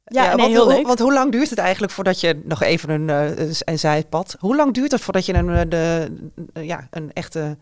Ja, 0.09 0.27
nee, 0.27 0.37
want, 0.37 0.53
heel 0.53 0.67
leuk. 0.67 0.87
Want 0.87 0.99
hoe 0.99 1.13
lang 1.13 1.33
duurt 1.33 1.51
het 1.51 1.59
eigenlijk 1.59 1.93
voordat 1.93 2.21
je 2.21 2.41
nog 2.45 2.63
even 2.63 2.91
een, 2.91 3.11
eh, 3.11 3.55
een 3.65 3.79
zijpad? 3.79 4.37
Hoe 4.39 4.57
lang 4.57 4.75
duurt 4.75 4.93
het 4.93 5.01
voordat 5.01 5.27
je 5.27 5.35
een, 5.35 5.51
eh, 5.51 5.61
de, 5.69 6.13
eh, 6.53 6.67
ja, 6.67 6.87
een 6.91 7.13
echte 7.13 7.57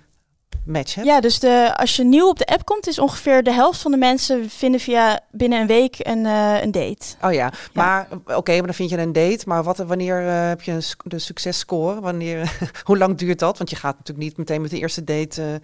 match 0.64 0.94
hebt? 0.94 1.06
Ja, 1.06 1.20
dus 1.20 1.38
de, 1.38 1.72
als 1.76 1.96
je 1.96 2.04
nieuw 2.04 2.28
op 2.28 2.38
de 2.38 2.46
app 2.46 2.64
komt, 2.64 2.87
is 2.87 2.98
ongeveer 2.98 3.42
de 3.42 3.52
helft 3.52 3.80
van 3.80 3.90
de 3.90 3.96
mensen 3.96 4.50
vinden 4.50 4.80
via 4.80 5.20
binnen 5.30 5.61
een 5.61 5.66
week 5.66 5.96
een, 5.98 6.24
een 6.24 6.70
date. 6.70 7.06
Oh 7.22 7.32
ja, 7.32 7.52
maar 7.72 8.09
oké, 8.26 8.52
maar 8.52 8.66
dan 8.66 8.74
vind 8.74 8.90
je 8.90 8.98
een 8.98 9.12
date. 9.12 9.42
Maar 9.46 9.62
wat, 9.62 9.76
wanneer 9.76 10.16
heb 10.48 10.62
je 10.62 10.72
een, 10.72 10.82
de 11.04 11.18
successcore? 11.18 12.00
Wanneer, 12.00 12.59
hoe 12.85 12.98
lang 12.98 13.18
duurt 13.18 13.38
dat? 13.38 13.59
Want 13.59 13.70
je 13.70 13.76
gaat 13.76 13.96
natuurlijk 13.98 14.26
niet 14.26 14.37
meteen 14.37 14.61
met 14.61 14.70
de 14.70 14.78
eerste 14.78 15.04
date, 15.04 15.61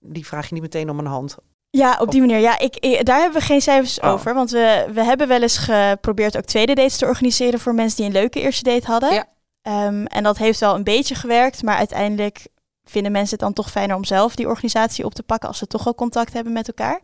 die 0.00 0.26
vraag 0.26 0.48
je 0.48 0.54
niet 0.54 0.62
meteen 0.62 0.90
om 0.90 0.98
een 0.98 1.06
hand. 1.06 1.36
Ja, 1.76 1.96
op 2.00 2.10
die 2.10 2.20
manier. 2.20 2.38
Ja, 2.38 2.58
ik, 2.58 2.76
ik- 2.76 3.04
daar 3.04 3.20
hebben 3.20 3.40
we 3.40 3.46
geen 3.46 3.60
cijfers 3.60 4.00
Oh. 4.00 4.10
over. 4.10 4.34
Want 4.34 4.50
we, 4.50 4.86
we 4.92 5.04
hebben 5.04 5.28
wel 5.28 5.42
eens 5.42 5.56
geprobeerd 5.58 6.36
ook 6.36 6.44
tweede 6.44 6.74
dates 6.74 6.96
te 6.96 7.06
organiseren 7.06 7.60
voor 7.60 7.74
mensen 7.74 7.96
die 7.96 8.06
een 8.06 8.12
leuke 8.20 8.40
eerste 8.40 8.62
date 8.64 8.86
hadden. 8.86 9.12
Ja. 9.12 9.24
Ehm, 9.62 10.04
en 10.04 10.22
dat 10.22 10.38
heeft 10.38 10.60
wel 10.60 10.74
een 10.74 10.84
beetje 10.84 11.14
gewerkt, 11.14 11.62
maar 11.62 11.76
uiteindelijk 11.76 12.46
vinden 12.84 13.12
mensen 13.12 13.30
het 13.30 13.40
dan 13.44 13.52
toch 13.52 13.70
fijner 13.70 13.96
om 13.96 14.04
zelf 14.04 14.34
die 14.34 14.48
organisatie 14.48 15.04
op 15.04 15.14
te 15.14 15.22
pakken 15.22 15.48
als 15.48 15.58
ze 15.58 15.66
toch 15.66 15.86
al 15.86 15.94
contact 15.94 16.32
hebben 16.32 16.52
met 16.52 16.68
elkaar. 16.68 17.00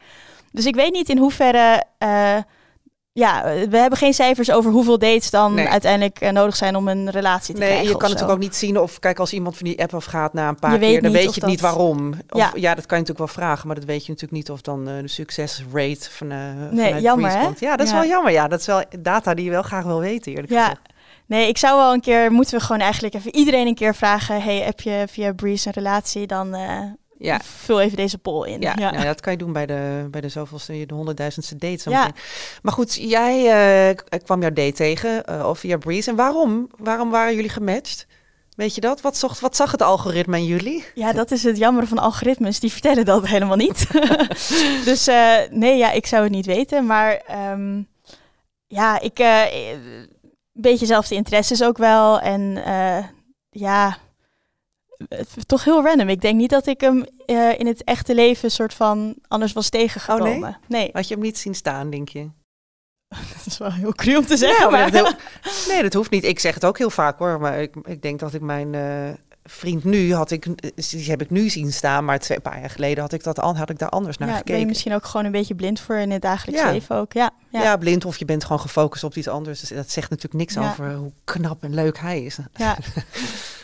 Dus 0.52 0.66
ik 0.66 0.74
weet 0.74 0.92
niet 0.92 1.09
in 1.09 1.18
hoeverre. 1.18 1.83
eh, 1.98 2.37
ja, 3.12 3.42
we 3.68 3.77
hebben 3.77 3.99
geen 3.99 4.14
cijfers 4.14 4.51
over 4.51 4.70
hoeveel 4.70 4.99
dates 4.99 5.31
dan 5.31 5.55
Nee. 5.55 5.68
uiteindelijk 5.68 6.20
eh, 6.20 6.31
nodig 6.31 6.57
zijn 6.57 6.77
om 6.77 6.88
een 6.88 7.11
relatie 7.11 7.55
te 7.55 7.61
Nee, 7.61 7.68
krijgen. 7.68 7.88
je 7.88 7.94
of 7.94 8.01
kan 8.01 8.11
natuurlijk 8.11 8.37
ook 8.38 8.44
niet 8.44 8.57
zien 8.57 8.79
of, 8.79 8.99
kijk, 8.99 9.18
als 9.18 9.33
iemand 9.33 9.57
van 9.57 9.66
die 9.66 9.83
app 9.83 9.94
afgaat 9.94 10.33
na 10.33 10.49
een 10.49 10.59
paar 10.59 10.73
Je 10.73 10.79
keer, 10.79 11.03
dan 11.03 11.12
weet 11.12 11.35
je 11.35 11.40
het 11.40 11.51
niet 11.51 11.61
waarom. 11.61 12.09
Of, 12.29 12.38
ja. 12.38 12.51
Ja. 12.55 12.75
dat 12.75 12.87
kan 12.87 12.99
je 12.99 13.03
natuurlijk 13.05 13.18
wel 13.18 13.44
vragen, 13.44 13.66
maar 13.66 13.77
dat 13.77 13.85
weet 13.85 14.07
je 14.07 14.12
natuurlijk 14.12 14.33
niet 14.40 14.51
of 14.51 14.61
dan 14.61 14.88
eh, 14.88 14.94
de 15.01 15.09
succesrate 15.09 16.11
van, 16.11 16.31
eh 16.31 16.38
Nee, 16.70 17.01
jammer, 17.01 17.31
hè? 17.31 17.49
Ja, 17.59 17.77
dat 17.77 17.87
is 17.87 17.92
Ja. 17.92 17.99
wel 18.01 18.09
jammer. 18.09 18.33
Ja, 18.33 18.49
dat 18.49 18.61
is 18.61 18.66
wel 18.66 18.83
data 18.99 19.35
die 19.35 19.44
je 19.44 19.51
wel 19.51 19.62
graag 19.62 19.85
wil 19.85 20.01
weten, 20.01 20.33
eerlijk 20.33 20.53
Ja. 20.53 20.61
gezegd. 20.62 20.81
Nee, 21.27 21.49
ik 21.49 21.59
zou 21.59 21.77
wel 21.77 21.92
een 21.92 22.01
keer, 22.01 22.33
moeten 22.33 22.59
we 22.59 22.64
gewoon 22.64 22.81
eigenlijk 22.81 23.14
even 23.14 23.35
iedereen 23.35 23.66
een 23.66 23.75
keer 23.75 23.94
vragen. 23.94 24.42
Hey, 24.42 24.57
heb 24.59 24.81
je 24.81 25.05
via 25.11 25.33
Breeze 25.33 25.66
een 25.66 25.73
relatie? 25.75 26.27
Dan 26.27 26.55
Ja. 27.22 27.40
vul 27.42 27.80
even 27.80 27.96
deze 27.96 28.18
poll 28.18 28.48
in. 28.48 28.61
Ja, 28.61 28.72
ja. 28.78 28.90
Nou, 28.90 29.04
dat 29.04 29.20
kan 29.20 29.33
je 29.33 29.38
doen 29.38 29.52
bij 29.52 29.66
de, 29.66 30.09
bij 30.11 30.20
de 30.20 30.28
zoveelste, 30.28 30.87
de 30.87 30.94
honderdduizendste 30.94 31.56
date. 31.56 31.78
zo 31.83 31.90
Ja. 31.90 32.11
Maar 32.62 32.72
goed, 32.72 32.94
jij 32.94 33.94
k- 33.94 34.24
kwam 34.24 34.40
jouw 34.40 34.52
date 34.52 34.72
tegen, 34.72 35.24
eh, 35.24 35.46
of 35.48 35.59
via 35.59 35.76
Breeze. 35.78 36.11
En 36.11 36.16
waarom? 36.16 36.68
Waarom 36.78 37.11
waren 37.11 37.35
jullie 37.35 37.50
gematcht? 37.50 38.06
Weet 38.56 38.74
je 38.74 38.80
dat? 38.80 39.00
Wat, 39.00 39.16
zocht, 39.16 39.40
wat 39.40 39.56
zag 39.56 39.70
het 39.70 39.83
algoritme 39.83 40.37
aan 40.37 40.44
jullie? 40.44 40.85
Ja, 40.94 41.12
dat 41.12 41.30
is 41.30 41.42
het 41.42 41.56
jammer 41.56 41.87
van 41.87 41.98
algoritmes. 41.98 42.61
Die 42.61 42.72
vertellen 42.72 43.04
dat 43.04 43.26
helemaal 43.26 43.56
niet. 43.56 43.87
dus 44.85 45.06
eh, 45.06 45.35
nee, 45.50 45.76
ja, 45.78 45.90
ik 45.90 46.06
zou 46.06 46.22
het 46.22 46.33
niet 46.33 46.46
weten. 46.46 46.87
Maar 46.87 47.12
ehm, 47.26 47.83
ja, 48.66 49.00
ik... 49.00 49.18
een 49.18 50.09
beetje 50.52 50.87
zelfde 50.87 51.14
interesses 51.14 51.62
ook 51.62 51.78
wel. 51.78 52.20
En 52.20 52.62
ja, 53.50 53.98
toch 55.47 55.65
heel 55.65 55.83
random. 55.83 56.09
Ik 56.09 56.21
denk 56.21 56.37
niet 56.37 56.51
dat 56.51 56.67
ik 56.67 56.81
hem 56.81 57.05
eh, 57.27 57.59
in 57.59 57.67
het 57.67 57.85
echte 57.85 58.15
leven 58.15 58.51
soort 58.51 58.75
van 58.75 59.15
anders 59.29 59.53
was 59.53 59.69
tegengekomen. 59.69 60.33
Oh, 60.33 60.41
nee? 60.41 60.55
nee? 60.69 60.91
Had 60.93 61.09
je 61.09 61.15
hem 61.15 61.23
niet 61.23 61.39
zien 61.39 61.55
staan, 61.55 61.91
denk 61.91 62.09
je? 62.09 62.31
dat 63.37 63.47
is 63.47 63.59
wel 63.59 63.73
heel 63.73 63.93
cru 63.93 64.17
om 64.17 64.27
te 64.27 64.37
zeggen. 64.37 64.65
Ja, 64.65 64.71
maar 64.71 64.81
maar 64.81 64.91
dat 64.91 65.17
heel- 65.43 65.73
nee, 65.73 65.83
dat 65.83 65.95
hoeft 65.95 66.11
niet. 66.11 66.25
Ik 66.25 66.39
zeg 66.39 66.55
het 66.55 66.65
ook 66.65 66.79
heel 66.79 66.91
vaak 66.91 67.19
hoor. 67.19 67.41
Maar 67.41 67.63
ik, 67.63 67.75
ik 67.83 68.03
denk 68.03 68.19
dat 68.21 68.35
ik 68.35 68.41
mijn 68.41 68.75
eh, 68.75 69.09
vriend 69.44 69.85
nu 69.85 70.14
had 70.14 70.31
ik, 70.31 70.46
die 70.90 71.11
heb 71.11 71.22
ik 71.22 71.31
nu 71.31 71.48
zien 71.48 71.72
staan, 71.72 72.05
maar 72.05 72.18
twee 72.18 72.40
paar 72.40 72.61
jaar 72.61 72.70
geleden 72.70 73.03
had 73.03 73.12
ik 73.12 73.22
dat 73.24 73.40
al, 73.40 73.57
had 73.57 73.70
ik 73.70 73.79
daar 73.79 73.88
anders 73.88 74.18
naar 74.18 74.29
ja, 74.29 74.35
ben 74.35 74.42
je 74.44 74.50
gekeken. 74.50 74.68
misschien 74.68 74.94
ook 74.94 75.05
gewoon 75.05 75.26
een 75.26 75.33
beetje 75.33 75.55
blind 75.55 75.81
voor 75.81 75.96
in 75.96 76.11
het 76.11 76.22
dagelijks 76.22 76.61
Ja. 76.62 76.70
leven 76.70 76.96
ook. 76.96 77.12
Ja, 77.12 77.31
Ja. 77.50 77.62
ja, 77.62 77.76
blind 77.76 78.05
of 78.05 78.18
je 78.18 78.24
bent 78.24 78.42
gewoon 78.44 78.61
gefocust 78.61 79.05
op 79.05 79.14
iets 79.16 79.29
anders. 79.29 79.61
Dus 79.61 79.68
dat 79.68 79.90
zegt 79.90 80.11
natuurlijk 80.11 80.38
niks 80.40 80.55
Ja. 80.55 80.70
over 80.70 80.94
hoe 80.94 81.12
knap 81.24 81.62
en 81.62 81.74
leuk 81.74 81.98
hij 81.98 82.22
is. 82.24 82.38
ja. 82.55 82.76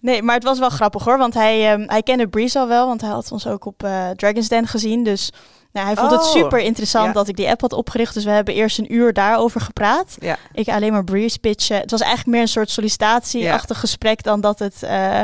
Nee, 0.01 0.23
maar 0.23 0.35
het 0.35 0.45
was 0.45 0.59
wel 0.59 0.71
grappig 0.71 1.05
hoor. 1.05 1.19
Want 1.19 1.35
hij, 1.35 1.73
ehm, 1.73 1.85
hij 1.89 2.03
kende 2.03 2.29
Breeze 2.29 2.59
al 2.59 2.69
wel, 2.69 2.87
want 2.87 3.01
hij 3.01 3.11
had 3.11 3.33
ons 3.33 3.47
ook 3.47 3.65
op 3.65 3.83
eh 3.83 4.11
Dragon's 4.11 4.49
Den 4.49 4.67
gezien. 4.67 5.05
Dus 5.05 5.31
nou, 5.73 5.87
hij 5.87 5.97
vond 5.97 6.11
het 6.11 6.21
Oh, 6.21 6.27
super 6.31 6.59
interessant 6.59 7.07
ja. 7.07 7.13
dat 7.13 7.29
ik 7.29 7.37
die 7.37 7.49
app 7.49 7.61
had 7.61 7.73
opgericht. 7.73 8.15
Dus 8.15 8.25
we 8.25 8.31
hebben 8.31 8.55
eerst 8.55 8.79
een 8.79 8.93
uur 8.95 9.13
daarover 9.13 9.61
gepraat. 9.61 10.17
Ja. 10.21 10.37
Ik 10.53 10.69
alleen 10.69 10.93
maar 10.93 11.05
Breeze 11.05 11.39
pitchen. 11.39 11.81
Het 11.81 11.91
was 11.91 12.01
eigenlijk 12.01 12.31
meer 12.33 12.41
een 12.41 12.49
soort 12.49 12.71
sollicitatieachtig 12.71 13.81
gesprek 13.81 14.23
dan 14.23 14.41
dat 14.41 14.59
het 14.59 14.83
eh, 14.83 15.21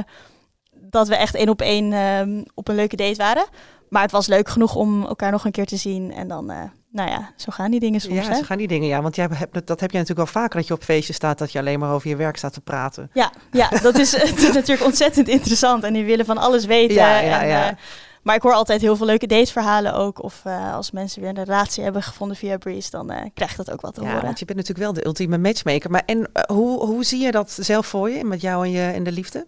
dat 0.92 1.08
we 1.08 1.16
echt 1.16 1.34
één 1.34 1.48
op 1.48 1.60
één 1.60 1.92
ehm, 1.92 2.42
op 2.54 2.68
een 2.68 2.74
leuke 2.74 2.96
date 2.96 3.16
waren. 3.16 3.44
Maar 3.88 4.02
het 4.02 4.10
was 4.10 4.26
leuk 4.26 4.48
genoeg 4.48 4.74
om 4.74 5.04
elkaar 5.04 5.30
nog 5.30 5.44
een 5.44 5.50
keer 5.50 5.66
te 5.66 5.76
zien. 5.76 6.12
En 6.12 6.28
dan, 6.28 6.50
eh, 6.50 6.62
nou 6.90 7.10
ja, 7.10 7.32
zo 7.36 7.46
gaan 7.50 7.70
die 7.70 7.80
dingen 7.80 8.00
soms. 8.00 8.14
Ja, 8.14 8.22
hè? 8.30 8.34
zo 8.36 8.42
gaan 8.42 8.58
die 8.58 8.68
dingen. 8.68 8.88
Ja, 8.88 9.02
want 9.02 9.16
jij 9.16 9.28
hebt, 9.32 9.66
dat 9.66 9.80
heb 9.80 9.90
je 9.90 9.98
natuurlijk 9.98 10.32
wel 10.32 10.42
vaker 10.42 10.58
dat 10.58 10.66
je 10.66 10.74
op 10.74 10.82
feestjes 10.82 11.16
staat 11.16 11.38
dat 11.38 11.52
je 11.52 11.58
alleen 11.58 11.78
maar 11.78 11.92
over 11.92 12.08
je 12.08 12.16
werk 12.16 12.36
staat 12.36 12.52
te 12.52 12.60
praten. 12.60 13.10
Ja, 13.12 13.32
ja 13.50 13.68
dat 13.68 13.98
is, 13.98 14.12
het 14.28 14.42
is 14.42 14.52
natuurlijk 14.52 14.86
ontzettend 14.86 15.28
interessant. 15.28 15.84
En 15.84 15.92
die 15.92 16.04
willen 16.04 16.24
van 16.26 16.38
alles 16.38 16.64
weten. 16.64 16.94
Ja, 16.94 17.18
ja, 17.18 17.42
en, 17.42 17.48
ja. 17.48 17.68
eh, 17.70 17.76
maar 18.22 18.34
ik 18.34 18.42
hoor 18.42 18.52
altijd 18.54 18.80
heel 18.80 18.96
veel 18.96 19.06
leuke 19.06 19.26
dateverhalen 19.26 19.94
ook. 19.94 20.22
Of 20.22 20.40
eh, 20.44 20.74
als 20.74 20.90
mensen 20.90 21.20
weer 21.20 21.30
een 21.30 21.44
relatie 21.44 21.82
hebben 21.82 22.02
gevonden 22.02 22.36
via 22.36 22.56
Breeze, 22.56 22.90
dan 22.90 23.30
krijg 23.34 23.50
je 23.50 23.56
dat 23.56 23.70
ook 23.70 23.80
wat 23.80 23.94
te 23.94 24.00
Ja, 24.00 24.06
horen. 24.06 24.24
want 24.24 24.38
je 24.38 24.44
bent 24.44 24.58
natuurlijk 24.58 24.84
wel 24.86 24.94
de 24.94 25.06
ultieme 25.06 25.38
matchmaker. 25.38 25.90
Maar 25.90 26.02
en 26.06 26.30
hoe, 26.46 26.86
hoe 26.86 27.04
zie 27.04 27.20
je 27.22 27.30
dat 27.30 27.50
zelf 27.60 27.86
voor 27.86 28.10
je 28.10 28.24
met 28.24 28.40
jou 28.40 28.64
en, 28.64 28.70
je, 28.70 28.82
en 28.90 29.02
de 29.02 29.12
liefde? 29.12 29.46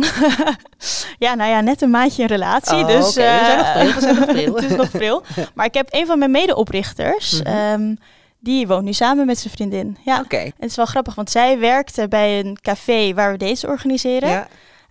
ja, 1.24 1.34
nou 1.34 1.50
ja, 1.50 1.60
net 1.60 1.82
een 1.82 1.90
maandje 1.90 2.22
in 2.22 2.28
relatie. 2.28 2.76
Oh, 2.76 2.86
dus. 2.86 3.06
We 3.06 3.10
zijn 3.12 3.56
nog 3.58 3.66
eh, 3.66 3.72
pril, 3.72 3.94
we 3.94 4.00
zijn 4.00 4.16
nog 4.16 4.26
pril. 4.26 4.54
het 4.60 4.70
is 4.70 4.76
nog 4.76 4.90
pril. 4.90 5.22
Maar 5.54 5.66
ik 5.66 5.74
heb 5.74 5.88
een 5.90 6.06
van 6.06 6.18
mijn 6.18 6.30
medeoprichters. 6.30 7.42
Ehm, 7.42 7.94
die 8.38 8.66
woont 8.66 8.84
nu 8.84 8.92
samen 8.92 9.26
met 9.26 9.38
zijn 9.38 9.54
vriendin. 9.54 9.96
Ja, 10.04 10.20
Oké. 10.20 10.38
het 10.38 10.70
is 10.70 10.76
wel 10.76 10.86
grappig, 10.86 11.14
want 11.14 11.30
zij 11.30 11.58
werkte 11.58 12.08
bij 12.08 12.38
een 12.38 12.58
café 12.60 13.14
waar 13.14 13.32
we 13.32 13.38
dates 13.38 13.64
organiseren. 13.64 14.28
Ja. 14.28 14.48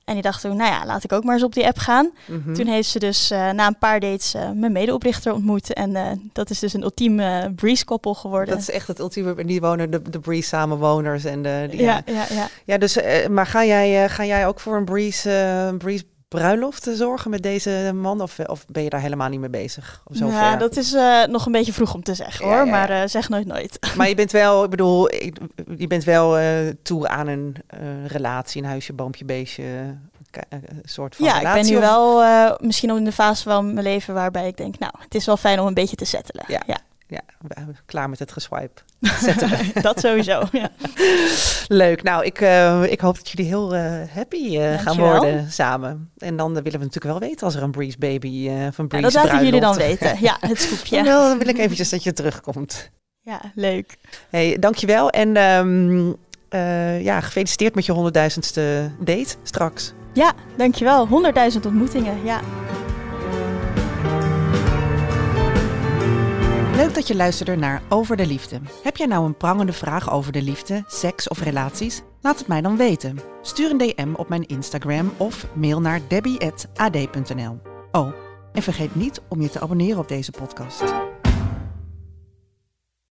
En 0.07 0.13
die 0.13 0.21
dacht 0.21 0.41
toen, 0.41 0.55
nou 0.57 0.71
ja, 0.71 0.85
laat 0.85 1.03
ik 1.03 1.11
ook 1.11 1.23
maar 1.23 1.33
eens 1.33 1.43
op 1.43 1.53
die 1.53 1.65
app 1.67 1.77
gaan. 1.77 2.11
mhm. 2.25 2.53
Toen 2.53 2.67
heeft 2.67 2.89
ze 2.89 2.99
dus 2.99 3.31
eh, 3.31 3.49
na 3.51 3.67
een 3.67 3.77
paar 3.77 3.99
dates 3.99 4.33
eh, 4.33 4.49
mijn 4.51 4.71
medeoprichter 4.71 5.33
ontmoet. 5.33 5.73
En 5.73 5.95
eh, 5.95 6.03
dat 6.33 6.49
is 6.49 6.59
dus 6.59 6.73
een 6.73 6.81
ultieme 6.83 7.51
Breeze-koppel 7.55 8.13
geworden. 8.13 8.49
Dat 8.49 8.59
is 8.63 8.69
echt 8.69 8.87
het 8.87 8.99
ultieme. 8.99 9.35
En 9.35 9.47
die 9.47 9.59
wonen 9.61 9.91
de, 9.91 10.01
de 10.09 10.19
Breeze 10.19 10.47
samenwoners. 10.47 11.25
En 11.25 11.41
de, 11.41 11.67
die- 11.69 11.81
ja, 11.81 12.01
ja, 12.05 12.25
ja. 12.29 12.47
ja, 12.65 12.77
dus, 12.77 12.97
maar 13.29 13.45
ga 13.45 13.65
jij, 13.65 14.09
ga 14.09 14.25
jij 14.25 14.47
ook 14.47 14.59
voor 14.59 14.75
een 14.77 14.85
Breeze, 14.85 15.75
Breeze 15.77 16.03
bruiloft 16.27 16.83
te 16.83 16.95
zorgen 16.95 17.31
met 17.31 17.43
deze 17.43 17.91
man? 17.95 18.21
Of, 18.21 18.39
of 18.39 18.65
ben 18.67 18.83
je 18.83 18.89
daar 18.89 19.01
helemaal 19.01 19.29
niet 19.29 19.39
mee 19.39 19.49
bezig? 19.49 20.01
Of 20.05 20.15
zover? 20.17 20.35
Ja, 20.35 20.55
dat 20.55 20.77
is 20.77 20.93
eh, 20.93 21.23
nog 21.23 21.45
een 21.45 21.51
beetje 21.51 21.73
vroeg 21.73 21.93
om 21.93 22.03
te 22.03 22.13
zeggen 22.13 22.45
hoor, 22.45 22.53
ja, 22.55 22.63
ja. 22.63 22.71
maar 22.71 22.89
eh, 22.89 23.01
zeg 23.07 23.29
nooit 23.29 23.47
nooit. 23.47 23.77
Maar 23.97 24.07
je 24.09 24.15
bent 24.15 24.31
wel, 24.31 24.63
ik 24.63 24.69
bedoel, 24.69 25.13
ik- 25.13 25.37
je 25.77 25.87
bent 25.87 26.03
wel 26.03 26.37
eh, 26.37 26.47
toe 26.83 27.07
aan 27.07 27.27
een 27.27 27.55
eh, 27.67 27.79
relatie, 28.07 28.61
een 28.61 28.67
huisje, 28.69 28.93
boompje, 28.93 29.25
beestje, 29.25 29.63
eh, 30.31 30.41
een 30.49 30.81
soort 30.83 31.15
van 31.15 31.25
ja, 31.25 31.35
ik 31.39 31.53
ben 31.53 31.65
nu 31.65 31.75
of- 31.75 31.81
wel 31.81 32.23
eh, 32.23 32.51
misschien 32.59 32.89
in 32.97 33.03
de 33.03 33.11
fase 33.11 33.43
van 33.43 33.73
mijn 33.73 33.85
leven 33.85 34.13
waarbij 34.13 34.47
ik 34.47 34.57
denk, 34.57 34.79
nou, 34.79 34.93
het 34.99 35.15
is 35.15 35.25
wel 35.25 35.37
fijn 35.37 35.59
om 35.59 35.67
een 35.67 35.73
beetje 35.73 35.95
te 35.95 36.05
settelen. 36.05 36.45
Ja. 36.47 36.61
ja. 36.65 36.77
Ja, 37.07 37.21
klaar 37.85 38.09
met 38.09 38.19
het 38.19 38.31
geswipe. 38.31 38.81
Dat 39.81 39.99
sowieso. 39.99 40.43
Ja. 40.51 40.69
Leuk. 41.67 42.03
Nou, 42.03 42.25
ik, 42.25 42.41
eh, 42.41 42.83
ik 42.83 42.99
hoop 42.99 43.15
dat 43.15 43.29
jullie 43.29 43.45
heel 43.45 43.75
eh, 43.75 44.01
happy 44.13 44.57
eh, 44.57 44.79
gaan 44.79 44.97
worden 44.97 45.51
samen. 45.51 46.09
En 46.17 46.37
dan 46.37 46.53
willen 46.53 46.79
we 46.79 46.85
natuurlijk 46.85 47.19
wel 47.19 47.29
weten 47.29 47.45
als 47.45 47.55
er 47.55 47.63
een 47.63 47.71
Breeze 47.71 47.97
Baby 47.97 48.47
van 48.47 48.55
Ja, 48.55 48.71
Breeze 48.87 49.01
dat 49.01 49.13
laten 49.13 49.45
jullie 49.45 49.61
dan 49.61 49.75
weten. 49.87 50.17
Ja, 50.21 50.37
het 50.39 50.61
scoopje. 50.61 51.03
wil, 51.03 51.21
dan 51.21 51.37
wil 51.37 51.47
ik 51.47 51.57
eventjes 51.57 51.89
dat 51.89 52.03
je 52.03 52.13
terugkomt. 52.13 52.91
Ja, 53.21 53.41
leuk. 53.55 53.97
Hey, 54.29 54.57
dankjewel. 54.59 55.09
En 55.09 55.35
ehm, 55.35 56.13
eh, 56.49 57.03
ja, 57.03 57.21
gefeliciteerd 57.21 57.75
met 57.75 57.85
je 57.85 57.91
honderdduizendste 57.91 58.91
date 58.99 59.35
straks. 59.43 59.93
Ja, 60.13 60.33
dankjewel. 60.57 61.07
100.000 61.07 61.65
ontmoetingen. 61.65 62.25
Ja. 62.25 62.41
Leuk 66.77 66.93
dat 66.93 67.07
je 67.07 67.15
luisterde 67.15 67.55
naar 67.55 67.81
Over 67.89 68.17
de 68.17 68.27
Liefde. 68.27 68.59
Heb 68.83 68.97
jij 68.97 69.07
nou 69.07 69.25
een 69.25 69.37
prangende 69.37 69.73
vraag 69.73 70.11
over 70.11 70.31
de 70.31 70.41
liefde, 70.41 70.83
seks 70.87 71.27
of 71.27 71.41
relaties? 71.41 72.01
Laat 72.21 72.39
het 72.39 72.47
mij 72.47 72.61
dan 72.61 72.77
weten. 72.77 73.19
Stuur 73.41 73.71
een 73.71 73.77
DM 73.77 74.13
op 74.15 74.29
mijn 74.29 74.45
Instagram 74.45 75.13
of 75.17 75.47
mail 75.53 75.81
naar 75.81 76.01
debbie.ad.nl. 76.07 77.59
Oh, 77.91 78.13
en 78.53 78.61
vergeet 78.61 78.95
niet 78.95 79.21
om 79.29 79.41
je 79.41 79.49
te 79.49 79.59
abonneren 79.59 79.99
op 79.99 80.07
deze 80.07 80.31
podcast. 80.31 81.06